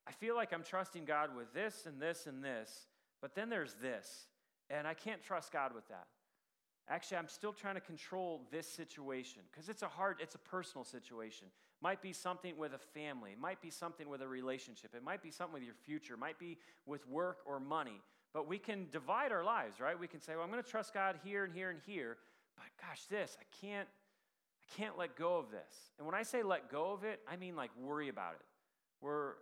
I 0.06 0.12
feel 0.12 0.34
like 0.34 0.52
I'm 0.52 0.62
trusting 0.62 1.04
God 1.04 1.30
with 1.36 1.52
this 1.52 1.86
and 1.86 2.00
this 2.00 2.26
and 2.26 2.42
this, 2.44 2.86
but 3.20 3.34
then 3.34 3.48
there's 3.48 3.74
this, 3.80 4.26
and 4.70 4.86
I 4.86 4.94
can't 4.94 5.22
trust 5.22 5.52
God 5.52 5.74
with 5.74 5.86
that. 5.88 6.06
Actually, 6.88 7.18
I'm 7.18 7.28
still 7.28 7.52
trying 7.52 7.76
to 7.76 7.80
control 7.80 8.42
this 8.50 8.66
situation 8.66 9.42
because 9.50 9.68
it's 9.68 9.82
a 9.82 9.88
hard, 9.88 10.16
it's 10.20 10.34
a 10.34 10.38
personal 10.38 10.84
situation. 10.84 11.46
Might 11.82 12.00
be 12.00 12.12
something 12.12 12.56
with 12.56 12.72
a 12.74 12.78
family, 12.78 13.32
it 13.32 13.40
might 13.40 13.60
be 13.60 13.70
something 13.70 14.08
with 14.08 14.22
a 14.22 14.28
relationship, 14.28 14.94
it 14.94 15.02
might 15.02 15.22
be 15.22 15.30
something 15.30 15.54
with 15.54 15.64
your 15.64 15.74
future, 15.74 16.14
it 16.14 16.20
might 16.20 16.38
be 16.38 16.56
with 16.86 17.06
work 17.08 17.38
or 17.44 17.58
money. 17.58 18.00
But 18.32 18.48
we 18.48 18.58
can 18.58 18.86
divide 18.90 19.32
our 19.32 19.44
lives, 19.44 19.80
right? 19.80 19.98
We 19.98 20.06
can 20.06 20.20
say, 20.20 20.34
well, 20.34 20.44
I'm 20.44 20.50
going 20.50 20.62
to 20.62 20.70
trust 20.70 20.94
God 20.94 21.16
here 21.22 21.44
and 21.44 21.52
here 21.52 21.70
and 21.70 21.80
here, 21.84 22.16
but 22.56 22.64
gosh, 22.80 23.04
this, 23.06 23.36
I 23.38 23.44
can't, 23.66 23.88
I 23.88 24.80
can't 24.80 24.96
let 24.96 25.16
go 25.16 25.36
of 25.36 25.50
this. 25.50 25.90
And 25.98 26.06
when 26.06 26.14
I 26.14 26.22
say 26.22 26.42
let 26.42 26.70
go 26.70 26.92
of 26.92 27.04
it, 27.04 27.20
I 27.28 27.36
mean 27.36 27.56
like 27.56 27.70
worry 27.78 28.08
about 28.08 28.34
it. 28.34 28.46
We're, 29.00 29.32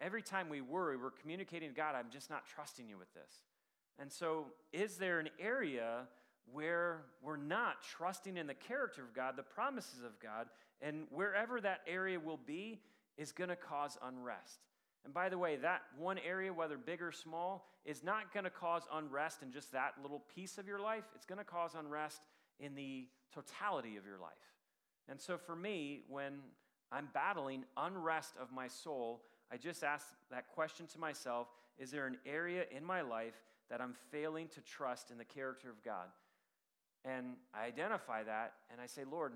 every 0.00 0.22
time 0.22 0.48
we 0.48 0.60
worry, 0.60 0.96
we're 0.96 1.10
communicating 1.10 1.70
to 1.70 1.74
God, 1.74 1.94
I'm 1.96 2.10
just 2.12 2.30
not 2.30 2.46
trusting 2.46 2.88
you 2.88 2.98
with 2.98 3.12
this. 3.14 3.32
And 3.98 4.12
so, 4.12 4.46
is 4.72 4.96
there 4.96 5.18
an 5.18 5.30
area 5.40 6.06
where 6.52 7.02
we're 7.22 7.36
not 7.36 7.82
trusting 7.82 8.36
in 8.36 8.46
the 8.46 8.54
character 8.54 9.02
of 9.02 9.12
God, 9.12 9.36
the 9.36 9.42
promises 9.42 10.04
of 10.04 10.18
God, 10.20 10.46
and 10.80 11.06
wherever 11.10 11.60
that 11.60 11.80
area 11.86 12.18
will 12.18 12.40
be 12.46 12.80
is 13.16 13.32
going 13.32 13.50
to 13.50 13.56
cause 13.56 13.98
unrest? 14.02 14.60
And 15.04 15.14
by 15.14 15.28
the 15.28 15.38
way, 15.38 15.56
that 15.56 15.82
one 15.96 16.18
area, 16.18 16.52
whether 16.52 16.76
big 16.76 17.00
or 17.00 17.12
small, 17.12 17.66
is 17.84 18.02
not 18.02 18.32
going 18.32 18.44
to 18.44 18.50
cause 18.50 18.82
unrest 18.92 19.42
in 19.42 19.50
just 19.50 19.72
that 19.72 19.94
little 20.02 20.22
piece 20.34 20.58
of 20.58 20.66
your 20.66 20.80
life. 20.80 21.04
It's 21.14 21.24
going 21.24 21.38
to 21.38 21.44
cause 21.44 21.72
unrest 21.78 22.20
in 22.60 22.74
the 22.74 23.06
totality 23.34 23.96
of 23.96 24.04
your 24.04 24.18
life. 24.18 24.32
And 25.08 25.20
so 25.20 25.38
for 25.38 25.56
me, 25.56 26.02
when 26.08 26.40
I'm 26.92 27.08
battling 27.14 27.64
unrest 27.76 28.34
of 28.40 28.52
my 28.52 28.68
soul, 28.68 29.22
I 29.50 29.56
just 29.56 29.82
ask 29.82 30.06
that 30.30 30.48
question 30.48 30.86
to 30.88 30.98
myself 30.98 31.48
Is 31.78 31.90
there 31.90 32.06
an 32.06 32.18
area 32.26 32.64
in 32.76 32.84
my 32.84 33.00
life 33.00 33.40
that 33.70 33.80
I'm 33.80 33.94
failing 34.10 34.48
to 34.48 34.60
trust 34.60 35.10
in 35.10 35.18
the 35.18 35.24
character 35.24 35.70
of 35.70 35.82
God? 35.82 36.08
And 37.04 37.36
I 37.54 37.64
identify 37.66 38.24
that 38.24 38.54
and 38.70 38.80
I 38.80 38.86
say, 38.86 39.02
Lord, 39.10 39.32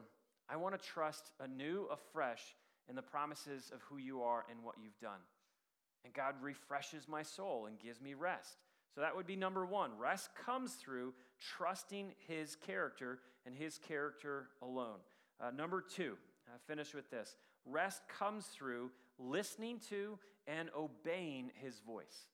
I 0.48 0.56
want 0.56 0.80
to 0.80 0.88
trust 0.88 1.30
anew, 1.40 1.86
afresh 1.90 2.42
in 2.88 2.96
the 2.96 3.02
promises 3.02 3.70
of 3.74 3.80
who 3.82 3.96
you 3.96 4.22
are 4.22 4.44
and 4.50 4.62
what 4.62 4.76
you've 4.82 4.98
done. 5.00 5.20
And 6.04 6.12
God 6.12 6.34
refreshes 6.42 7.08
my 7.08 7.22
soul 7.22 7.66
and 7.66 7.78
gives 7.78 8.00
me 8.00 8.14
rest. 8.14 8.56
So 8.94 9.00
that 9.00 9.16
would 9.16 9.26
be 9.26 9.36
number 9.36 9.64
one. 9.64 9.90
Rest 9.98 10.30
comes 10.34 10.74
through 10.74 11.14
trusting 11.56 12.12
his 12.26 12.56
character 12.56 13.20
and 13.46 13.54
his 13.54 13.78
character 13.78 14.48
alone. 14.60 14.98
Uh, 15.40 15.50
number 15.50 15.80
two, 15.80 16.16
I 16.48 16.58
finish 16.66 16.94
with 16.94 17.10
this 17.10 17.36
rest 17.64 18.02
comes 18.18 18.46
through 18.46 18.90
listening 19.18 19.80
to 19.88 20.18
and 20.46 20.68
obeying 20.76 21.50
his 21.62 21.78
voice. 21.80 22.26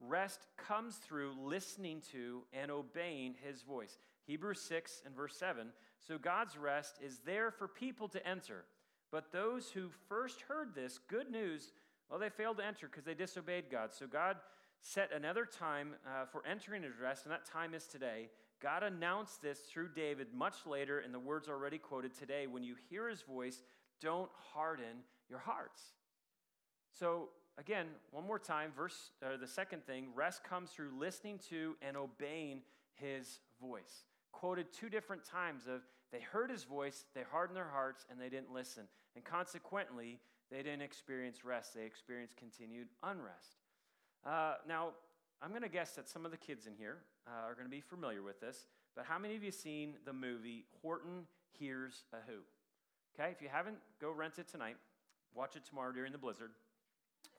Rest 0.00 0.46
comes 0.56 0.96
through 0.96 1.34
listening 1.40 2.02
to 2.12 2.42
and 2.52 2.70
obeying 2.70 3.34
his 3.44 3.62
voice. 3.62 3.98
Hebrews 4.26 4.60
6 4.60 5.02
and 5.06 5.14
verse 5.14 5.36
7. 5.36 5.68
So 6.06 6.18
God's 6.18 6.56
rest 6.56 6.98
is 7.04 7.20
there 7.24 7.50
for 7.50 7.68
people 7.68 8.08
to 8.08 8.26
enter. 8.26 8.64
But 9.10 9.30
those 9.30 9.70
who 9.70 9.88
first 10.08 10.40
heard 10.42 10.74
this 10.74 10.98
good 11.08 11.30
news, 11.30 11.72
well, 12.10 12.18
they 12.18 12.30
failed 12.30 12.56
to 12.58 12.66
enter 12.66 12.88
because 12.88 13.04
they 13.04 13.14
disobeyed 13.14 13.70
God. 13.70 13.92
So 13.92 14.06
God 14.06 14.36
set 14.80 15.12
another 15.12 15.44
time 15.44 15.94
uh, 16.06 16.24
for 16.24 16.42
entering 16.46 16.82
his 16.82 16.98
rest, 17.00 17.24
and 17.24 17.32
that 17.32 17.44
time 17.44 17.74
is 17.74 17.86
today. 17.86 18.30
God 18.60 18.82
announced 18.82 19.42
this 19.42 19.60
through 19.60 19.90
David 19.94 20.28
much 20.34 20.66
later 20.66 21.00
in 21.00 21.12
the 21.12 21.18
words 21.18 21.48
already 21.48 21.78
quoted 21.78 22.14
today. 22.18 22.46
When 22.46 22.64
you 22.64 22.74
hear 22.90 23.08
his 23.08 23.22
voice, 23.22 23.62
don't 24.00 24.30
harden 24.52 25.04
your 25.28 25.40
hearts. 25.40 25.82
So, 26.98 27.28
again, 27.58 27.86
one 28.10 28.26
more 28.26 28.38
time, 28.38 28.72
verse, 28.76 29.10
uh, 29.24 29.36
the 29.40 29.46
second 29.46 29.84
thing 29.84 30.06
rest 30.14 30.42
comes 30.42 30.70
through 30.70 30.90
listening 30.98 31.38
to 31.50 31.76
and 31.82 31.96
obeying 31.96 32.62
his 32.94 33.40
voice 33.60 34.04
quoted 34.32 34.66
two 34.72 34.88
different 34.88 35.24
times 35.24 35.66
of 35.66 35.82
they 36.12 36.20
heard 36.20 36.50
his 36.50 36.64
voice, 36.64 37.04
they 37.14 37.22
hardened 37.30 37.56
their 37.56 37.70
hearts, 37.72 38.04
and 38.10 38.20
they 38.20 38.28
didn't 38.28 38.52
listen. 38.52 38.84
And 39.16 39.24
consequently, 39.24 40.18
they 40.50 40.58
didn't 40.58 40.82
experience 40.82 41.44
rest. 41.44 41.74
They 41.74 41.84
experienced 41.84 42.36
continued 42.36 42.88
unrest. 43.02 43.56
Uh, 44.24 44.54
now, 44.68 44.90
I'm 45.40 45.50
going 45.50 45.62
to 45.62 45.68
guess 45.68 45.92
that 45.92 46.08
some 46.08 46.24
of 46.24 46.30
the 46.30 46.36
kids 46.36 46.66
in 46.66 46.74
here 46.74 46.98
uh, 47.26 47.46
are 47.46 47.54
going 47.54 47.66
to 47.66 47.70
be 47.70 47.80
familiar 47.80 48.22
with 48.22 48.40
this, 48.40 48.66
but 48.94 49.06
how 49.06 49.18
many 49.18 49.34
of 49.34 49.42
you 49.42 49.50
seen 49.50 49.94
the 50.04 50.12
movie 50.12 50.66
Horton 50.82 51.26
Hears 51.58 52.04
a 52.12 52.16
Who? 52.30 52.38
Okay, 53.18 53.30
if 53.30 53.42
you 53.42 53.48
haven't, 53.50 53.78
go 54.00 54.10
rent 54.10 54.34
it 54.38 54.48
tonight. 54.48 54.76
Watch 55.34 55.56
it 55.56 55.64
tomorrow 55.64 55.92
during 55.92 56.12
the 56.12 56.18
blizzard. 56.18 56.50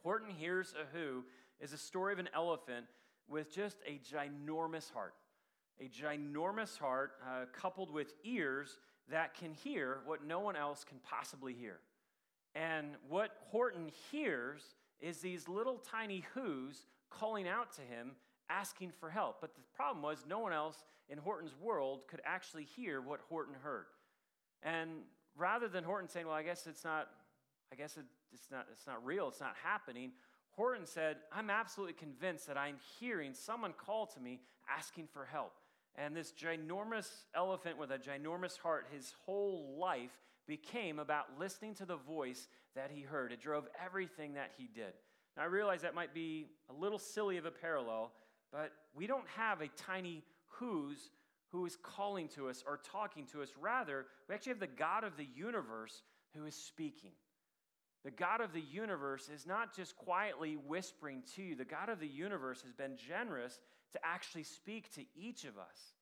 Horton 0.01 0.29
Hears 0.29 0.73
a 0.73 0.97
Who 0.97 1.23
is 1.59 1.73
a 1.73 1.77
story 1.77 2.11
of 2.11 2.19
an 2.19 2.29
elephant 2.33 2.87
with 3.29 3.53
just 3.53 3.77
a 3.85 3.99
ginormous 3.99 4.91
heart 4.91 5.13
a 5.79 5.89
ginormous 5.89 6.77
heart 6.77 7.13
uh, 7.25 7.45
coupled 7.53 7.91
with 7.91 8.13
ears 8.23 8.79
that 9.09 9.33
can 9.33 9.53
hear 9.53 9.99
what 10.05 10.25
no 10.25 10.39
one 10.39 10.55
else 10.55 10.83
can 10.83 10.97
possibly 10.99 11.53
hear. 11.53 11.79
And 12.55 12.95
what 13.09 13.31
Horton 13.49 13.91
hears 14.11 14.61
is 15.01 15.19
these 15.19 15.47
little 15.47 15.77
tiny 15.77 16.23
who's 16.33 16.85
calling 17.09 17.47
out 17.47 17.73
to 17.73 17.81
him, 17.81 18.11
asking 18.49 18.91
for 18.99 19.09
help. 19.09 19.41
But 19.41 19.55
the 19.55 19.61
problem 19.75 20.03
was, 20.03 20.25
no 20.27 20.39
one 20.39 20.53
else 20.53 20.83
in 21.09 21.17
Horton's 21.17 21.55
world 21.61 22.01
could 22.07 22.21
actually 22.25 22.65
hear 22.75 23.01
what 23.01 23.19
Horton 23.27 23.55
heard. 23.61 23.85
And 24.61 24.91
rather 25.35 25.67
than 25.67 25.83
Horton 25.83 26.07
saying, 26.09 26.27
Well, 26.27 26.35
I 26.35 26.43
guess 26.43 26.67
it's 26.67 26.83
not, 26.83 27.09
I 27.71 27.75
guess 27.75 27.97
it's 28.33 28.51
not, 28.51 28.67
it's 28.71 28.87
not 28.87 29.03
real, 29.03 29.27
it's 29.27 29.41
not 29.41 29.55
happening, 29.61 30.11
Horton 30.55 30.85
said, 30.85 31.17
I'm 31.31 31.49
absolutely 31.49 31.93
convinced 31.93 32.47
that 32.47 32.57
I'm 32.57 32.75
hearing 32.99 33.33
someone 33.33 33.73
call 33.73 34.05
to 34.07 34.19
me 34.19 34.39
asking 34.69 35.07
for 35.11 35.25
help. 35.25 35.53
And 35.95 36.15
this 36.15 36.31
ginormous 36.31 37.07
elephant 37.35 37.77
with 37.77 37.91
a 37.91 37.99
ginormous 37.99 38.57
heart, 38.57 38.87
his 38.91 39.13
whole 39.25 39.75
life 39.79 40.17
became 40.47 40.99
about 40.99 41.25
listening 41.39 41.75
to 41.75 41.85
the 41.85 41.95
voice 41.95 42.47
that 42.75 42.91
he 42.93 43.01
heard. 43.01 43.31
It 43.31 43.41
drove 43.41 43.67
everything 43.83 44.33
that 44.33 44.51
he 44.57 44.67
did. 44.73 44.93
Now, 45.37 45.43
I 45.43 45.45
realize 45.45 45.81
that 45.81 45.95
might 45.95 46.13
be 46.13 46.47
a 46.69 46.73
little 46.73 46.99
silly 46.99 47.37
of 47.37 47.45
a 47.45 47.51
parallel, 47.51 48.11
but 48.51 48.71
we 48.95 49.07
don't 49.07 49.27
have 49.35 49.61
a 49.61 49.67
tiny 49.67 50.23
who's 50.47 51.09
who 51.51 51.67
is 51.67 51.77
calling 51.83 52.27
to 52.27 52.49
us 52.49 52.63
or 52.67 52.79
talking 52.91 53.27
to 53.27 53.43
us. 53.43 53.49
Rather, 53.61 54.07
we 54.27 54.33
actually 54.33 54.53
have 54.53 54.59
the 54.59 54.65
God 54.67 55.03
of 55.03 55.17
the 55.17 55.27
universe 55.35 56.01
who 56.35 56.45
is 56.45 56.55
speaking. 56.55 57.11
The 58.03 58.11
God 58.11 58.41
of 58.41 58.53
the 58.53 58.61
universe 58.61 59.29
is 59.29 59.45
not 59.45 59.75
just 59.75 59.95
quietly 59.95 60.57
whispering 60.67 61.21
to 61.35 61.43
you, 61.43 61.55
the 61.55 61.63
God 61.63 61.89
of 61.89 61.99
the 61.99 62.07
universe 62.07 62.63
has 62.63 62.73
been 62.73 62.97
generous 62.97 63.59
to 63.93 63.99
actually 64.03 64.43
speak 64.43 64.93
to 64.95 65.01
each 65.15 65.45
of 65.45 65.57
us. 65.57 65.93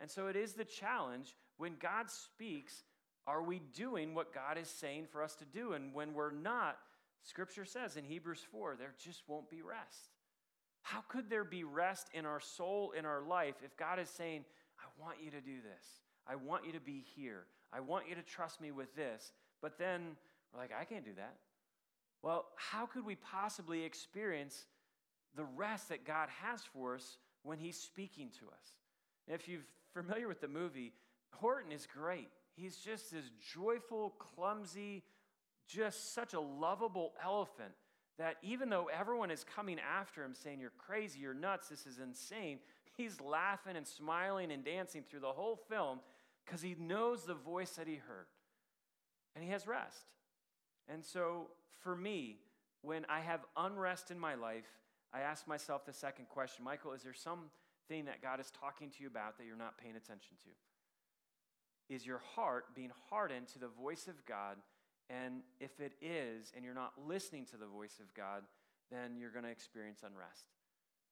And 0.00 0.10
so 0.10 0.26
it 0.26 0.36
is 0.36 0.54
the 0.54 0.64
challenge 0.64 1.36
when 1.56 1.76
God 1.80 2.10
speaks, 2.10 2.82
are 3.26 3.42
we 3.42 3.60
doing 3.74 4.14
what 4.14 4.34
God 4.34 4.58
is 4.58 4.68
saying 4.68 5.06
for 5.10 5.22
us 5.22 5.34
to 5.36 5.44
do? 5.44 5.72
And 5.72 5.94
when 5.94 6.14
we're 6.14 6.32
not, 6.32 6.78
Scripture 7.22 7.64
says 7.64 7.96
in 7.96 8.04
Hebrews 8.04 8.44
4, 8.50 8.76
there 8.78 8.94
just 9.02 9.22
won't 9.28 9.48
be 9.48 9.62
rest. 9.62 10.10
How 10.82 11.00
could 11.08 11.30
there 11.30 11.44
be 11.44 11.64
rest 11.64 12.08
in 12.12 12.26
our 12.26 12.40
soul, 12.40 12.92
in 12.96 13.06
our 13.06 13.22
life, 13.22 13.54
if 13.64 13.76
God 13.76 13.98
is 13.98 14.10
saying, 14.10 14.44
I 14.78 15.02
want 15.02 15.16
you 15.24 15.30
to 15.30 15.40
do 15.40 15.56
this? 15.62 15.86
I 16.26 16.36
want 16.36 16.66
you 16.66 16.72
to 16.72 16.80
be 16.80 17.02
here. 17.14 17.44
I 17.72 17.80
want 17.80 18.08
you 18.08 18.14
to 18.14 18.22
trust 18.22 18.60
me 18.60 18.70
with 18.70 18.94
this. 18.94 19.32
But 19.62 19.78
then 19.78 20.16
we're 20.52 20.60
like, 20.60 20.72
I 20.78 20.84
can't 20.84 21.04
do 21.04 21.14
that. 21.16 21.36
Well, 22.22 22.46
how 22.56 22.86
could 22.86 23.04
we 23.04 23.16
possibly 23.16 23.82
experience 23.82 24.66
the 25.36 25.44
rest 25.44 25.88
that 25.88 26.04
God 26.04 26.28
has 26.42 26.62
for 26.62 26.94
us 26.94 27.18
when 27.42 27.58
He's 27.58 27.76
speaking 27.76 28.30
to 28.40 28.46
us. 28.46 28.76
If 29.26 29.48
you're 29.48 29.60
familiar 29.92 30.28
with 30.28 30.40
the 30.40 30.48
movie, 30.48 30.92
Horton 31.32 31.72
is 31.72 31.86
great. 31.86 32.28
He's 32.56 32.76
just 32.76 33.10
this 33.10 33.30
joyful, 33.52 34.10
clumsy, 34.18 35.02
just 35.66 36.14
such 36.14 36.34
a 36.34 36.40
lovable 36.40 37.12
elephant 37.22 37.72
that 38.18 38.36
even 38.42 38.68
though 38.68 38.88
everyone 38.96 39.30
is 39.30 39.44
coming 39.44 39.78
after 39.80 40.22
him 40.22 40.34
saying, 40.34 40.60
You're 40.60 40.72
crazy, 40.78 41.20
you're 41.20 41.34
nuts, 41.34 41.68
this 41.68 41.86
is 41.86 41.98
insane, 41.98 42.58
he's 42.96 43.20
laughing 43.20 43.76
and 43.76 43.86
smiling 43.86 44.52
and 44.52 44.64
dancing 44.64 45.02
through 45.08 45.20
the 45.20 45.32
whole 45.32 45.56
film 45.68 46.00
because 46.44 46.62
he 46.62 46.76
knows 46.78 47.24
the 47.24 47.34
voice 47.34 47.70
that 47.72 47.88
he 47.88 47.96
heard. 47.96 48.26
And 49.34 49.44
he 49.44 49.50
has 49.50 49.66
rest. 49.66 50.06
And 50.88 51.04
so 51.04 51.48
for 51.82 51.96
me, 51.96 52.38
when 52.82 53.04
I 53.08 53.20
have 53.20 53.40
unrest 53.56 54.10
in 54.10 54.18
my 54.18 54.34
life, 54.34 54.66
I 55.14 55.20
ask 55.20 55.46
myself 55.46 55.86
the 55.86 55.92
second 55.92 56.28
question 56.28 56.64
Michael, 56.64 56.92
is 56.92 57.02
there 57.02 57.14
something 57.14 58.04
that 58.06 58.20
God 58.20 58.40
is 58.40 58.50
talking 58.50 58.90
to 58.90 59.02
you 59.02 59.06
about 59.06 59.38
that 59.38 59.46
you're 59.46 59.56
not 59.56 59.78
paying 59.78 59.96
attention 59.96 60.36
to? 60.42 61.94
Is 61.94 62.04
your 62.04 62.20
heart 62.34 62.74
being 62.74 62.90
hardened 63.08 63.48
to 63.48 63.58
the 63.58 63.68
voice 63.68 64.08
of 64.08 64.24
God? 64.26 64.56
And 65.08 65.42
if 65.60 65.80
it 65.80 65.92
is, 66.00 66.52
and 66.56 66.64
you're 66.64 66.74
not 66.74 66.92
listening 67.06 67.44
to 67.46 67.56
the 67.56 67.66
voice 67.66 68.00
of 68.00 68.12
God, 68.14 68.42
then 68.90 69.16
you're 69.18 69.30
going 69.30 69.44
to 69.44 69.50
experience 69.50 70.00
unrest. 70.02 70.46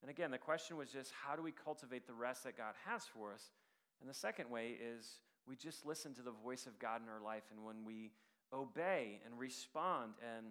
And 0.01 0.09
again, 0.09 0.31
the 0.31 0.37
question 0.37 0.75
was 0.75 0.89
just 0.89 1.11
how 1.25 1.35
do 1.35 1.41
we 1.41 1.51
cultivate 1.51 2.05
the 2.05 2.13
rest 2.13 2.43
that 2.43 2.57
God 2.57 2.73
has 2.85 3.03
for 3.05 3.33
us? 3.33 3.51
And 4.01 4.09
the 4.09 4.13
second 4.13 4.49
way 4.49 4.75
is 4.81 5.19
we 5.47 5.55
just 5.55 5.85
listen 5.85 6.13
to 6.15 6.21
the 6.21 6.31
voice 6.31 6.65
of 6.65 6.77
God 6.79 7.01
in 7.01 7.07
our 7.07 7.21
life. 7.21 7.43
And 7.51 7.63
when 7.63 7.85
we 7.85 8.11
obey 8.51 9.21
and 9.25 9.39
respond 9.39 10.13
and 10.35 10.47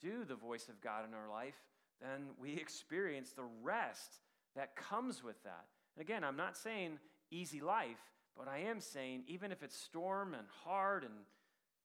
do 0.00 0.24
the 0.24 0.34
voice 0.34 0.68
of 0.68 0.80
God 0.80 1.04
in 1.06 1.12
our 1.12 1.28
life, 1.28 1.56
then 2.00 2.28
we 2.40 2.54
experience 2.54 3.32
the 3.32 3.48
rest 3.62 4.20
that 4.56 4.76
comes 4.76 5.22
with 5.22 5.42
that. 5.44 5.66
And 5.96 6.02
again, 6.02 6.24
I'm 6.24 6.36
not 6.36 6.56
saying 6.56 6.98
easy 7.30 7.60
life, 7.60 8.00
but 8.36 8.48
I 8.48 8.58
am 8.68 8.80
saying 8.80 9.24
even 9.26 9.52
if 9.52 9.62
it's 9.62 9.76
storm 9.76 10.34
and 10.34 10.46
hard 10.64 11.04
and 11.04 11.12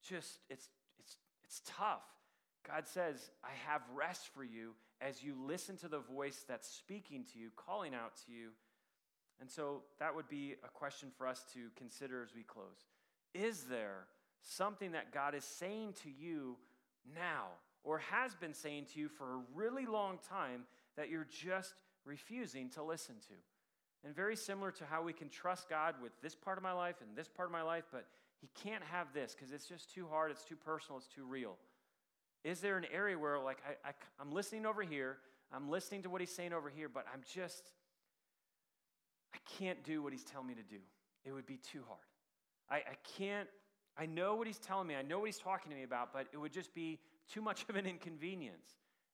just 0.08 0.40
it's 0.50 0.70
it's 1.00 1.18
it's 1.44 1.62
tough. 1.66 2.04
God 2.68 2.88
says, 2.88 3.30
I 3.44 3.52
have 3.70 3.82
rest 3.94 4.30
for 4.34 4.44
you 4.44 4.72
as 5.02 5.22
you 5.22 5.36
listen 5.46 5.78
to 5.78 5.88
the 5.88 6.00
voice 6.00 6.44
that's 6.48 6.68
speaking 6.68 7.26
to 7.34 7.40
you, 7.40 7.50
calling 7.56 7.94
out 7.94 8.14
to 8.26 8.32
you. 8.32 8.50
And 9.40 9.50
so 9.50 9.84
that 10.00 10.16
would 10.16 10.30
be 10.30 10.56
a 10.64 10.70
question 10.70 11.10
for 11.16 11.28
us 11.28 11.44
to 11.54 11.68
consider 11.76 12.24
as 12.24 12.34
we 12.34 12.44
close. 12.44 12.88
Is 13.34 13.64
there 13.64 14.08
something 14.42 14.94
that 14.94 15.12
God 15.12 15.36
is 15.36 15.44
saying 15.44 15.94
to 16.04 16.10
you 16.10 16.56
now 17.14 17.48
or 17.86 18.00
has 18.00 18.36
been 18.36 18.54
saying 18.54 18.88
to 18.94 19.00
you 19.00 19.08
for 19.08 19.36
a 19.36 19.40
really 19.54 19.86
long 19.86 20.18
time 20.28 20.64
that 20.98 21.10
you're 21.10 21.28
just 21.30 21.76
refusing 22.04 22.70
to 22.72 22.84
listen 22.84 23.16
to? 23.30 23.36
And 24.04 24.14
very 24.14 24.36
similar 24.36 24.72
to 24.72 24.86
how 24.86 25.02
we 25.02 25.14
can 25.14 25.30
trust 25.30 25.70
God 25.70 25.96
with 26.02 26.12
this 26.22 26.36
part 26.36 26.58
of 26.58 26.64
my 26.64 26.74
life 26.74 26.96
and 27.02 27.16
this 27.16 27.28
part 27.28 27.48
of 27.48 27.52
my 27.54 27.62
life, 27.62 27.86
but 27.92 28.06
He 28.42 28.50
can't 28.64 28.84
have 28.92 29.14
this 29.14 29.34
because 29.34 29.52
it's 29.52 29.68
just 29.68 29.94
too 29.94 30.08
hard, 30.10 30.32
it's 30.32 30.44
too 30.44 30.56
personal, 30.56 30.98
it's 30.98 31.08
too 31.08 31.26
real. 31.26 31.56
Is 32.44 32.60
there 32.60 32.78
an 32.78 32.86
area 32.94 33.18
where, 33.18 33.40
like, 33.40 33.58
I, 33.68 33.90
I, 33.90 33.92
I'm 34.20 34.32
listening 34.32 34.66
over 34.66 34.84
here, 34.84 35.18
I'm 35.52 35.70
listening 35.70 36.04
to 36.04 36.10
what 36.10 36.22
He's 36.22 36.34
saying 36.36 36.54
over 36.54 36.70
here, 36.70 36.90
but 36.90 37.06
I'm 37.12 37.22
just, 37.34 37.72
I 39.34 39.38
can't 39.58 39.84
do 39.84 40.04
what 40.04 40.12
He's 40.12 40.24
telling 40.24 40.48
me 40.48 40.56
to 40.56 40.64
do? 40.64 40.80
It 41.24 41.32
would 41.32 41.48
be 41.48 41.58
too 41.58 41.82
hard. 41.88 42.00
I, 42.70 42.76
I 42.92 42.96
can't, 43.18 43.48
I 43.98 44.06
know 44.06 44.36
what 44.36 44.46
He's 44.46 44.60
telling 44.60 44.88
me, 44.88 44.96
I 44.96 45.02
know 45.02 45.20
what 45.20 45.26
He's 45.26 45.40
talking 45.40 45.72
to 45.72 45.78
me 45.78 45.84
about, 45.84 46.14
but 46.14 46.28
it 46.32 46.38
would 46.38 46.54
just 46.54 46.76
be 46.76 47.00
too 47.32 47.42
much 47.42 47.66
of 47.70 47.76
an 47.76 47.86
inconvenience. 47.86 48.68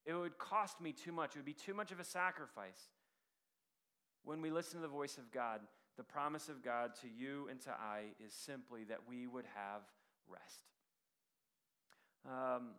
It 0.06 0.14
would 0.14 0.38
cost 0.38 0.82
me 0.82 0.94
too 0.94 1.12
much, 1.12 1.36
it 1.36 1.40
would 1.40 1.46
be 1.46 1.54
too 1.54 1.74
much 1.74 1.92
of 1.92 2.00
a 2.00 2.04
sacrifice. 2.04 2.90
When 4.24 4.42
we 4.42 4.52
listen 4.52 4.80
to 4.80 4.82
the 4.82 4.88
voice 4.88 5.18
of 5.18 5.32
God, 5.32 5.62
the 5.98 6.04
promise 6.04 6.50
of 6.50 6.64
God 6.64 6.92
to 7.02 7.08
you 7.08 7.48
and 7.50 7.60
to 7.62 7.72
I 7.72 8.06
is 8.24 8.34
simply 8.34 8.84
that 8.86 9.00
we 9.08 9.28
would 9.28 9.46
have 9.56 9.82
rest. 10.28 10.64
Um, 12.26 12.70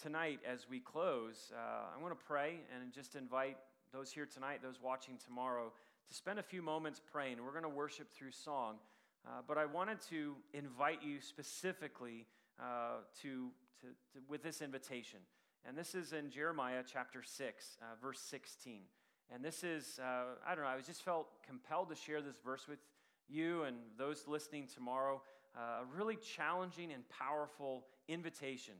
tonight, 0.00 0.40
as 0.46 0.66
we 0.68 0.80
close, 0.80 1.52
uh, 1.54 1.96
I 1.96 2.02
want 2.02 2.18
to 2.18 2.24
pray 2.26 2.60
and 2.74 2.92
just 2.92 3.16
invite 3.16 3.56
those 3.92 4.12
here 4.12 4.26
tonight, 4.26 4.60
those 4.62 4.80
watching 4.82 5.16
tomorrow, 5.24 5.72
to 6.08 6.14
spend 6.14 6.38
a 6.38 6.42
few 6.42 6.62
moments 6.62 7.00
praying. 7.10 7.38
We're 7.44 7.52
going 7.52 7.62
to 7.62 7.68
worship 7.68 8.12
through 8.12 8.32
song, 8.32 8.76
uh, 9.26 9.40
but 9.46 9.58
I 9.58 9.64
wanted 9.66 10.00
to 10.10 10.36
invite 10.52 11.02
you 11.02 11.20
specifically 11.20 12.26
uh, 12.60 13.02
to, 13.22 13.50
to, 13.80 13.86
to, 13.86 14.20
with 14.28 14.42
this 14.42 14.62
invitation. 14.62 15.20
And 15.66 15.76
this 15.76 15.94
is 15.94 16.12
in 16.12 16.30
Jeremiah 16.30 16.82
chapter 16.90 17.22
6, 17.22 17.78
uh, 17.80 17.84
verse 18.00 18.20
16. 18.20 18.82
And 19.34 19.44
this 19.44 19.64
is, 19.64 19.98
uh, 20.00 20.36
I 20.46 20.54
don't 20.54 20.64
know, 20.64 20.70
I 20.70 20.80
just 20.80 21.02
felt 21.02 21.26
compelled 21.46 21.88
to 21.90 21.96
share 21.96 22.22
this 22.22 22.36
verse 22.44 22.68
with 22.68 22.78
you 23.28 23.64
and 23.64 23.76
those 23.98 24.24
listening 24.28 24.68
tomorrow. 24.72 25.22
Uh, 25.56 25.82
a 25.82 25.96
really 25.96 26.16
challenging 26.16 26.92
and 26.92 27.02
powerful 27.08 27.84
invitation. 28.08 28.74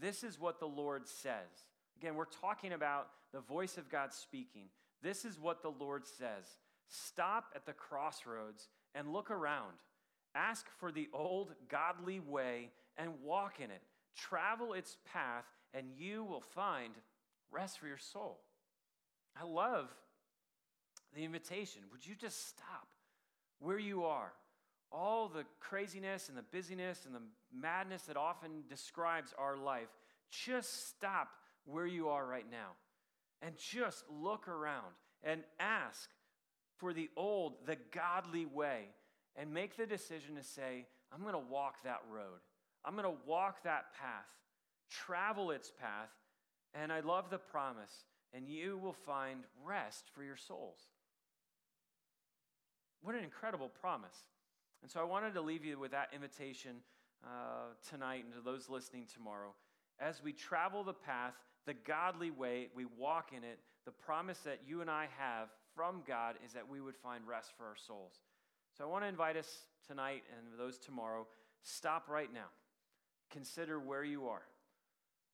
This 0.00 0.22
is 0.22 0.38
what 0.38 0.60
the 0.60 0.68
Lord 0.68 1.08
says. 1.08 1.66
Again, 2.00 2.14
we're 2.14 2.26
talking 2.26 2.72
about 2.72 3.08
the 3.32 3.40
voice 3.40 3.76
of 3.76 3.90
God 3.90 4.12
speaking. 4.12 4.66
This 5.02 5.24
is 5.24 5.38
what 5.38 5.62
the 5.62 5.70
Lord 5.70 6.06
says 6.06 6.58
Stop 6.88 7.52
at 7.54 7.66
the 7.66 7.72
crossroads 7.72 8.68
and 8.94 9.12
look 9.12 9.30
around. 9.30 9.74
Ask 10.34 10.66
for 10.78 10.92
the 10.92 11.08
old 11.12 11.52
godly 11.68 12.20
way 12.20 12.70
and 12.98 13.12
walk 13.22 13.60
in 13.60 13.70
it. 13.70 13.80
Travel 14.14 14.74
its 14.74 14.98
path, 15.10 15.46
and 15.72 15.86
you 15.96 16.24
will 16.24 16.40
find 16.40 16.92
rest 17.50 17.78
for 17.78 17.86
your 17.86 17.98
soul. 17.98 18.40
I 19.40 19.44
love 19.44 19.88
the 21.14 21.24
invitation. 21.24 21.82
Would 21.92 22.06
you 22.06 22.14
just 22.14 22.48
stop 22.48 22.88
where 23.60 23.78
you 23.78 24.04
are? 24.04 24.32
All 24.90 25.28
the 25.28 25.44
craziness 25.60 26.28
and 26.28 26.36
the 26.36 26.42
busyness 26.42 27.06
and 27.06 27.14
the 27.14 27.22
madness 27.54 28.02
that 28.02 28.16
often 28.16 28.64
describes 28.68 29.32
our 29.38 29.56
life, 29.56 29.88
just 30.30 30.88
stop 30.88 31.28
where 31.64 31.86
you 31.86 32.08
are 32.08 32.26
right 32.26 32.46
now 32.50 32.72
and 33.42 33.54
just 33.56 34.04
look 34.10 34.48
around 34.48 34.94
and 35.22 35.42
ask 35.60 36.08
for 36.76 36.92
the 36.92 37.08
old, 37.16 37.66
the 37.66 37.76
godly 37.92 38.46
way, 38.46 38.86
and 39.36 39.52
make 39.52 39.76
the 39.76 39.86
decision 39.86 40.36
to 40.36 40.42
say, 40.42 40.86
I'm 41.12 41.22
going 41.22 41.34
to 41.34 41.38
walk 41.38 41.82
that 41.84 42.02
road. 42.10 42.40
I'm 42.88 42.94
going 42.94 43.04
to 43.04 43.20
walk 43.26 43.64
that 43.64 43.92
path, 44.00 44.24
travel 44.90 45.50
its 45.50 45.70
path, 45.70 46.08
and 46.72 46.90
I 46.90 47.00
love 47.00 47.28
the 47.28 47.36
promise 47.36 47.92
and 48.32 48.48
you 48.48 48.78
will 48.78 48.92
find 48.92 49.40
rest 49.64 50.04
for 50.14 50.22
your 50.22 50.36
souls. 50.36 50.78
What 53.02 53.14
an 53.14 53.24
incredible 53.24 53.68
promise. 53.68 54.16
And 54.82 54.90
so 54.90 55.00
I 55.00 55.04
wanted 55.04 55.34
to 55.34 55.40
leave 55.40 55.64
you 55.64 55.78
with 55.78 55.92
that 55.92 56.08
invitation 56.14 56.76
uh, 57.24 57.74
tonight 57.88 58.24
and 58.24 58.34
to 58.34 58.40
those 58.40 58.68
listening 58.68 59.04
tomorrow. 59.12 59.54
As 60.00 60.22
we 60.22 60.32
travel 60.32 60.84
the 60.84 60.92
path, 60.92 61.34
the 61.66 61.74
godly 61.74 62.30
way, 62.30 62.68
we 62.74 62.86
walk 62.98 63.30
in 63.36 63.44
it, 63.44 63.58
the 63.84 63.90
promise 63.90 64.38
that 64.38 64.60
you 64.66 64.80
and 64.80 64.90
I 64.90 65.08
have 65.18 65.48
from 65.74 66.02
God 66.06 66.36
is 66.44 66.52
that 66.52 66.68
we 66.68 66.80
would 66.80 66.96
find 66.96 67.26
rest 67.26 67.52
for 67.56 67.64
our 67.64 67.76
souls. 67.76 68.20
So 68.76 68.84
I 68.84 68.86
want 68.86 69.04
to 69.04 69.08
invite 69.08 69.36
us 69.36 69.48
tonight 69.86 70.22
and 70.36 70.58
those 70.58 70.78
tomorrow, 70.78 71.26
stop 71.62 72.08
right 72.08 72.32
now. 72.32 72.46
Consider 73.30 73.78
where 73.78 74.04
you 74.04 74.28
are. 74.28 74.42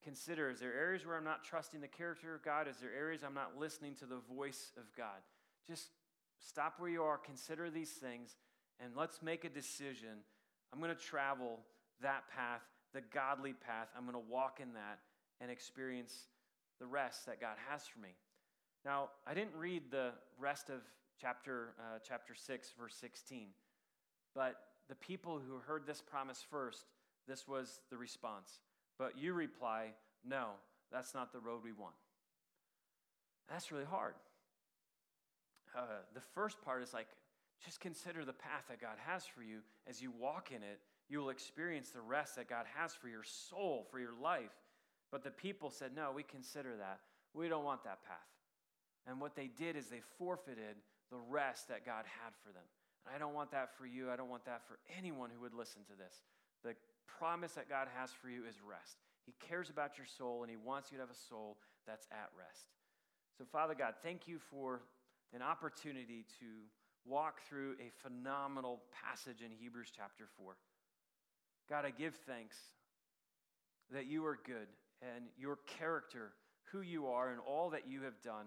Consider 0.03 0.51
is 0.51 0.61
there 0.61 0.74
areas 0.74 1.07
where 1.07 1.16
I'm 1.16 1.24
not 1.24 1.45
trusting 1.45 1.80
the 1.80 1.88
character 1.88 2.34
of 2.34 2.42
God? 2.42 2.68
Is 2.68 2.76
there 2.76 2.92
areas 2.97 3.22
I'm 3.24 3.34
not 3.34 3.53
listening 3.59 3.95
to 3.97 4.07
the 4.07 4.20
voice 4.34 4.72
of 4.76 4.84
God? 4.97 5.22
Just 5.66 5.88
stop 6.38 6.74
where 6.78 6.90
you 6.90 7.03
are, 7.03 7.16
consider 7.16 7.70
these 7.70 7.90
things, 7.90 8.36
and 8.80 8.92
let's 8.95 9.22
make 9.22 9.45
a 9.45 9.49
decision. 9.49 10.20
I'm 10.72 10.80
going 10.80 10.95
to 10.95 11.01
travel 11.01 11.61
that 12.03 12.24
path, 12.28 12.61
the 12.92 13.01
godly 13.01 13.55
path. 13.55 13.88
I'm 13.97 14.05
going 14.05 14.12
to 14.14 14.30
walk 14.30 14.59
in 14.61 14.74
that 14.74 14.99
and 15.40 15.51
experience 15.51 16.28
the 16.78 16.86
rest 16.86 17.26
that 17.26 17.40
God 17.40 17.57
has 17.70 17.86
for 17.86 18.01
me. 18.01 18.11
Now, 18.84 19.09
I 19.26 19.32
didn't 19.32 19.55
read 19.57 19.84
the 19.90 20.11
rest 20.38 20.68
of 20.68 20.80
chapter, 21.18 21.74
uh, 21.78 21.99
chapter 22.07 22.34
6, 22.34 22.72
verse 22.78 22.95
16, 23.01 23.49
but 24.34 24.57
the 24.88 24.95
people 24.97 25.40
who 25.40 25.57
heard 25.59 25.86
this 25.86 26.03
promise 26.03 26.45
first, 26.51 26.84
this 27.29 27.47
was 27.49 27.81
the 27.91 27.97
response. 27.97 28.61
But 28.99 29.18
you 29.18 29.33
reply, 29.33 29.93
no, 30.25 30.51
that's 30.93 31.14
not 31.14 31.33
the 31.33 31.41
road 31.41 31.61
we 31.64 31.72
want. 31.72 31.95
That's 33.51 33.72
really 33.72 33.85
hard. 33.85 34.14
Uh, 35.77 36.03
the 36.14 36.20
first 36.20 36.62
part 36.64 36.83
is 36.83 36.95
like, 36.95 37.09
just 37.64 37.81
consider 37.81 38.25
the 38.25 38.33
path 38.33 38.64
that 38.68 38.81
God 38.81 38.97
has 39.07 39.25
for 39.27 39.43
you. 39.43 39.59
As 39.89 40.03
you 40.03 40.12
walk 40.18 40.51
in 40.51 40.62
it, 40.62 40.81
you 41.09 41.18
will 41.18 41.31
experience 41.31 41.91
the 41.91 42.01
rest 42.01 42.37
that 42.37 42.49
God 42.49 42.66
has 42.75 42.95
for 42.95 43.09
your 43.09 43.25
soul, 43.25 43.87
for 43.91 43.99
your 43.99 44.14
life. 44.22 44.55
But 45.11 45.22
the 45.22 45.31
people 45.31 45.70
said, 45.70 45.91
no, 45.95 46.12
we 46.14 46.22
consider 46.22 46.77
that. 46.79 47.01
We 47.35 47.49
don't 47.49 47.64
want 47.64 47.85
that 47.85 48.05
path. 48.05 48.18
And 49.07 49.20
what 49.20 49.37
they 49.37 49.49
did 49.49 49.77
is 49.77 49.89
they 49.89 50.01
forfeited 50.18 50.77
the 51.11 51.18
rest 51.29 51.68
that 51.68 51.85
God 51.85 52.05
had 52.22 52.33
for 52.43 52.53
them. 52.53 52.64
And 53.07 53.14
I 53.14 53.18
don't 53.18 53.35
want 53.35 53.51
that 53.51 53.77
for 53.77 53.87
you. 53.87 54.11
I 54.11 54.16
don't 54.16 54.31
want 54.31 54.47
that 54.47 54.66
for 54.66 54.79
anyone 54.97 55.31
who 55.35 55.43
would 55.43 55.55
listen 55.55 55.83
to 55.85 55.97
this. 55.97 56.22
The 56.62 56.75
promise 57.19 57.53
that 57.53 57.69
God 57.69 57.89
has 57.97 58.11
for 58.11 58.29
you 58.29 58.45
is 58.49 58.57
rest. 58.67 58.99
He 59.27 59.35
cares 59.49 59.71
about 59.71 59.97
your 59.97 60.07
soul 60.07 60.43
and 60.43 60.51
He 60.51 60.57
wants 60.57 60.91
you 60.91 60.99
to 60.99 61.03
have 61.03 61.11
a 61.11 61.29
soul 61.29 61.57
that's 61.87 62.07
at 62.11 62.31
rest. 62.37 62.69
So, 63.39 63.45
Father 63.45 63.75
God, 63.75 63.95
thank 64.03 64.29
you 64.29 64.39
for 64.39 64.83
an 65.35 65.43
opportunity 65.43 66.25
to 66.41 66.47
walk 67.05 67.41
through 67.49 67.75
a 67.81 67.91
phenomenal 68.03 68.83
passage 68.93 69.43
in 69.45 69.51
Hebrews 69.51 69.93
chapter 69.95 70.25
4. 70.39 70.57
God, 71.69 71.85
I 71.85 71.91
give 71.91 72.15
thanks 72.27 72.57
that 73.93 74.07
you 74.07 74.25
are 74.27 74.39
good 74.47 74.69
and 75.03 75.25
your 75.37 75.59
character, 75.79 76.33
who 76.73 76.81
you 76.81 77.07
are, 77.09 77.31
and 77.31 77.41
all 77.41 77.71
that 77.71 77.89
you 77.89 78.03
have 78.03 78.21
done. 78.23 78.47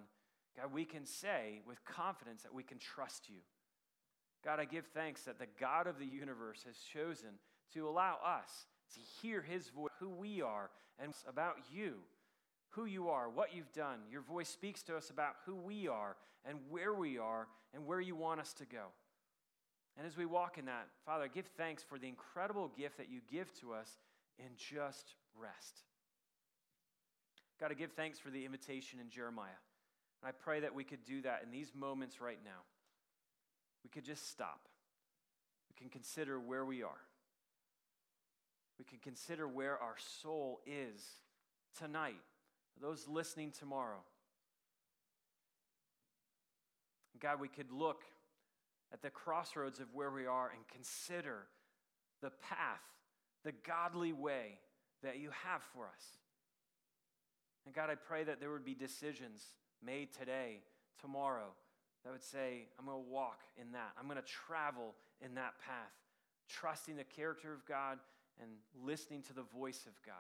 God, 0.56 0.74
we 0.74 0.86
can 0.86 1.06
say 1.06 1.62
with 1.68 1.84
confidence 1.86 2.44
that 2.44 2.54
we 2.54 2.64
can 2.64 2.80
trust 2.80 3.30
you. 3.30 3.42
God, 4.44 4.60
I 4.60 4.66
give 4.66 4.86
thanks 4.88 5.24
that 5.24 5.40
the 5.40 5.48
God 5.60 5.88
of 5.88 6.00
the 6.00 6.06
universe 6.06 6.64
has 6.66 6.78
chosen 6.78 7.40
to 7.74 7.88
allow 7.88 8.18
us 8.26 8.68
to 8.94 9.00
hear 9.22 9.42
his 9.42 9.70
voice, 9.70 9.92
who 10.00 10.10
we 10.10 10.42
are, 10.42 10.70
and 11.00 11.14
about 11.28 11.58
you. 11.72 11.96
who 12.78 12.86
you 12.86 13.10
are, 13.10 13.28
what 13.28 13.56
you've 13.56 13.74
done. 13.74 14.00
Your 14.12 14.22
voice 14.22 14.50
speaks 14.50 14.84
to 14.84 14.96
us 14.96 15.10
about 15.10 15.36
who 15.46 15.56
we 15.56 15.88
are 15.88 16.16
and 16.46 16.60
where 16.70 16.94
we 16.94 17.18
are 17.18 17.48
and 17.74 17.86
where 17.88 18.00
you 18.00 18.16
want 18.16 18.40
us 18.40 18.54
to 18.54 18.66
go. 18.66 18.86
And 19.98 20.06
as 20.06 20.16
we 20.16 20.28
walk 20.28 20.60
in 20.60 20.66
that, 20.66 20.88
Father, 21.06 21.28
give 21.28 21.48
thanks 21.58 21.82
for 21.82 21.98
the 21.98 22.08
incredible 22.08 22.72
gift 22.78 22.98
that 22.98 23.10
you 23.10 23.22
give 23.32 23.52
to 23.62 23.74
us 23.74 23.90
in 24.38 24.50
just 24.56 25.16
rest. 25.36 25.82
God, 27.60 27.70
to 27.70 27.76
give 27.76 27.94
thanks 27.94 28.20
for 28.20 28.30
the 28.30 28.46
invitation 28.46 29.00
in 29.00 29.10
Jeremiah. 29.10 29.60
And 30.22 30.30
I 30.30 30.32
pray 30.32 30.60
that 30.60 30.76
we 30.76 30.84
could 30.84 31.04
do 31.04 31.24
that 31.24 31.42
in 31.44 31.52
these 31.52 31.72
moments 31.74 32.22
right 32.22 32.38
now. 32.46 32.62
We 33.84 33.90
could 33.90 34.04
just 34.04 34.30
stop. 34.30 34.68
We 35.72 35.82
can 35.82 35.90
consider 35.90 36.40
where 36.40 36.64
we 36.64 36.84
are. 36.84 37.02
We 38.78 38.86
can 38.86 39.00
consider 39.00 39.48
where 39.48 39.78
our 39.78 39.96
soul 40.22 40.60
is 40.66 41.02
tonight, 41.78 42.22
those 42.82 43.08
listening 43.08 43.52
tomorrow. 43.52 44.04
God, 47.20 47.40
we 47.40 47.48
could 47.48 47.72
look 47.72 48.04
at 48.94 49.02
the 49.02 49.10
crossroads 49.10 49.80
of 49.80 49.88
where 49.94 50.12
we 50.12 50.26
are 50.26 50.52
and 50.56 50.68
consider 50.68 51.48
the 52.22 52.30
path, 52.30 52.84
the 53.44 53.54
godly 53.66 54.14
way 54.14 54.60
that 55.04 55.20
you 55.20 55.30
have 55.46 55.62
for 55.74 55.86
us. 55.86 56.04
And 57.66 57.74
God, 57.74 57.90
I 57.90 57.96
pray 57.96 58.24
that 58.24 58.40
there 58.40 58.52
would 58.52 58.64
be 58.64 58.76
decisions 58.76 59.44
made 59.84 60.14
today, 60.14 60.62
tomorrow, 61.02 61.50
that 62.04 62.12
would 62.12 62.24
say, 62.24 62.68
I'm 62.80 62.86
going 62.86 63.04
to 63.04 63.10
walk 63.10 63.42
in 63.60 63.72
that. 63.74 63.92
I'm 64.00 64.08
going 64.08 64.22
to 64.22 64.28
travel 64.28 64.96
in 65.22 65.36
that 65.36 65.54
path, 65.60 65.92
trusting 66.48 66.96
the 66.96 67.04
character 67.04 67.54
of 67.54 67.66
God 67.66 68.00
and 68.42 68.52
listening 68.86 69.22
to 69.24 69.34
the 69.34 69.44
voice 69.44 69.86
of 69.88 69.94
God. 70.06 70.16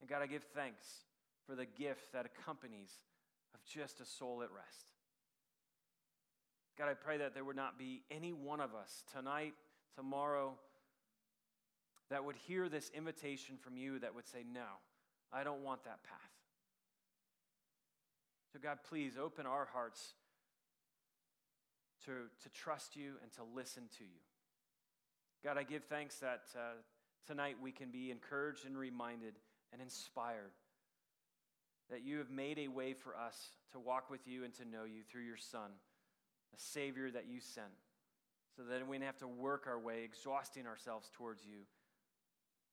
And 0.00 0.10
God, 0.10 0.22
I 0.22 0.26
give 0.26 0.42
thanks 0.54 0.86
for 1.46 1.54
the 1.54 1.66
gift 1.66 2.12
that 2.12 2.26
accompanies 2.26 2.90
of 3.54 3.64
just 3.64 4.00
a 4.00 4.04
soul 4.04 4.42
at 4.42 4.50
rest. 4.52 4.86
God, 6.78 6.88
I 6.88 6.94
pray 6.94 7.18
that 7.18 7.34
there 7.34 7.44
would 7.44 7.56
not 7.56 7.78
be 7.78 8.02
any 8.10 8.32
one 8.32 8.60
of 8.60 8.74
us 8.74 9.04
tonight, 9.12 9.54
tomorrow, 9.94 10.54
that 12.10 12.24
would 12.24 12.36
hear 12.36 12.68
this 12.68 12.90
invitation 12.94 13.56
from 13.56 13.76
you 13.76 13.98
that 14.00 14.14
would 14.14 14.26
say, 14.26 14.44
No, 14.52 14.66
I 15.32 15.44
don't 15.44 15.62
want 15.62 15.84
that 15.84 16.02
path. 16.02 16.18
So, 18.52 18.58
God, 18.62 18.78
please 18.88 19.14
open 19.22 19.46
our 19.46 19.66
hearts 19.72 20.14
to, 22.04 22.12
to 22.42 22.48
trust 22.50 22.96
you 22.96 23.14
and 23.22 23.32
to 23.32 23.42
listen 23.54 23.84
to 23.98 24.04
you. 24.04 24.20
God, 25.44 25.58
I 25.58 25.64
give 25.64 25.82
thanks 25.84 26.16
that 26.18 26.42
uh, 26.54 26.74
tonight 27.26 27.56
we 27.60 27.72
can 27.72 27.90
be 27.90 28.12
encouraged 28.12 28.64
and 28.64 28.78
reminded 28.78 29.34
and 29.72 29.82
inspired 29.82 30.52
that 31.90 32.04
you 32.04 32.18
have 32.18 32.30
made 32.30 32.60
a 32.60 32.68
way 32.68 32.92
for 32.92 33.16
us 33.16 33.36
to 33.72 33.80
walk 33.80 34.08
with 34.08 34.20
you 34.24 34.44
and 34.44 34.54
to 34.54 34.64
know 34.64 34.84
you 34.84 35.02
through 35.02 35.24
your 35.24 35.36
Son, 35.36 35.70
the 36.52 36.60
Savior 36.60 37.10
that 37.10 37.26
you 37.28 37.40
sent, 37.40 37.66
so 38.56 38.62
that 38.62 38.86
we 38.86 38.96
didn't 38.96 39.06
have 39.06 39.18
to 39.18 39.26
work 39.26 39.66
our 39.66 39.80
way, 39.80 40.04
exhausting 40.04 40.64
ourselves 40.64 41.10
towards 41.12 41.44
you. 41.44 41.66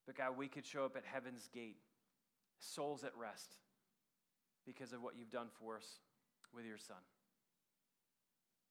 But 0.06 0.16
God, 0.16 0.38
we 0.38 0.48
could 0.48 0.66
show 0.66 0.86
up 0.86 0.96
at 0.96 1.04
heaven's 1.06 1.50
gate, 1.52 1.78
souls 2.60 3.04
at 3.04 3.18
rest, 3.20 3.56
because 4.64 4.94
of 4.94 5.02
what 5.02 5.16
you've 5.18 5.32
done 5.32 5.48
for 5.60 5.76
us 5.76 5.88
with 6.54 6.66
your 6.66 6.78
Son. 6.78 6.98